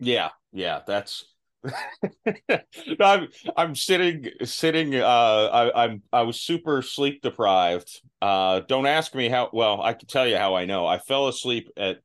Yeah, 0.01 0.31
yeah, 0.53 0.81
that's 0.87 1.25
I'm 3.01 3.29
I'm 3.57 3.75
sitting 3.75 4.27
sitting 4.45 4.95
uh 4.97 5.05
I 5.07 5.85
I'm 5.85 6.03
I 6.13 6.23
was 6.23 6.41
super 6.41 6.83
sleep 6.83 7.23
deprived. 7.23 8.01
Uh 8.21 8.61
don't 8.61 8.87
ask 8.87 9.15
me 9.15 9.29
how 9.29 9.51
well, 9.53 9.81
I 9.83 9.93
can 9.93 10.09
tell 10.09 10.27
you 10.27 10.37
how 10.37 10.55
I 10.55 10.65
know. 10.65 10.87
I 10.87 10.99
fell 10.99 11.29
asleep 11.29 11.71
at 11.77 11.99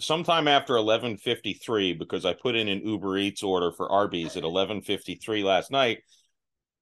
sometime 0.00 0.48
after 0.48 0.74
11:53 0.74 1.98
because 1.98 2.24
I 2.24 2.32
put 2.34 2.56
in 2.56 2.68
an 2.68 2.86
Uber 2.86 3.18
Eats 3.18 3.42
order 3.42 3.72
for 3.72 3.90
Arby's 3.90 4.36
at 4.36 4.44
11:53 4.44 5.44
last 5.44 5.70
night. 5.70 6.00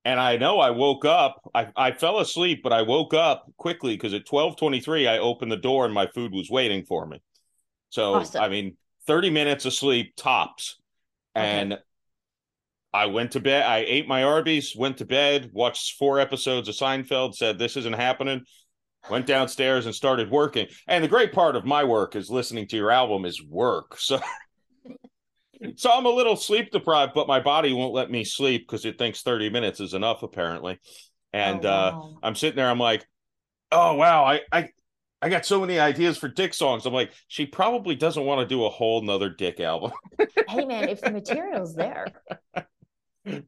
And 0.04 0.20
I 0.20 0.36
know 0.36 0.60
I 0.60 0.70
woke 0.70 1.04
up. 1.04 1.40
I, 1.54 1.68
I 1.76 1.92
fell 1.92 2.18
asleep, 2.20 2.60
but 2.62 2.72
I 2.72 2.82
woke 2.82 3.14
up 3.14 3.50
quickly 3.56 3.94
because 3.96 4.12
at 4.12 4.26
12:23 4.26 5.08
I 5.08 5.18
opened 5.18 5.50
the 5.50 5.56
door 5.56 5.84
and 5.86 5.94
my 5.94 6.06
food 6.08 6.32
was 6.32 6.50
waiting 6.50 6.84
for 6.84 7.06
me. 7.06 7.22
So 7.88 8.14
Awesome. 8.16 8.42
I 8.42 8.48
mean 8.48 8.76
30 9.06 9.30
minutes 9.30 9.64
of 9.64 9.72
sleep 9.72 10.14
tops. 10.16 10.76
Okay. 11.36 11.46
And 11.46 11.78
I 12.92 13.06
went 13.06 13.32
to 13.32 13.40
bed. 13.40 13.64
I 13.64 13.78
ate 13.78 14.06
my 14.06 14.22
Arby's, 14.22 14.76
went 14.76 14.98
to 14.98 15.04
bed, 15.04 15.50
watched 15.52 15.98
four 15.98 16.20
episodes 16.20 16.68
of 16.68 16.76
Seinfeld, 16.76 17.34
said 17.34 17.58
this 17.58 17.76
isn't 17.76 17.94
happening. 17.96 18.44
Went 19.10 19.26
downstairs 19.26 19.84
and 19.84 19.94
started 19.94 20.30
working. 20.30 20.68
And 20.86 21.02
the 21.02 21.08
great 21.08 21.32
part 21.32 21.56
of 21.56 21.64
my 21.66 21.84
work 21.84 22.14
is 22.16 22.30
listening 22.30 22.68
to 22.68 22.76
your 22.76 22.90
album 22.90 23.24
is 23.24 23.42
work. 23.42 23.96
So 23.98 24.20
So 25.76 25.90
I'm 25.92 26.06
a 26.06 26.10
little 26.10 26.36
sleep 26.36 26.70
deprived, 26.70 27.12
but 27.14 27.26
my 27.28 27.40
body 27.40 27.72
won't 27.72 27.94
let 27.94 28.10
me 28.10 28.24
sleep 28.24 28.66
because 28.66 28.84
it 28.84 28.98
thinks 28.98 29.22
30 29.22 29.50
minutes 29.50 29.80
is 29.80 29.94
enough, 29.94 30.22
apparently. 30.22 30.78
And 31.32 31.64
Oh, 31.66 31.68
uh. 31.70 32.08
I'm 32.22 32.34
sitting 32.34 32.56
there, 32.56 32.68
I'm 32.70 32.78
like, 32.78 33.06
oh 33.72 33.94
wow, 33.94 34.24
I 34.24 34.40
I 34.52 34.68
I 35.22 35.28
got 35.30 35.46
so 35.46 35.60
many 35.60 35.78
ideas 35.78 36.18
for 36.18 36.28
Dick 36.28 36.52
songs. 36.54 36.86
I'm 36.86 36.92
like, 36.92 37.12
she 37.28 37.46
probably 37.46 37.94
doesn't 37.96 38.24
want 38.24 38.40
to 38.40 38.46
do 38.54 38.64
a 38.64 38.70
whole 38.70 39.00
nother 39.02 39.30
Dick 39.30 39.58
album. 39.60 39.92
hey 40.48 40.64
man, 40.64 40.88
if 40.88 41.00
the 41.00 41.10
material's 41.10 41.74
there, 41.74 42.06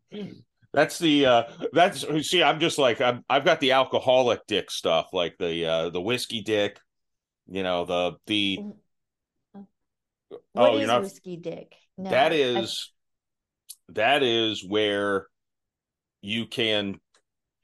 That's 0.73 0.99
the 0.99 1.25
uh 1.27 1.43
that's 1.73 2.05
see, 2.29 2.43
I'm 2.43 2.61
just 2.61 2.77
like 2.79 3.01
I'm 3.01 3.25
I've 3.31 3.45
got 3.45 3.61
the 3.61 3.73
alcoholic 3.73 4.47
dick 4.47 4.71
stuff, 4.71 5.09
like 5.15 5.37
the 5.39 5.65
uh 5.65 5.91
the 5.91 6.01
whiskey 6.03 6.43
dick, 6.43 6.79
you 7.49 7.63
know, 7.63 7.85
the 7.87 8.13
the 8.27 8.59
what 9.53 9.65
Oh, 10.55 10.77
is 10.79 10.87
not- 10.87 11.03
whiskey 11.03 11.37
dick? 11.37 11.75
No, 11.99 12.11
that 12.11 12.33
I- 12.33 12.37
is 12.37 12.93
that 13.91 14.23
is 14.23 14.65
where 14.65 15.27
you 16.21 16.47
can 16.47 17.01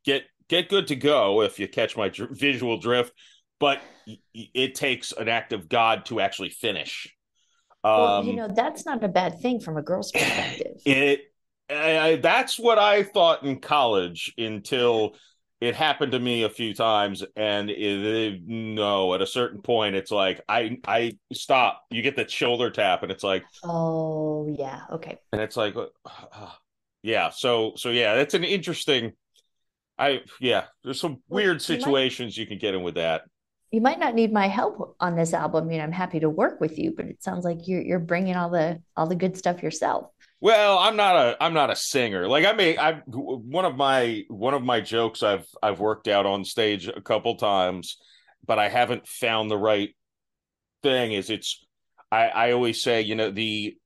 get 0.05 0.25
get 0.49 0.69
good 0.69 0.87
to 0.89 0.97
go 0.97 1.43
if 1.43 1.59
you 1.59 1.67
catch 1.69 1.97
my 1.97 2.09
dr- 2.09 2.31
visual 2.33 2.79
drift, 2.79 3.13
but 3.59 3.81
it 4.35 4.75
takes 4.75 5.13
an 5.13 5.29
act 5.29 5.53
of 5.53 5.69
God 5.69 6.07
to 6.07 6.21
actually 6.21 6.51
finish. 6.51 7.15
well, 7.85 8.25
you 8.25 8.31
Um, 8.31 8.37
know, 8.37 8.49
that's 8.55 8.87
not 8.87 9.03
a 9.03 9.09
bad 9.09 9.41
thing 9.41 9.59
from 9.61 9.77
a 9.77 9.83
girl's 9.83 10.13
perspective. 10.13 10.77
it 10.87 11.33
I, 11.71 11.99
I- 11.99 12.17
that's 12.17 12.59
what 12.59 12.79
I 12.79 13.03
thought 13.03 13.43
in 13.45 13.61
college 13.61 14.33
until 14.39 15.17
it 15.63 15.77
happened 15.77 16.11
to 16.11 16.19
me 16.19 16.43
a 16.43 16.51
few 16.51 16.75
times, 16.75 17.23
and 17.37 17.71
it, 17.71 18.43
no, 18.45 19.15
at 19.15 19.23
a 19.23 19.27
certain 19.27 19.63
point, 19.63 19.95
it's 19.95 20.11
like 20.11 20.41
I 20.49 20.79
I 20.87 21.13
stop. 21.33 21.83
You 21.91 22.03
get 22.03 22.17
that 22.17 22.31
shoulder 22.33 22.69
tap, 22.71 23.05
and 23.05 23.13
it's 23.13 23.23
like, 23.23 23.45
Oh, 23.63 24.49
yeah. 24.59 24.81
Okay. 24.91 25.19
and 25.33 25.41
it's 25.41 25.57
like, 25.57 25.77
yeah. 27.03 27.31
So 27.31 27.75
so 27.77 27.91
yeah, 27.91 28.17
that's 28.17 28.35
an 28.35 28.45
interesting. 28.45 29.13
I 29.99 30.23
yeah, 30.41 30.65
there's 30.83 31.01
some 31.01 31.19
Well, 31.29 31.43
weird 31.45 31.47
you 31.69 31.75
might- 31.75 31.81
situations 31.81 32.37
you 32.37 32.47
can 32.47 32.59
get 32.59 32.75
in 32.75 32.83
with 32.83 32.95
that. 32.97 33.23
You 33.71 33.81
might 33.81 33.99
not 33.99 34.15
need 34.15 34.33
my 34.35 34.49
help 34.49 34.97
on 35.01 35.17
this 35.17 35.33
album. 35.33 35.65
I 35.65 35.67
mean, 35.69 35.81
I'm 35.81 35.93
happy 35.93 36.21
to 36.21 36.29
work 36.29 36.61
with 36.61 36.79
you, 36.79 36.93
but 36.95 37.07
it 37.07 37.23
sounds 37.23 37.45
like 37.45 37.67
you're 37.69 37.81
you're 37.81 37.99
bringing 37.99 38.37
all 38.37 38.51
the 38.51 38.83
all 38.97 39.07
the 39.07 39.15
good 39.17 39.37
stuff 39.37 39.63
yourself. 39.63 40.11
Well, 40.43 40.77
I'm 40.81 40.97
not 40.97 41.15
a 41.15 41.37
I'm 41.41 41.55
not 41.55 41.71
a 41.71 41.77
singer. 41.77 42.27
Like 42.27 42.45
I 42.45 42.51
may 42.53 42.77
I 42.77 42.95
one 43.07 43.65
of 43.65 43.77
my 43.77 44.25
one 44.29 44.55
of 44.55 44.65
my 44.65 44.81
jokes 44.81 45.23
I've 45.23 45.47
I've 45.63 45.79
worked 45.79 46.09
out 46.09 46.27
on 46.27 46.45
stage 46.45 46.89
a 46.89 47.01
couple 47.01 47.37
times, 47.37 47.97
but 48.45 48.59
I 48.59 48.69
haven't 48.69 49.07
found 49.07 49.53
the 49.53 49.57
right 49.57 49.91
thing. 50.83 51.13
Is 51.13 51.31
it's 51.31 51.65
I 52.11 52.27
I 52.27 52.53
always 52.53 52.83
say 52.83 53.03
you 53.03 53.15
know 53.15 53.31
the 53.31 53.77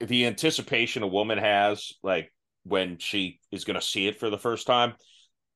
the 0.00 0.26
anticipation 0.26 1.02
a 1.02 1.08
woman 1.08 1.38
has 1.38 1.92
like 2.04 2.32
when 2.64 2.98
she 2.98 3.40
is 3.50 3.64
going 3.64 3.80
to 3.80 3.86
see 3.86 4.06
it 4.06 4.20
for 4.20 4.30
the 4.30 4.38
first 4.38 4.68
time. 4.68 4.94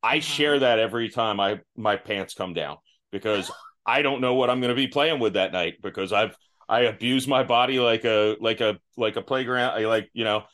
I 0.02 0.20
Uh-huh. 0.20 0.20
share 0.20 0.58
that 0.60 0.80
every 0.80 1.08
time 1.08 1.40
I 1.40 1.60
my 1.76 1.96
pants 1.96 2.34
come 2.34 2.54
down 2.54 2.78
because 3.12 3.50
I 3.86 4.02
don't 4.02 4.20
know 4.20 4.34
what 4.34 4.50
I'm 4.50 4.60
going 4.60 4.70
to 4.70 4.74
be 4.76 4.88
playing 4.88 5.20
with 5.20 5.34
that 5.34 5.52
night 5.52 5.74
because 5.82 6.12
I've 6.12 6.36
I 6.68 6.80
abuse 6.80 7.28
my 7.28 7.44
body 7.44 7.78
like 7.78 8.04
a 8.04 8.36
like 8.40 8.60
a 8.60 8.78
like 8.96 9.16
a 9.16 9.22
playground. 9.22 9.72
I 9.72 9.86
like 9.86 10.10
you 10.12 10.24
know. 10.24 10.44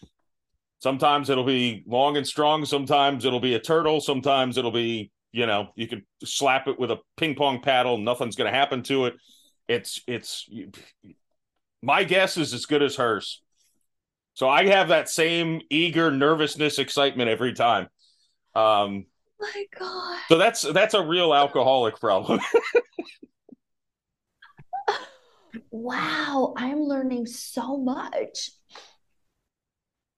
Sometimes 0.80 1.30
it'll 1.30 1.44
be 1.44 1.84
long 1.86 2.16
and 2.16 2.26
strong. 2.26 2.64
Sometimes 2.64 3.24
it'll 3.24 3.38
be 3.40 3.54
a 3.54 3.60
turtle. 3.60 4.00
Sometimes 4.00 4.58
it'll 4.58 4.72
be 4.72 5.12
you 5.30 5.46
know 5.46 5.68
you 5.76 5.86
can 5.86 6.04
slap 6.24 6.66
it 6.68 6.78
with 6.78 6.90
a 6.90 6.98
ping 7.16 7.34
pong 7.34 7.60
paddle. 7.60 7.98
Nothing's 7.98 8.36
going 8.36 8.50
to 8.52 8.58
happen 8.58 8.82
to 8.84 9.06
it. 9.06 9.14
It's 9.68 10.02
it's 10.06 10.48
my 11.82 12.04
guess 12.04 12.36
is 12.36 12.52
as 12.52 12.66
good 12.66 12.82
as 12.82 12.96
hers. 12.96 13.42
So 14.34 14.48
I 14.48 14.66
have 14.66 14.88
that 14.88 15.08
same 15.08 15.60
eager 15.70 16.10
nervousness, 16.10 16.78
excitement 16.78 17.28
every 17.28 17.52
time. 17.52 17.88
Um, 18.54 19.06
My 19.40 19.64
God. 19.78 20.18
so 20.28 20.38
that's 20.38 20.62
that's 20.62 20.94
a 20.94 21.02
real 21.02 21.34
alcoholic 21.34 22.00
problem. 22.00 22.40
Wow, 25.70 26.54
I'm 26.56 26.80
learning 26.80 27.26
so 27.26 27.76
much. 27.76 28.50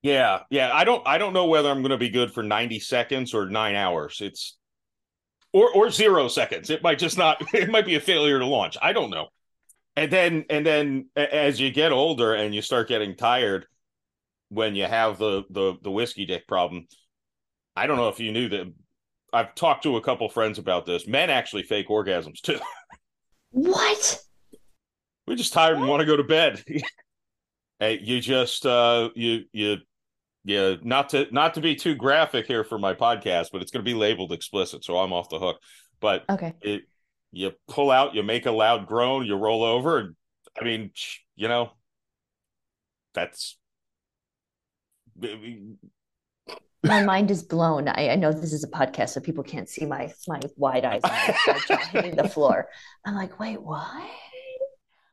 Yeah, 0.03 0.41
yeah. 0.51 0.71
I 0.73 0.85
don't 0.85 1.03
I 1.07 1.19
don't 1.19 1.33
know 1.33 1.47
whether 1.47 1.71
I'm 1.71 1.81
going 1.81 1.91
to 1.91 1.97
be 1.97 2.11
good 2.11 2.33
for 2.33 2.43
90 2.43 2.79
seconds 2.81 3.33
or 3.33 3.49
9 3.49 3.75
hours. 3.75 4.19
It's 4.21 4.59
or 5.53 5.71
or 5.73 5.91
0 5.91 6.29
seconds. 6.29 6.69
It 6.71 6.83
might 6.83 6.99
just 6.99 7.17
not 7.17 7.43
it 7.55 7.71
might 7.71 7.87
be 7.87 7.95
a 7.95 8.01
failure 8.01 8.39
to 8.39 8.47
launch. 8.47 8.77
I 8.81 8.93
don't 8.93 9.11
know. 9.11 9.29
And 9.97 10.11
then 10.11 10.45
and 10.51 10.67
then 10.67 11.09
as 11.17 11.59
you 11.59 11.71
get 11.71 11.91
older 11.93 12.35
and 12.35 12.55
you 12.55 12.61
start 12.61 12.89
getting 12.89 13.17
tired 13.17 13.67
when 14.51 14.75
you 14.75 14.85
have 14.85 15.19
the 15.19 15.45
the 15.51 15.77
the 15.83 15.91
whiskey 15.91 16.27
dick 16.27 16.47
problem. 16.47 16.87
I 17.77 17.87
don't 17.87 17.97
know 17.97 18.09
if 18.09 18.21
you 18.21 18.31
knew 18.31 18.49
that 18.51 18.73
I've 19.33 19.55
talked 19.55 19.83
to 19.83 19.97
a 19.97 20.03
couple 20.03 20.29
friends 20.29 20.59
about 20.59 20.87
this. 20.87 21.09
Men 21.09 21.31
actually 21.31 21.65
fake 21.65 21.89
orgasms 21.89 22.41
too. 22.41 22.61
What? 23.57 24.19
We're 25.27 25.37
just 25.37 25.53
tired 25.53 25.79
and 25.79 25.89
want 25.89 26.01
to 26.01 26.07
go 26.07 26.17
to 26.17 26.25
bed. 26.25 26.63
hey, 27.79 27.99
you 28.03 28.21
just 28.21 28.67
uh 28.67 29.11
you 29.15 29.45
you 29.53 29.79
yeah, 30.45 30.75
not 30.83 31.09
to 31.11 31.27
not 31.33 31.55
to 31.55 31.61
be 31.61 31.75
too 31.75 31.95
graphic 31.95 32.47
here 32.47 32.65
for 32.65 32.79
my 32.79 32.93
podcast, 32.95 33.49
but 33.53 33.63
it's 33.63 33.71
going 33.71 33.85
to 33.85 33.91
be 33.91 33.97
labeled 33.97 34.33
explicit, 34.33 34.85
so 34.85 34.99
I'm 34.99 35.13
off 35.13 35.31
the 35.31 35.39
hook. 35.39 35.57
But 36.01 36.25
Okay. 36.29 36.53
it 36.61 36.83
you 37.33 37.53
pull 37.69 37.91
out, 37.91 38.15
you 38.15 38.23
make 38.23 38.47
a 38.47 38.53
loud 38.53 38.87
groan, 38.87 39.27
you 39.27 39.37
roll 39.37 39.65
over, 39.65 39.99
and 39.99 40.17
I 40.61 40.65
mean, 40.65 40.91
you 41.35 41.49
know, 41.49 41.71
that's 43.15 43.57
My 46.83 47.03
mind 47.03 47.31
is 47.31 47.43
blown. 47.43 47.89
I, 47.89 48.11
I 48.11 48.17
know 48.17 48.31
this 48.31 48.53
is 48.53 48.65
a 48.65 48.69
podcast, 48.69 49.11
so 49.11 49.21
people 49.21 49.43
can't 49.43 49.69
see 49.69 49.87
my 49.87 50.13
my 50.29 50.41
wide 50.57 50.85
eyes 50.85 51.01
and 51.03 51.13
my, 51.13 51.55
my 51.55 51.59
jaw 51.61 51.77
hitting 51.87 52.17
the 52.17 52.29
floor. 52.29 52.69
I'm 53.07 53.15
like, 53.15 53.39
wait, 53.39 53.63
what? 53.63 54.11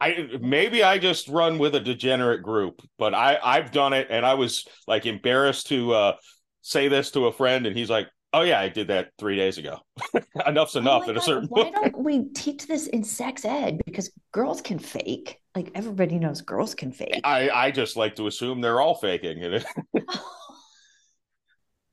I 0.02 0.28
maybe 0.42 0.84
I 0.84 0.98
just 0.98 1.28
run 1.28 1.60
with 1.60 1.76
a 1.76 1.80
degenerate 1.80 2.44
group, 2.44 2.82
but 2.98 3.14
I 3.14 3.40
I've 3.44 3.72
done 3.72 3.94
it, 3.94 4.08
and 4.10 4.26
I 4.26 4.34
was 4.34 4.66
like 4.88 5.06
embarrassed 5.06 5.68
to 5.68 5.94
uh 5.94 6.16
say 6.62 6.88
this 6.88 7.12
to 7.12 7.28
a 7.28 7.32
friend, 7.34 7.68
and 7.68 7.78
he's 7.78 7.90
like, 7.90 8.08
"Oh 8.34 8.42
yeah, 8.42 8.60
I 8.60 8.70
did 8.70 8.88
that 8.88 9.12
three 9.20 9.36
days 9.36 9.58
ago." 9.58 9.80
Enough's 10.48 10.76
Oh 10.76 10.80
enough 10.80 11.04
my 11.06 11.10
at 11.10 11.18
a 11.18 11.22
certain 11.22 11.50
why 11.50 11.64
point. 11.64 11.76
don't 11.76 11.98
we 12.04 12.26
teach 12.34 12.68
this 12.68 12.88
in 12.88 13.04
sex 13.04 13.46
ed? 13.46 13.82
Because 13.86 14.12
girls 14.32 14.62
can 14.62 14.80
fake. 14.80 15.40
Like 15.56 15.72
everybody 15.76 16.18
knows 16.20 16.42
girls 16.42 16.76
can 16.76 16.92
fake. 16.92 17.22
I 17.24 17.50
I 17.50 17.72
just 17.72 17.96
like 17.98 18.16
to 18.16 18.28
assume 18.28 18.62
they're 18.62 18.82
all 18.82 18.96
faking 18.96 19.40
it. 19.44 19.66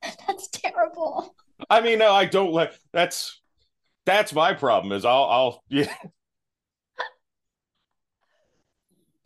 That's 0.26 0.48
terrible. 0.48 1.34
I 1.70 1.80
mean, 1.80 1.98
no, 1.98 2.12
I 2.12 2.24
don't 2.24 2.52
like 2.52 2.72
that's 2.92 3.40
that's 4.06 4.32
my 4.32 4.54
problem 4.54 4.92
is 4.92 5.04
I'll 5.04 5.24
I'll 5.24 5.64
yeah. 5.68 5.92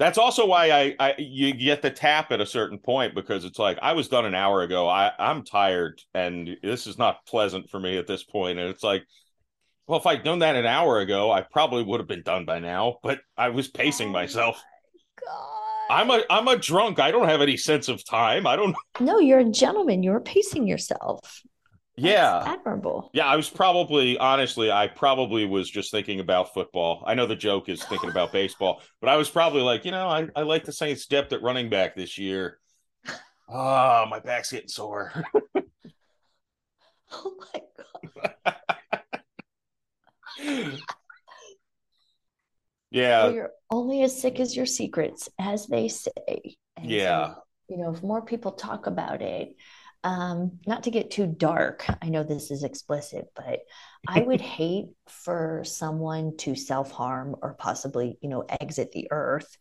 That's 0.03 0.19
also 0.19 0.47
why 0.47 0.73
I, 0.73 0.97
I 0.99 1.15
you 1.17 1.55
get 1.55 1.81
the 1.81 1.89
tap 1.89 2.33
at 2.33 2.41
a 2.41 2.47
certain 2.47 2.77
point 2.79 3.15
because 3.15 3.45
it's 3.45 3.61
like 3.61 3.79
I 3.81 3.93
was 3.93 4.09
done 4.09 4.27
an 4.27 4.35
hour 4.35 4.63
ago. 4.63 4.89
I 4.89 5.13
I'm 5.17 5.45
tired 5.45 6.03
and 6.13 6.57
this 6.61 6.89
is 6.89 6.99
not 6.99 7.25
pleasant 7.25 7.71
for 7.71 7.79
me 7.79 7.97
at 7.99 8.09
this 8.09 8.25
point. 8.25 8.59
And 8.59 8.69
it's 8.69 8.83
like, 8.83 9.05
well, 9.87 10.01
if 10.01 10.07
I'd 10.07 10.25
done 10.25 10.41
that 10.41 10.57
an 10.57 10.67
hour 10.67 10.99
ago, 10.99 11.31
I 11.31 11.43
probably 11.43 11.85
would 11.85 12.01
have 12.01 12.09
been 12.09 12.25
done 12.25 12.45
by 12.45 12.59
now. 12.59 12.97
But 13.05 13.21
I 13.37 13.51
was 13.51 13.69
pacing 13.69 14.09
Oh 14.09 14.13
myself. 14.13 14.61
God. 15.25 15.63
I'm 15.89 16.11
a 16.11 16.25
I'm 16.29 16.49
a 16.49 16.57
drunk. 16.57 16.99
I 16.99 17.13
don't 17.13 17.29
have 17.29 17.41
any 17.41 17.57
sense 17.57 17.87
of 17.87 18.05
time. 18.05 18.45
I 18.45 18.57
don't. 18.57 18.75
No, 18.99 19.21
you're 19.21 19.39
a 19.39 19.51
gentleman. 19.51 20.03
You're 20.03 20.19
pacing 20.19 20.67
yourself. 20.67 21.43
That's 21.97 22.07
Yeah. 22.15 22.43
admirable. 22.47 23.11
Yeah, 23.13 23.27
I 23.27 23.37
was 23.37 23.51
probably 23.51 24.17
honestly, 24.19 24.71
I 24.73 24.89
probably 24.89 25.45
was 25.45 25.69
just 25.71 25.91
thinking 25.91 26.21
about 26.21 26.55
football. 26.55 27.03
I 27.07 27.15
know 27.15 27.27
the 27.27 27.37
joke 27.37 27.69
is 27.69 27.83
thinking 27.85 28.09
about 28.11 28.33
baseball, 28.33 28.81
but 29.01 29.11
I 29.11 29.17
was 29.17 29.29
probably 29.29 29.63
like, 29.63 29.85
you 29.85 29.91
know, 29.91 30.09
I, 30.09 30.29
I 30.35 30.43
like 30.43 30.65
the 30.65 30.73
Saints 30.73 31.07
depth 31.07 31.33
at 31.33 31.43
running 31.43 31.69
back 31.69 31.95
this 31.95 32.17
year. 32.19 32.59
Ah, 33.49 34.07
my 34.09 34.21
back's 34.21 34.53
getting 34.53 34.69
sore. 34.69 35.13
Oh 37.13 37.35
my 37.55 37.61
God. 37.77 38.55
Well, 40.41 40.79
yeah, 42.91 43.31
you're 43.31 43.51
only 43.71 44.03
as 44.03 44.21
sick 44.21 44.41
as 44.41 44.57
your 44.57 44.67
secrets, 44.67 45.29
as 45.39 45.67
they 45.67 45.89
say. 45.89 46.57
And 46.77 46.87
so, 46.87 46.97
Yeah. 46.97 47.35
you 47.69 47.79
know, 47.79 47.93
if 47.93 48.03
more 48.03 48.23
people 48.23 48.53
talk 48.53 48.87
about 48.87 49.23
it, 49.23 49.57
um, 50.05 50.59
not 50.67 50.85
to 50.85 50.91
get 50.91 51.11
too 51.11 51.27
dark, 51.27 51.85
I 52.03 52.09
know 52.09 52.25
this 52.25 52.51
is 52.51 52.65
explicit, 52.65 53.27
but 53.37 53.61
I 54.07 54.21
would 54.21 54.41
hate 54.59 54.87
for 55.07 55.63
someone 55.65 56.37
to 56.39 56.55
self-harm 56.55 57.37
or 57.41 57.55
possibly, 57.55 58.19
you 58.21 58.29
know, 58.29 58.45
exit 58.61 58.93
the 58.93 59.09
earth 59.11 59.57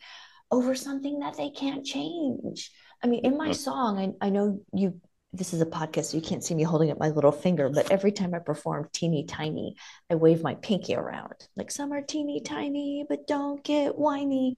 over 0.50 0.76
something 0.76 1.20
that 1.20 1.38
they 1.38 1.50
can't 1.50 1.86
change. 1.86 2.72
I 3.04 3.08
mean, 3.08 3.26
in 3.26 3.38
my 3.38 3.52
song, 3.52 4.16
I, 4.22 4.28
I 4.28 4.30
know 4.30 4.62
you, 4.74 5.00
this 5.34 5.54
is 5.54 5.62
a 5.62 5.66
podcast, 5.66 6.06
so 6.06 6.18
you 6.18 6.24
can't 6.24 6.44
see 6.44 6.56
me 6.56 6.64
holding 6.64 6.92
up 6.92 7.00
my 7.00 7.10
little 7.10 7.32
finger, 7.32 7.70
but 7.70 7.90
every 7.90 8.12
time 8.12 8.34
I 8.34 8.40
perform 8.40 8.90
teeny 8.92 9.26
tiny, 9.26 9.76
I 10.10 10.16
wave 10.16 10.44
my 10.44 10.56
pinky 10.56 10.96
around. 10.96 11.48
Like 11.56 11.72
some 11.72 11.94
are 11.94 12.02
teeny 12.02 12.42
tiny, 12.42 13.06
but 13.08 13.28
don't 13.28 13.64
get 13.64 13.98
whiny. 13.98 14.58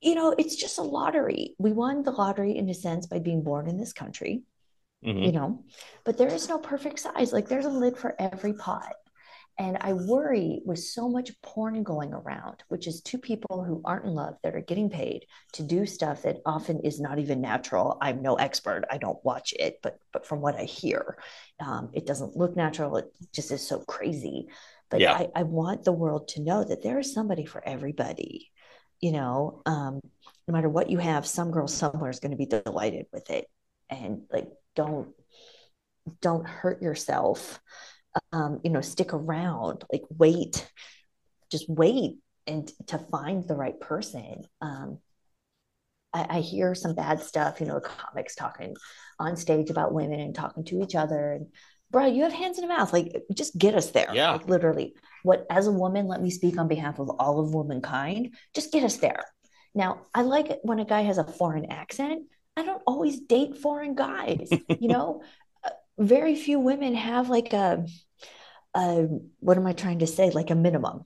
You 0.00 0.14
know, 0.14 0.34
it's 0.38 0.56
just 0.56 0.78
a 0.78 0.82
lottery. 0.82 1.54
We 1.58 1.72
won 1.72 2.02
the 2.02 2.12
lottery 2.12 2.56
in 2.56 2.68
a 2.68 2.74
sense 2.74 3.06
by 3.06 3.18
being 3.18 3.42
born 3.42 3.68
in 3.68 3.76
this 3.76 3.92
country, 3.92 4.42
Mhm. 5.02 5.24
you 5.26 5.32
know, 5.32 5.64
but 6.04 6.18
there 6.18 6.28
is 6.32 6.48
no 6.48 6.58
perfect 6.58 6.98
size. 7.00 7.32
Like 7.32 7.48
there's 7.48 7.66
a 7.66 7.70
lid 7.70 7.96
for 7.96 8.14
every 8.18 8.52
pot. 8.52 8.94
And 9.60 9.76
I 9.80 9.92
worry 9.92 10.62
with 10.64 10.78
so 10.78 11.08
much 11.08 11.32
porn 11.42 11.82
going 11.82 12.12
around, 12.12 12.62
which 12.68 12.86
is 12.86 13.00
two 13.02 13.18
people 13.18 13.64
who 13.64 13.82
aren't 13.84 14.04
in 14.04 14.14
love 14.14 14.36
that 14.44 14.54
are 14.54 14.60
getting 14.60 14.88
paid 14.88 15.26
to 15.54 15.64
do 15.64 15.84
stuff 15.84 16.22
that 16.22 16.36
often 16.46 16.80
is 16.80 17.00
not 17.00 17.18
even 17.18 17.40
natural. 17.40 17.98
I'm 18.00 18.22
no 18.22 18.36
expert. 18.36 18.84
I 18.88 18.98
don't 18.98 19.18
watch 19.24 19.52
it, 19.58 19.80
but 19.82 19.98
but 20.12 20.26
from 20.26 20.40
what 20.40 20.54
I 20.54 20.62
hear, 20.64 21.18
um, 21.60 21.90
it 21.92 22.06
doesn't 22.06 22.36
look 22.36 22.54
natural. 22.56 22.96
It 22.98 23.12
just 23.32 23.50
is 23.50 23.66
so 23.66 23.80
crazy. 23.80 24.46
But 24.90 25.00
Yeah. 25.00 25.12
I, 25.14 25.28
I 25.34 25.42
want 25.42 25.84
the 25.84 25.92
world 25.92 26.28
to 26.28 26.40
know 26.42 26.62
that 26.62 26.82
there 26.82 26.98
is 27.00 27.12
somebody 27.12 27.44
for 27.44 27.62
everybody. 27.66 28.50
You 29.00 29.12
know, 29.12 29.62
um, 29.66 30.00
no 30.46 30.52
matter 30.52 30.68
what 30.68 30.90
you 30.90 30.98
have, 30.98 31.26
some 31.26 31.50
girl 31.50 31.68
somewhere 31.68 32.10
is 32.10 32.20
going 32.20 32.30
to 32.32 32.36
be 32.36 32.46
delighted 32.46 33.06
with 33.12 33.28
it. 33.30 33.48
And 33.90 34.22
like, 34.32 34.48
don't 34.78 35.08
don't 36.22 36.46
hurt 36.46 36.80
yourself 36.80 37.60
um, 38.32 38.60
you 38.64 38.70
know, 38.70 38.80
stick 38.80 39.12
around, 39.12 39.84
like 39.92 40.02
wait, 40.10 40.70
just 41.50 41.68
wait 41.68 42.18
and 42.46 42.70
to 42.86 42.98
find 42.98 43.46
the 43.46 43.54
right 43.54 43.78
person. 43.78 44.44
Um, 44.60 44.98
I, 46.12 46.26
I 46.30 46.40
hear 46.40 46.74
some 46.74 46.94
bad 46.94 47.20
stuff, 47.20 47.60
you 47.60 47.66
know, 47.66 47.80
comics 47.80 48.34
talking 48.34 48.74
on 49.18 49.36
stage 49.36 49.70
about 49.70 49.92
women 49.92 50.20
and 50.20 50.34
talking 50.34 50.64
to 50.64 50.82
each 50.82 50.94
other. 50.94 51.32
And 51.32 51.46
bro, 51.90 52.06
you 52.06 52.22
have 52.22 52.32
hands 52.32 52.58
in 52.58 52.62
the 52.62 52.74
mouth. 52.74 52.92
Like, 52.92 53.14
just 53.34 53.56
get 53.58 53.74
us 53.74 53.90
there. 53.90 54.10
Yeah. 54.12 54.32
Like, 54.32 54.48
literally. 54.48 54.94
What, 55.24 55.46
as 55.50 55.66
a 55.66 55.72
woman, 55.72 56.06
let 56.06 56.22
me 56.22 56.30
speak 56.30 56.58
on 56.58 56.68
behalf 56.68 56.98
of 56.98 57.10
all 57.18 57.40
of 57.40 57.52
womankind. 57.52 58.34
Just 58.54 58.72
get 58.72 58.84
us 58.84 58.96
there. 58.96 59.24
Now, 59.74 60.06
I 60.14 60.22
like 60.22 60.50
it 60.50 60.60
when 60.62 60.78
a 60.78 60.84
guy 60.84 61.02
has 61.02 61.18
a 61.18 61.24
foreign 61.24 61.70
accent. 61.70 62.22
I 62.58 62.64
don't 62.64 62.82
always 62.86 63.20
date 63.20 63.56
foreign 63.56 63.94
guys. 63.94 64.48
you 64.80 64.88
know, 64.88 65.22
Uh, 65.64 65.70
very 65.98 66.36
few 66.36 66.60
women 66.60 66.94
have 66.94 67.28
like 67.28 67.52
a, 67.52 67.84
a, 68.74 69.06
what 69.40 69.56
am 69.56 69.66
I 69.66 69.72
trying 69.72 70.00
to 70.00 70.06
say? 70.06 70.30
Like 70.30 70.50
a 70.50 70.54
minimum, 70.54 71.04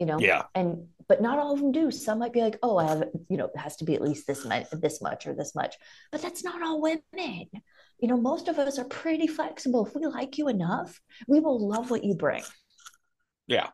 you 0.00 0.06
know? 0.06 0.18
Yeah. 0.18 0.42
And, 0.54 0.88
but 1.08 1.22
not 1.22 1.38
all 1.38 1.52
of 1.52 1.60
them 1.60 1.70
do. 1.70 1.92
Some 1.92 2.18
might 2.18 2.32
be 2.32 2.40
like, 2.40 2.58
oh, 2.62 2.78
I 2.78 2.88
have, 2.88 3.04
you 3.28 3.36
know, 3.36 3.44
it 3.46 3.56
has 3.56 3.76
to 3.76 3.84
be 3.84 3.94
at 3.94 4.02
least 4.02 4.26
this 4.26 4.44
much, 4.44 4.66
this 4.72 5.00
much 5.00 5.26
or 5.26 5.34
this 5.34 5.54
much. 5.54 5.76
But 6.10 6.20
that's 6.22 6.42
not 6.42 6.62
all 6.62 6.80
women. 6.80 7.46
You 8.00 8.08
know, 8.08 8.16
most 8.16 8.48
of 8.48 8.58
us 8.58 8.78
are 8.78 8.84
pretty 8.84 9.28
flexible. 9.28 9.86
If 9.86 9.94
we 9.94 10.04
like 10.06 10.36
you 10.36 10.48
enough, 10.48 11.00
we 11.28 11.38
will 11.38 11.66
love 11.66 11.90
what 11.90 12.02
you 12.02 12.14
bring. 12.14 12.42
Yeah, 13.46 13.68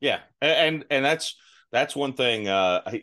yeah, 0.00 0.20
and 0.40 0.84
and 0.90 1.04
that's 1.04 1.36
that's 1.70 1.94
one 1.94 2.14
thing. 2.14 2.48
Uh, 2.48 2.80
I, 2.86 3.02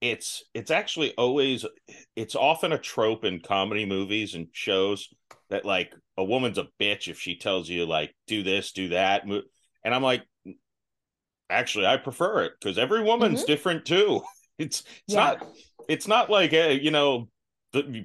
it's 0.00 0.44
it's 0.54 0.70
actually 0.70 1.14
always 1.16 1.64
it's 2.14 2.36
often 2.36 2.72
a 2.72 2.78
trope 2.78 3.24
in 3.24 3.40
comedy 3.40 3.84
movies 3.84 4.34
and 4.34 4.48
shows 4.52 5.08
that 5.50 5.64
like 5.64 5.94
a 6.16 6.24
woman's 6.24 6.58
a 6.58 6.68
bitch 6.80 7.08
if 7.08 7.18
she 7.18 7.36
tells 7.36 7.68
you 7.68 7.86
like 7.86 8.14
do 8.26 8.42
this, 8.42 8.72
do 8.72 8.88
that, 8.90 9.24
and 9.24 9.94
I'm 9.94 10.02
like, 10.02 10.22
actually, 11.50 11.86
I 11.86 11.96
prefer 11.96 12.42
it 12.44 12.52
because 12.58 12.78
every 12.78 13.02
woman's 13.02 13.40
mm-hmm. 13.40 13.52
different 13.52 13.84
too. 13.84 14.22
It's 14.58 14.80
it's 14.80 15.14
yeah. 15.14 15.18
not 15.18 15.46
it's 15.88 16.08
not 16.08 16.30
like 16.30 16.52
uh, 16.52 16.74
you 16.82 16.90
know 16.90 17.28
the 17.72 18.04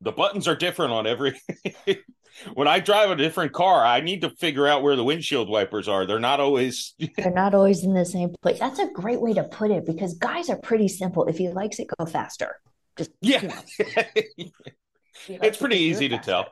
the 0.00 0.12
buttons 0.12 0.46
are 0.46 0.54
different 0.54 0.92
on 0.92 1.04
every 1.04 1.36
when 2.54 2.68
I 2.68 2.80
drive 2.80 3.10
a 3.10 3.16
different 3.16 3.52
car, 3.52 3.84
I 3.84 4.00
need 4.00 4.22
to 4.22 4.30
figure 4.30 4.66
out 4.66 4.82
where 4.82 4.96
the 4.96 5.04
windshield 5.04 5.48
wipers 5.48 5.88
are. 5.88 6.06
They're 6.06 6.18
not 6.20 6.40
always 6.40 6.94
they're 7.16 7.30
not 7.30 7.54
always 7.54 7.84
in 7.84 7.94
the 7.94 8.04
same 8.04 8.34
place. 8.42 8.58
That's 8.58 8.78
a 8.78 8.90
great 8.92 9.20
way 9.20 9.32
to 9.34 9.44
put 9.44 9.70
it 9.70 9.86
because 9.86 10.14
guys 10.14 10.50
are 10.50 10.58
pretty 10.58 10.88
simple. 10.88 11.26
If 11.26 11.38
he 11.38 11.48
likes 11.48 11.78
it, 11.78 11.88
go 11.98 12.06
faster. 12.06 12.56
Just 12.96 13.10
yeah, 13.20 13.42
you 14.36 14.46
know. 14.46 14.50
it's 15.42 15.58
pretty 15.58 15.78
easy 15.78 16.08
to 16.08 16.18
tell. 16.18 16.48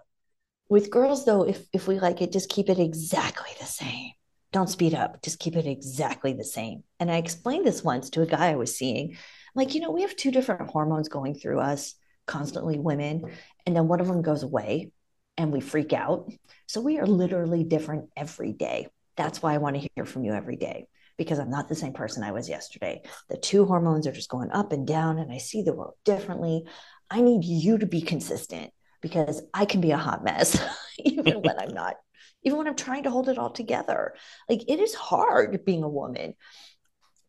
With 0.69 0.91
girls, 0.91 1.25
though, 1.25 1.43
if 1.43 1.67
if 1.73 1.89
we 1.89 1.99
like 1.99 2.21
it, 2.23 2.33
just 2.33 2.51
keep 2.51 2.69
it 2.69 2.79
exactly 2.79 3.51
the 3.59 3.67
same. 3.67 4.13
Don't 4.53 4.69
speed 4.69 4.95
up. 4.95 5.23
Just 5.23 5.39
keep 5.39 5.57
it 5.57 5.67
exactly 5.67 6.33
the 6.33 6.45
same. 6.45 6.83
And 7.01 7.11
I 7.11 7.17
explained 7.17 7.67
this 7.67 7.85
once 7.85 8.11
to 8.11 8.23
a 8.23 8.27
guy 8.27 8.51
I 8.51 8.57
was 8.57 8.77
seeing. 8.77 9.17
Like, 9.55 9.75
you 9.75 9.81
know, 9.81 9.91
we 9.91 10.03
have 10.03 10.17
two 10.17 10.31
different 10.31 10.71
hormones 10.71 11.09
going 11.09 11.35
through 11.35 11.61
us 11.61 11.95
constantly, 12.27 12.79
women, 12.79 13.25
and 13.67 13.77
then 13.77 13.89
one 13.89 14.01
of 14.01 14.07
them 14.07 14.23
goes 14.23 14.43
away 14.43 14.91
and 15.39 15.53
we 15.53 15.61
freak 15.61 15.93
out. 15.93 16.31
So 16.67 16.81
we 16.81 16.99
are 16.99 17.07
literally 17.07 17.65
different 17.65 18.11
every 18.17 18.53
day. 18.53 18.89
That's 19.17 19.41
why 19.41 19.55
I 19.55 19.59
want 19.59 19.81
to 19.81 19.89
hear 19.95 20.05
from 20.05 20.25
you 20.25 20.35
every 20.35 20.57
day 20.57 20.89
because 21.17 21.39
I'm 21.39 21.51
not 21.51 21.69
the 21.69 21.75
same 21.75 21.93
person 21.93 22.23
I 22.23 22.33
was 22.33 22.49
yesterday. 22.49 23.03
The 23.31 23.39
two 23.39 23.65
hormones 23.65 24.07
are 24.07 24.13
just 24.13 24.29
going 24.29 24.51
up 24.53 24.73
and 24.73 24.87
down, 24.87 25.19
and 25.19 25.33
I 25.33 25.39
see 25.39 25.63
the 25.63 25.73
world 25.73 25.95
differently. 26.05 26.65
I 27.11 27.23
need 27.23 27.45
you 27.45 27.79
to 27.79 27.87
be 27.87 28.03
consistent 28.03 28.73
because 29.01 29.43
I 29.55 29.65
can 29.65 29.81
be 29.81 29.93
a 29.93 29.97
hot 29.97 30.23
mess 30.23 30.61
even 30.99 31.41
when 31.41 31.59
I'm 31.59 31.73
not, 31.73 31.95
even 32.43 32.59
when 32.59 32.67
I'm 32.67 32.77
trying 32.77 33.05
to 33.05 33.11
hold 33.11 33.29
it 33.29 33.39
all 33.39 33.51
together. 33.51 34.15
Like 34.49 34.63
it 34.69 34.81
is 34.81 34.95
hard 34.95 35.65
being 35.65 35.83
a 35.83 35.89
woman. 35.89 36.35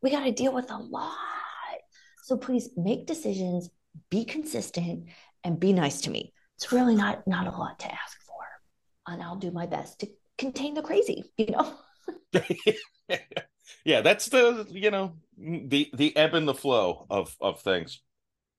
We 0.01 0.11
got 0.11 0.23
to 0.23 0.31
deal 0.31 0.53
with 0.53 0.69
a 0.71 0.77
lot. 0.77 1.15
So 2.23 2.37
please 2.37 2.69
make 2.77 3.07
decisions, 3.07 3.69
be 4.11 4.23
consistent, 4.25 5.05
and 5.43 5.59
be 5.59 5.73
nice 5.73 6.01
to 6.01 6.11
me 6.11 6.33
it's 6.59 6.73
really 6.73 6.95
not 6.95 7.25
not 7.25 7.47
a 7.47 7.51
lot 7.51 7.79
to 7.79 7.85
ask 7.89 8.21
for 8.23 8.43
and 9.07 9.23
i'll 9.23 9.37
do 9.37 9.49
my 9.49 9.65
best 9.65 9.99
to 9.99 10.07
contain 10.37 10.73
the 10.73 10.81
crazy 10.81 11.23
you 11.37 11.47
know 11.47 11.73
yeah 13.85 14.01
that's 14.01 14.25
the 14.25 14.67
you 14.69 14.91
know 14.91 15.13
the 15.37 15.89
the 15.93 16.15
ebb 16.17 16.33
and 16.33 16.47
the 16.47 16.53
flow 16.53 17.05
of 17.09 17.33
of 17.39 17.61
things 17.61 18.01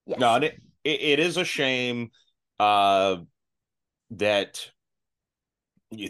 yes. 0.06 0.18
no 0.18 0.36
it, 0.36 0.58
it, 0.82 1.00
it 1.00 1.18
is 1.18 1.36
a 1.36 1.44
shame 1.44 2.10
uh 2.58 3.16
that 4.12 4.70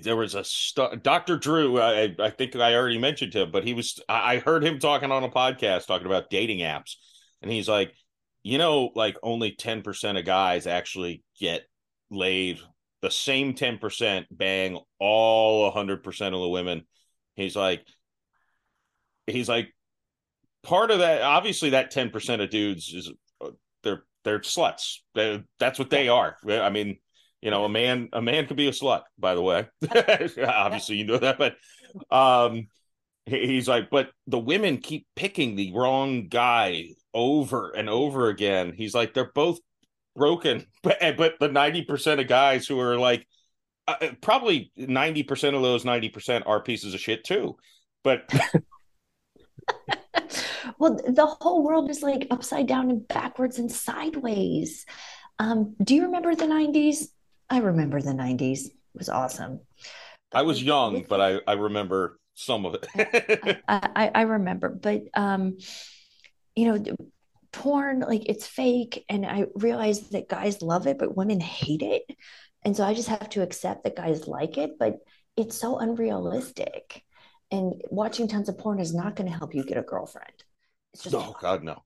there 0.02 0.16
was 0.16 0.34
a 0.34 0.44
st- 0.44 1.02
Dr. 1.02 1.38
Drew. 1.38 1.80
I, 1.80 2.14
I 2.18 2.28
think 2.28 2.54
I 2.54 2.74
already 2.74 2.98
mentioned 2.98 3.32
him, 3.32 3.50
but 3.50 3.64
he 3.64 3.72
was. 3.72 3.98
I 4.10 4.36
heard 4.36 4.62
him 4.62 4.78
talking 4.78 5.10
on 5.10 5.24
a 5.24 5.30
podcast 5.30 5.86
talking 5.86 6.06
about 6.06 6.28
dating 6.28 6.58
apps, 6.58 6.96
and 7.40 7.50
he's 7.50 7.66
like, 7.66 7.94
you 8.42 8.58
know, 8.58 8.90
like 8.94 9.16
only 9.22 9.52
ten 9.52 9.80
percent 9.80 10.18
of 10.18 10.26
guys 10.26 10.66
actually 10.66 11.22
get 11.38 11.62
laid 12.10 12.60
the 13.02 13.10
same 13.10 13.54
10% 13.54 14.26
bang 14.30 14.78
all 14.98 15.72
100% 15.72 16.26
of 16.26 16.40
the 16.40 16.48
women. 16.48 16.84
He's 17.36 17.56
like 17.56 17.86
he's 19.26 19.48
like 19.48 19.72
part 20.62 20.90
of 20.90 20.98
that 20.98 21.22
obviously 21.22 21.70
that 21.70 21.92
10% 21.92 22.42
of 22.42 22.50
dudes 22.50 22.92
is 22.92 23.12
uh, 23.40 23.50
they're 23.82 24.02
they're 24.24 24.40
sluts. 24.40 24.98
They, 25.14 25.42
that's 25.58 25.78
what 25.78 25.90
they 25.90 26.08
are. 26.08 26.36
I 26.46 26.70
mean 26.70 26.98
you 27.40 27.50
know 27.50 27.64
a 27.64 27.68
man 27.68 28.08
a 28.12 28.20
man 28.20 28.46
could 28.46 28.56
be 28.56 28.68
a 28.68 28.72
slut 28.72 29.02
by 29.18 29.34
the 29.34 29.42
way. 29.42 29.66
Obviously 30.46 30.96
you 30.96 31.06
know 31.06 31.18
that 31.18 31.38
but 31.38 31.56
um 32.14 32.66
he's 33.24 33.68
like 33.68 33.88
but 33.90 34.10
the 34.26 34.38
women 34.38 34.78
keep 34.78 35.06
picking 35.16 35.56
the 35.56 35.72
wrong 35.74 36.28
guy 36.28 36.88
over 37.14 37.70
and 37.70 37.88
over 37.88 38.28
again. 38.28 38.74
He's 38.76 38.94
like 38.94 39.14
they're 39.14 39.32
both 39.34 39.60
broken, 40.16 40.66
but 40.82 40.98
but 41.16 41.38
the 41.40 41.48
ninety 41.48 41.82
percent 41.82 42.20
of 42.20 42.28
guys 42.28 42.66
who 42.66 42.78
are 42.80 42.96
like 42.96 43.26
uh, 43.88 43.96
uh 44.00 44.08
probably 44.20 44.72
ninety 44.76 45.22
percent 45.22 45.56
of 45.56 45.62
those 45.62 45.84
ninety 45.84 46.08
percent 46.08 46.46
are 46.46 46.62
pieces 46.62 46.94
of 46.94 47.00
shit 47.00 47.24
too. 47.24 47.56
But 48.02 48.32
well, 50.78 50.96
the 51.06 51.26
whole 51.26 51.62
world 51.62 51.90
is 51.90 52.02
like 52.02 52.26
upside 52.30 52.66
down 52.66 52.90
and 52.90 53.06
backwards 53.08 53.58
and 53.58 53.70
sideways. 53.70 54.86
Um, 55.38 55.74
do 55.82 55.94
you 55.94 56.04
remember 56.04 56.34
the 56.34 56.46
'90s? 56.46 57.06
I 57.48 57.58
remember 57.58 58.00
the 58.00 58.12
'90s. 58.12 58.66
It 58.66 58.72
was 58.94 59.08
awesome. 59.08 59.60
I 60.32 60.42
was 60.42 60.62
young, 60.62 61.04
but 61.08 61.20
I 61.20 61.40
I 61.46 61.54
remember 61.54 62.18
some 62.34 62.64
of 62.64 62.74
it. 62.74 62.86
I, 63.68 63.88
I, 63.96 64.10
I 64.14 64.22
remember, 64.22 64.68
but 64.68 65.02
um, 65.14 65.58
you 66.54 66.66
know, 66.66 66.96
porn 67.52 68.00
like 68.00 68.22
it's 68.26 68.46
fake 68.46 69.04
and 69.08 69.26
i 69.26 69.46
realize 69.54 70.10
that 70.10 70.28
guys 70.28 70.62
love 70.62 70.86
it 70.86 70.98
but 70.98 71.16
women 71.16 71.40
hate 71.40 71.82
it. 71.82 72.02
And 72.62 72.76
so 72.76 72.84
i 72.84 72.94
just 72.94 73.08
have 73.08 73.28
to 73.30 73.42
accept 73.42 73.84
that 73.84 73.96
guys 73.96 74.26
like 74.28 74.58
it 74.58 74.72
but 74.78 74.98
it's 75.36 75.56
so 75.56 75.78
unrealistic. 75.78 77.02
And 77.50 77.82
watching 77.90 78.28
tons 78.28 78.48
of 78.48 78.58
porn 78.58 78.78
is 78.78 78.94
not 78.94 79.16
going 79.16 79.30
to 79.30 79.36
help 79.36 79.54
you 79.54 79.64
get 79.64 79.78
a 79.78 79.82
girlfriend. 79.82 80.44
It's 80.94 81.04
just 81.04 81.14
oh 81.14 81.34
god 81.40 81.62
no. 81.64 81.82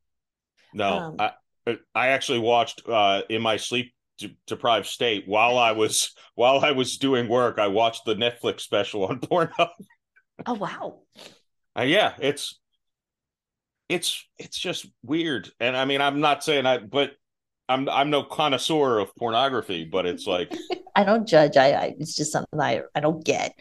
No 0.73 0.93
um, 0.93 1.17
i 1.19 1.79
i 1.95 2.09
actually 2.09 2.41
watched 2.41 2.83
uh 2.89 3.23
in 3.31 3.43
my 3.43 3.57
sleep 3.57 3.95
deprived 4.47 4.87
state 4.87 5.25
while 5.27 5.59
i 5.59 5.73
was 5.73 6.15
while 6.35 6.65
i 6.65 6.73
was 6.73 6.99
doing 6.99 7.29
work. 7.29 7.59
I 7.59 7.69
watched 7.69 8.05
the 8.05 8.15
netflix 8.15 8.61
special 8.61 9.07
on 9.07 9.21
pornhub. 9.21 9.71
Oh 10.47 10.55
wow. 10.55 11.01
Uh, 11.77 11.83
yeah 11.83 12.15
it's 12.19 12.61
it's 13.95 14.27
it's 14.39 14.59
just 14.59 14.87
weird. 15.03 15.51
And 15.61 15.77
I 15.77 15.85
mean, 15.85 16.01
I'm 16.01 16.21
not 16.21 16.43
saying 16.43 16.67
I, 16.67 16.79
but 16.79 17.13
I'm 17.69 17.89
I'm 17.89 18.11
no 18.11 18.25
connoisseur 18.25 18.99
of 18.99 19.15
pornography, 19.17 19.85
but 19.85 20.05
it's 20.05 20.27
like 20.27 20.53
I 20.97 21.05
don't 21.05 21.27
judge. 21.27 21.57
I, 21.57 21.73
I, 21.73 21.95
it's 21.99 22.15
just 22.15 22.33
something 22.33 22.61
I 22.61 22.83
I 22.95 23.01
don't 23.01 23.25
get. 23.25 23.59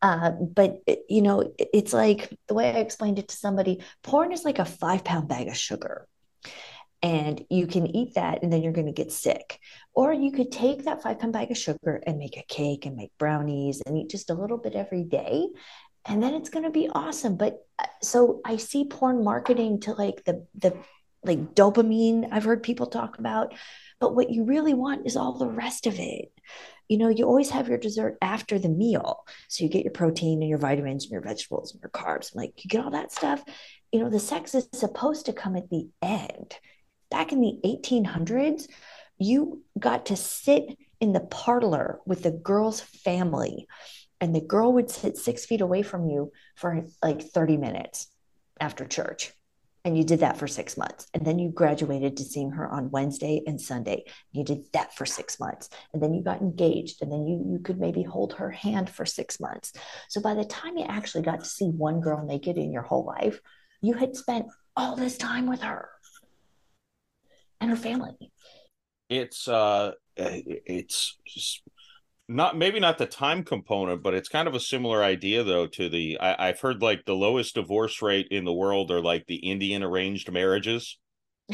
Uh, 0.00 0.30
but 0.30 0.78
you 1.08 1.22
know, 1.22 1.52
it's 1.58 1.92
like 1.92 2.32
the 2.46 2.54
way 2.54 2.70
I 2.70 2.78
explained 2.78 3.18
it 3.18 3.28
to 3.28 3.36
somebody. 3.36 3.82
Porn 4.02 4.32
is 4.32 4.44
like 4.44 4.60
a 4.60 4.64
five 4.64 5.04
pound 5.04 5.28
bag 5.28 5.48
of 5.48 5.56
sugar, 5.56 6.06
and 7.02 7.44
you 7.50 7.66
can 7.66 7.86
eat 7.94 8.14
that, 8.14 8.42
and 8.42 8.52
then 8.52 8.62
you're 8.62 8.72
going 8.72 8.86
to 8.86 8.92
get 8.92 9.12
sick. 9.12 9.58
Or 9.92 10.12
you 10.12 10.30
could 10.30 10.52
take 10.52 10.84
that 10.84 11.02
five 11.02 11.18
pound 11.18 11.32
bag 11.32 11.50
of 11.50 11.58
sugar 11.58 12.00
and 12.06 12.18
make 12.18 12.36
a 12.36 12.44
cake 12.48 12.86
and 12.86 12.96
make 12.96 13.10
brownies 13.18 13.82
and 13.84 13.98
eat 13.98 14.10
just 14.10 14.30
a 14.30 14.34
little 14.34 14.58
bit 14.58 14.74
every 14.74 15.02
day, 15.02 15.48
and 16.06 16.22
then 16.22 16.34
it's 16.34 16.50
going 16.50 16.64
to 16.64 16.70
be 16.70 16.88
awesome. 16.88 17.36
But 17.36 17.66
uh, 17.78 17.86
so 18.02 18.40
i 18.44 18.56
see 18.56 18.84
porn 18.84 19.24
marketing 19.24 19.80
to 19.80 19.92
like 19.94 20.22
the 20.24 20.46
the 20.54 20.76
like 21.24 21.54
dopamine 21.54 22.28
i've 22.30 22.44
heard 22.44 22.62
people 22.62 22.86
talk 22.86 23.18
about 23.18 23.52
but 24.00 24.14
what 24.14 24.30
you 24.30 24.44
really 24.44 24.74
want 24.74 25.06
is 25.06 25.16
all 25.16 25.38
the 25.38 25.48
rest 25.48 25.86
of 25.86 25.98
it. 25.98 26.30
You 26.88 26.98
know 26.98 27.08
you 27.08 27.24
always 27.24 27.48
have 27.50 27.68
your 27.68 27.78
dessert 27.78 28.18
after 28.20 28.58
the 28.58 28.68
meal. 28.68 29.24
So 29.48 29.64
you 29.64 29.70
get 29.70 29.84
your 29.84 29.92
protein 29.92 30.42
and 30.42 30.48
your 30.48 30.58
vitamins 30.58 31.04
and 31.04 31.12
your 31.12 31.22
vegetables 31.22 31.72
and 31.72 31.80
your 31.80 31.90
carbs 31.90 32.34
like 32.34 32.62
you 32.62 32.68
get 32.68 32.84
all 32.84 32.90
that 32.90 33.12
stuff. 33.12 33.42
You 33.92 34.00
know 34.00 34.10
the 34.10 34.20
sex 34.20 34.54
is 34.54 34.68
supposed 34.74 35.26
to 35.26 35.32
come 35.32 35.56
at 35.56 35.70
the 35.70 35.88
end. 36.02 36.54
Back 37.10 37.32
in 37.32 37.40
the 37.40 37.58
1800s 37.64 38.66
you 39.16 39.62
got 39.78 40.06
to 40.06 40.16
sit 40.16 40.76
in 41.00 41.12
the 41.12 41.20
parlor 41.20 42.00
with 42.04 42.22
the 42.22 42.30
girl's 42.30 42.80
family 42.80 43.66
and 44.20 44.34
the 44.34 44.40
girl 44.40 44.72
would 44.72 44.90
sit 44.90 45.16
six 45.16 45.44
feet 45.44 45.60
away 45.60 45.82
from 45.82 46.06
you 46.08 46.32
for 46.56 46.84
like 47.02 47.22
30 47.22 47.56
minutes 47.56 48.08
after 48.60 48.84
church. 48.84 49.32
And 49.86 49.98
you 49.98 50.04
did 50.04 50.20
that 50.20 50.38
for 50.38 50.48
six 50.48 50.78
months. 50.78 51.06
And 51.12 51.26
then 51.26 51.38
you 51.38 51.50
graduated 51.50 52.16
to 52.16 52.24
seeing 52.24 52.52
her 52.52 52.66
on 52.66 52.90
wednesday 52.90 53.42
and 53.46 53.60
sunday. 53.60 54.04
You 54.32 54.42
did 54.42 54.64
that 54.72 54.96
for 54.96 55.04
six 55.04 55.38
months. 55.38 55.68
And 55.92 56.02
then 56.02 56.14
you 56.14 56.22
got 56.22 56.40
engaged. 56.40 57.02
And 57.02 57.12
then 57.12 57.26
you, 57.26 57.44
you 57.46 57.58
could 57.58 57.78
maybe 57.78 58.02
hold 58.02 58.32
her 58.34 58.50
hand 58.50 58.88
for 58.88 59.04
six 59.04 59.38
months. 59.40 59.74
So 60.08 60.22
by 60.22 60.32
the 60.32 60.44
time 60.44 60.78
you 60.78 60.86
actually 60.86 61.24
got 61.24 61.40
to 61.40 61.46
see 61.46 61.66
one 61.66 62.00
girl 62.00 62.24
naked 62.24 62.56
in 62.56 62.72
your 62.72 62.82
whole 62.82 63.04
life 63.04 63.40
you 63.84 63.92
had 63.92 64.16
spent 64.16 64.46
all 64.76 64.96
this 64.96 65.18
time 65.18 65.46
with 65.46 65.60
her 65.60 65.90
and 67.60 67.70
her 67.70 67.76
family. 67.76 68.14
It's 69.10 69.46
uh 69.46 69.92
it's 70.16 71.18
not 72.28 72.56
maybe 72.56 72.80
not 72.80 72.98
the 72.98 73.06
time 73.06 73.44
component, 73.44 74.02
but 74.02 74.14
it's 74.14 74.28
kind 74.28 74.48
of 74.48 74.54
a 74.54 74.60
similar 74.60 75.02
idea 75.02 75.44
though 75.44 75.66
to 75.66 75.88
the 75.88 76.18
I, 76.20 76.48
I've 76.48 76.60
heard 76.60 76.80
like 76.80 77.04
the 77.04 77.14
lowest 77.14 77.54
divorce 77.54 78.00
rate 78.00 78.28
in 78.30 78.44
the 78.44 78.52
world 78.52 78.90
are 78.90 79.02
like 79.02 79.26
the 79.26 79.36
Indian 79.36 79.82
arranged 79.82 80.32
marriages 80.32 80.98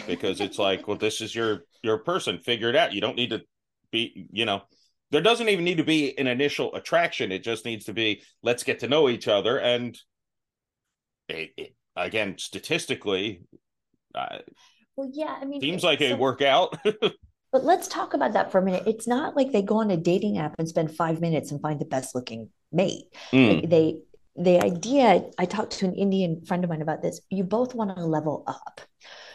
because 0.07 0.41
it's 0.41 0.59
like, 0.59 0.87
well, 0.87 0.97
this 0.97 1.21
is 1.21 1.35
your 1.35 1.65
your 1.83 1.99
person, 1.99 2.39
figure 2.39 2.69
it 2.69 2.77
out. 2.77 2.93
You 2.93 3.01
don't 3.01 3.17
need 3.17 3.31
to 3.31 3.41
be, 3.91 4.29
you 4.33 4.45
know, 4.45 4.63
there 5.11 5.23
doesn't 5.23 5.49
even 5.49 5.65
need 5.65 5.79
to 5.79 5.85
be 5.85 6.17
an 6.19 6.29
initial 6.29 6.75
attraction. 6.75 7.33
It 7.33 7.43
just 7.43 7.65
needs 7.65 7.87
to 7.87 7.93
be 7.93 8.23
let's 8.43 8.63
get 8.63 8.81
to 8.81 8.89
know 8.89 9.09
each 9.09 9.27
other. 9.27 9.59
And 9.59 9.99
it, 11.29 11.51
it, 11.57 11.75
again, 11.97 12.37
statistically, 12.39 13.43
uh, 14.15 14.39
well, 14.95 15.11
yeah, 15.13 15.37
I 15.41 15.45
mean, 15.45 15.61
seems 15.61 15.83
like 15.83 15.99
so, 15.99 16.05
it 16.05 16.19
work 16.19 16.43
out. 16.43 16.79
But 17.53 17.65
let's 17.65 17.89
talk 17.89 18.15
about 18.15 18.35
that 18.35 18.53
for 18.53 18.59
a 18.59 18.63
minute. 18.63 18.85
It's 18.87 19.09
not 19.09 19.37
like 19.37 19.51
they 19.51 19.63
go 19.63 19.79
on 19.79 19.91
a 19.91 19.97
dating 19.97 20.39
app 20.39 20.55
and 20.59 20.69
spend 20.69 20.95
five 20.95 21.21
minutes 21.21 21.51
and 21.51 21.61
find 21.61 21.81
the 21.81 21.85
best 21.85 22.15
looking 22.15 22.51
mate. 22.71 23.07
Mm. 23.33 23.69
They, 23.69 23.99
the 24.37 24.61
idea, 24.65 25.25
I 25.39 25.45
talked 25.47 25.73
to 25.79 25.87
an 25.87 25.95
Indian 25.95 26.45
friend 26.45 26.63
of 26.63 26.71
mine 26.71 26.83
about 26.83 27.03
this. 27.03 27.21
You 27.29 27.43
both 27.43 27.75
want 27.75 27.97
to 27.97 28.07
level 28.07 28.45
up. 28.47 28.81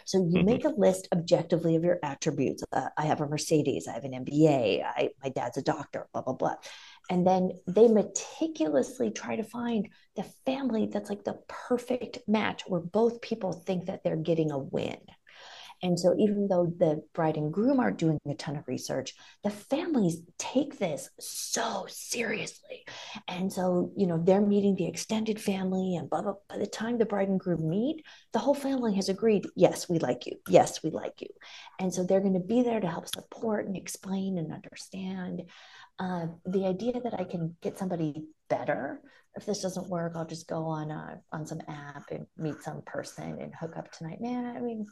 So 0.05 0.19
you 0.19 0.37
Mhm. 0.37 0.45
make 0.45 0.65
a 0.65 0.69
list 0.69 1.07
objectively 1.11 1.75
of 1.75 1.83
your 1.83 1.99
attributes. 2.03 2.63
Uh, 2.71 2.89
I 2.97 3.05
have 3.05 3.21
a 3.21 3.27
Mercedes, 3.27 3.87
I 3.87 3.93
have 3.93 4.03
an 4.05 4.13
MBA, 4.13 4.83
I, 4.83 5.09
my 5.21 5.29
dad's 5.29 5.57
a 5.57 5.61
doctor, 5.63 6.07
blah, 6.13 6.21
blah, 6.21 6.33
blah. 6.33 6.55
And 7.09 7.25
then 7.25 7.51
they 7.67 7.87
meticulously 7.87 9.11
try 9.11 9.35
to 9.35 9.43
find 9.43 9.89
the 10.15 10.23
family 10.45 10.85
that's 10.87 11.09
like 11.09 11.23
the 11.23 11.39
perfect 11.47 12.19
match 12.27 12.63
where 12.67 12.81
both 12.81 13.21
people 13.21 13.51
think 13.51 13.85
that 13.87 14.03
they're 14.03 14.15
getting 14.15 14.51
a 14.51 14.57
win. 14.57 14.97
And 15.81 15.99
so, 15.99 16.15
even 16.17 16.47
though 16.47 16.73
the 16.77 17.03
bride 17.13 17.37
and 17.37 17.53
groom 17.53 17.79
are 17.79 17.91
doing 17.91 18.19
a 18.27 18.33
ton 18.35 18.55
of 18.55 18.67
research, 18.67 19.13
the 19.43 19.49
families 19.49 20.21
take 20.37 20.79
this 20.79 21.09
so 21.19 21.85
seriously. 21.89 22.85
And 23.27 23.51
so, 23.51 23.91
you 23.95 24.07
know, 24.07 24.21
they're 24.21 24.41
meeting 24.41 24.75
the 24.75 24.87
extended 24.87 25.39
family, 25.39 25.95
and 25.95 26.09
blah, 26.09 26.21
blah. 26.21 26.33
By 26.49 26.57
the 26.57 26.67
time 26.67 26.97
the 26.97 27.05
bride 27.05 27.29
and 27.29 27.39
groom 27.39 27.69
meet, 27.69 28.03
the 28.33 28.39
whole 28.39 28.53
family 28.53 28.95
has 28.95 29.09
agreed, 29.09 29.47
yes, 29.55 29.89
we 29.89 29.99
like 29.99 30.25
you. 30.25 30.37
Yes, 30.49 30.83
we 30.83 30.89
like 30.89 31.21
you. 31.21 31.29
And 31.79 31.93
so, 31.93 32.03
they're 32.03 32.21
going 32.21 32.33
to 32.33 32.39
be 32.39 32.63
there 32.63 32.79
to 32.79 32.87
help 32.87 33.07
support 33.07 33.67
and 33.67 33.75
explain 33.75 34.37
and 34.37 34.53
understand. 34.53 35.43
Uh, 35.97 36.27
the 36.45 36.65
idea 36.65 36.99
that 36.99 37.13
I 37.17 37.23
can 37.23 37.55
get 37.61 37.77
somebody 37.77 38.25
better 38.49 39.01
if 39.35 39.45
this 39.45 39.61
doesn't 39.61 39.89
work, 39.89 40.13
I'll 40.15 40.25
just 40.25 40.47
go 40.47 40.65
on 40.65 40.91
uh, 40.91 41.17
on 41.31 41.45
some 41.45 41.61
app 41.67 42.11
and 42.11 42.25
meet 42.37 42.61
some 42.61 42.81
person 42.85 43.37
and 43.39 43.53
hook 43.53 43.77
up 43.77 43.91
tonight. 43.91 44.21
Man, 44.21 44.55
I 44.55 44.61
mean, 44.61 44.85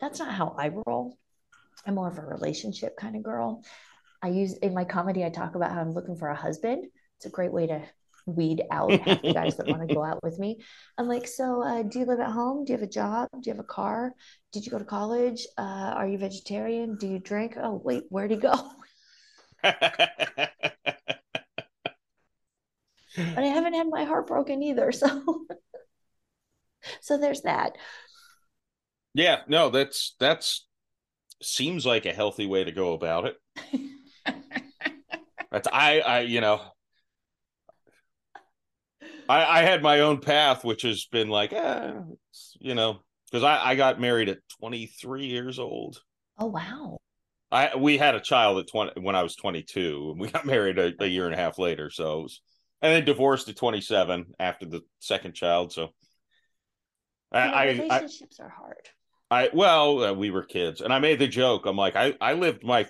that's 0.00 0.18
not 0.18 0.32
how 0.32 0.54
I 0.58 0.70
roll. 0.86 1.18
I'm 1.86 1.94
more 1.94 2.08
of 2.08 2.18
a 2.18 2.22
relationship 2.22 2.96
kind 2.96 3.16
of 3.16 3.22
girl. 3.22 3.62
I 4.22 4.28
use 4.28 4.54
in 4.58 4.74
my 4.74 4.84
comedy, 4.84 5.24
I 5.24 5.30
talk 5.30 5.54
about 5.54 5.72
how 5.72 5.80
I'm 5.80 5.92
looking 5.92 6.16
for 6.16 6.28
a 6.28 6.34
husband. 6.34 6.86
It's 7.16 7.26
a 7.26 7.30
great 7.30 7.52
way 7.52 7.66
to 7.66 7.82
weed 8.24 8.62
out 8.70 8.92
half 8.92 9.20
the 9.22 9.34
guys 9.34 9.56
that 9.56 9.66
want 9.66 9.86
to 9.86 9.94
go 9.94 10.02
out 10.04 10.22
with 10.22 10.38
me. 10.38 10.60
I'm 10.96 11.08
like, 11.08 11.26
so 11.26 11.62
uh, 11.62 11.82
do 11.82 11.98
you 11.98 12.04
live 12.04 12.20
at 12.20 12.30
home? 12.30 12.64
Do 12.64 12.72
you 12.72 12.78
have 12.78 12.88
a 12.88 12.90
job? 12.90 13.28
Do 13.32 13.40
you 13.44 13.52
have 13.52 13.64
a 13.64 13.64
car? 13.64 14.14
Did 14.52 14.64
you 14.64 14.70
go 14.70 14.78
to 14.78 14.84
college? 14.84 15.46
Uh, 15.58 15.94
are 15.96 16.06
you 16.06 16.18
vegetarian? 16.18 16.96
Do 16.96 17.08
you 17.08 17.18
drink? 17.18 17.56
Oh, 17.60 17.80
wait, 17.84 18.04
where'd 18.10 18.30
he 18.30 18.36
go? 18.36 18.70
but 23.34 23.44
I 23.44 23.48
haven't 23.48 23.74
had 23.74 23.88
my 23.88 24.04
heart 24.04 24.26
broken 24.26 24.62
either. 24.62 24.92
So, 25.02 25.46
so 27.00 27.16
there's 27.18 27.42
that. 27.42 27.76
yeah, 29.14 29.40
no, 29.48 29.70
that's 29.70 30.14
that's 30.18 30.66
seems 31.42 31.84
like 31.86 32.06
a 32.06 32.12
healthy 32.12 32.46
way 32.46 32.64
to 32.64 32.72
go 32.72 32.92
about 32.94 33.26
it. 33.26 33.36
That's 35.50 35.68
I 35.72 36.00
I 36.00 36.20
you 36.20 36.40
know 36.40 36.60
I 39.28 39.60
I 39.60 39.62
had 39.62 39.82
my 39.82 40.00
own 40.00 40.20
path, 40.20 40.64
which 40.64 40.82
has 40.82 41.06
been 41.06 41.28
like, 41.28 41.52
eh, 41.52 41.92
you 42.60 42.74
know, 42.74 43.00
because 43.30 43.42
I 43.44 43.70
I 43.70 43.74
got 43.74 44.00
married 44.00 44.28
at 44.28 44.38
23 44.60 45.26
years 45.26 45.58
old. 45.58 46.02
Oh 46.38 46.46
wow. 46.46 46.98
I 47.50 47.76
we 47.76 47.98
had 47.98 48.14
a 48.14 48.20
child 48.20 48.58
at 48.58 48.66
20 48.68 49.00
when 49.00 49.14
I 49.14 49.22
was 49.22 49.36
22, 49.36 50.10
and 50.12 50.20
we 50.20 50.28
got 50.30 50.46
married 50.46 50.78
a, 50.78 50.92
a 51.00 51.06
year 51.06 51.26
and 51.26 51.34
a 51.34 51.38
half 51.38 51.58
later. 51.58 51.90
So, 51.90 52.20
it 52.20 52.22
was, 52.22 52.40
and 52.82 52.92
then 52.92 53.04
divorced 53.04 53.48
at 53.48 53.56
27 53.56 54.34
after 54.38 54.66
the 54.66 54.82
second 54.98 55.34
child. 55.34 55.72
So, 55.72 55.90
I 57.30 57.44
You 57.44 57.50
know, 57.50 57.56
I, 57.56 57.62
I 57.62 58.00
relationships 58.00 58.40
are 58.40 58.48
hard. 58.48 58.88
I 59.30 59.48
well, 59.54 60.04
uh, 60.04 60.12
we 60.12 60.30
were 60.30 60.42
kids, 60.42 60.82
and 60.82 60.92
I 60.92 60.98
made 60.98 61.18
the 61.18 61.28
joke. 61.28 61.64
I'm 61.64 61.76
like, 61.76 61.96
I 61.96 62.14
I 62.20 62.34
lived 62.34 62.64
my 62.64 62.86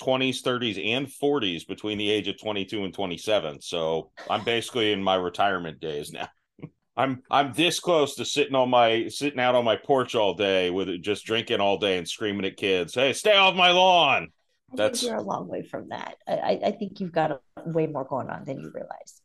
20s, 0.00 0.42
30s, 0.42 0.84
and 0.84 1.06
40s 1.06 1.66
between 1.66 1.98
the 1.98 2.10
age 2.10 2.26
of 2.26 2.40
22 2.40 2.84
and 2.84 2.94
27. 2.94 3.60
So 3.60 4.10
I'm 4.28 4.42
basically 4.42 4.92
in 4.92 5.02
my 5.02 5.14
retirement 5.14 5.78
days 5.78 6.12
now. 6.12 6.28
I'm 6.96 7.22
I'm 7.30 7.52
this 7.52 7.78
close 7.78 8.16
to 8.16 8.24
sitting 8.24 8.56
on 8.56 8.68
my 8.68 9.08
sitting 9.08 9.38
out 9.38 9.54
on 9.54 9.64
my 9.64 9.76
porch 9.76 10.14
all 10.14 10.34
day 10.34 10.70
with 10.70 10.88
it, 10.88 11.02
just 11.02 11.24
drinking 11.24 11.60
all 11.60 11.78
day 11.78 11.98
and 11.98 12.08
screaming 12.08 12.46
at 12.46 12.56
kids, 12.56 12.94
"Hey, 12.94 13.12
stay 13.12 13.36
off 13.36 13.54
my 13.54 13.70
lawn!" 13.70 14.28
That's- 14.76 15.02
you're 15.02 15.16
a 15.16 15.22
long 15.22 15.48
way 15.48 15.62
from 15.62 15.88
that. 15.88 16.16
I, 16.26 16.60
I- 16.64 16.70
think 16.72 17.00
you've 17.00 17.12
got 17.12 17.30
a, 17.32 17.40
way 17.66 17.86
more 17.86 18.04
going 18.04 18.28
on 18.30 18.44
than 18.44 18.58
you 18.60 18.70
realize. 18.74 19.20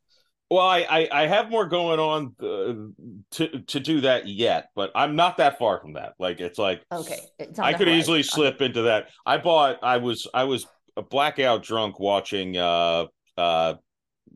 Well, 0.49 0.65
I 0.65 0.81
I, 0.87 1.09
I 1.11 1.27
have 1.27 1.49
more 1.49 1.65
going 1.65 1.99
on 1.99 2.35
uh, 2.39 3.15
to 3.31 3.59
to 3.61 3.79
do 3.79 4.01
that 4.01 4.27
yet, 4.27 4.67
but 4.75 4.91
I'm 4.93 5.15
not 5.15 5.37
that 5.37 5.57
far 5.57 5.79
from 5.81 5.93
that. 5.93 6.13
Like 6.19 6.39
it's 6.39 6.59
like 6.59 6.83
Okay, 6.91 7.17
it's 7.39 7.57
I 7.57 7.73
could 7.73 7.89
easily 7.89 8.19
Okay. 8.19 8.27
slip 8.27 8.61
into 8.61 8.83
that. 8.83 9.07
I 9.25 9.37
bought. 9.39 9.79
I 9.81 9.97
was. 9.97 10.27
I 10.35 10.43
was 10.43 10.67
a 10.97 11.01
blackout 11.01 11.63
drunk 11.63 11.99
watching. 11.99 12.57
Uh, 12.57 13.05
uh, 13.37 13.73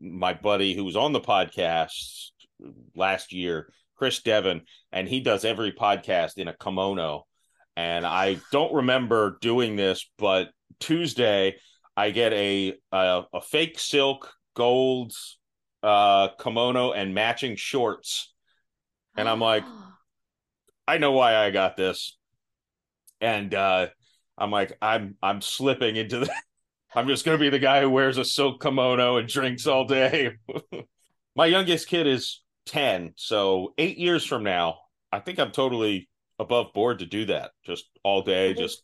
my 0.00 0.34
buddy 0.34 0.74
who 0.74 0.82
was 0.84 0.96
on 0.96 1.12
the 1.12 1.20
podcast 1.20 2.30
last 2.96 3.32
year, 3.32 3.72
Chris 3.96 4.20
Devon, 4.20 4.62
and 4.90 5.08
he 5.08 5.20
does 5.20 5.44
every 5.44 5.70
podcast 5.72 6.38
in 6.38 6.48
a 6.48 6.56
kimono. 6.56 7.24
And 7.76 8.06
I 8.06 8.38
don't 8.52 8.74
remember 8.74 9.38
doing 9.40 9.76
this, 9.76 10.08
but 10.18 10.50
Tuesday 10.80 11.56
I 11.96 12.10
get 12.10 12.32
a 12.32 12.74
a, 12.92 13.22
a 13.32 13.40
fake 13.40 13.78
silk 13.78 14.32
gold 14.54 15.12
uh 15.82 16.28
kimono 16.40 16.92
and 16.92 17.14
matching 17.14 17.56
shorts. 17.56 18.32
And 19.16 19.28
I'm 19.28 19.40
like, 19.40 19.64
I 20.88 20.98
know 20.98 21.12
why 21.12 21.36
I 21.36 21.50
got 21.50 21.76
this. 21.76 22.16
And 23.20 23.54
uh 23.54 23.88
I'm 24.36 24.50
like, 24.50 24.76
I'm 24.82 25.16
I'm 25.22 25.40
slipping 25.40 25.96
into 25.96 26.20
the 26.20 26.30
I'm 26.94 27.06
just 27.06 27.24
gonna 27.24 27.38
be 27.38 27.50
the 27.50 27.58
guy 27.58 27.80
who 27.80 27.90
wears 27.90 28.18
a 28.18 28.24
silk 28.24 28.60
kimono 28.62 29.16
and 29.16 29.28
drinks 29.28 29.66
all 29.66 29.84
day. 29.84 30.32
My 31.36 31.46
youngest 31.46 31.86
kid 31.86 32.08
is 32.08 32.42
10, 32.66 33.12
so 33.16 33.72
eight 33.78 33.98
years 33.98 34.24
from 34.26 34.42
now, 34.42 34.78
I 35.12 35.20
think 35.20 35.38
I'm 35.38 35.52
totally 35.52 36.08
above 36.40 36.72
board 36.72 36.98
to 37.00 37.06
do 37.06 37.26
that. 37.26 37.52
Just 37.64 37.84
all 38.02 38.22
day, 38.22 38.54
just 38.54 38.82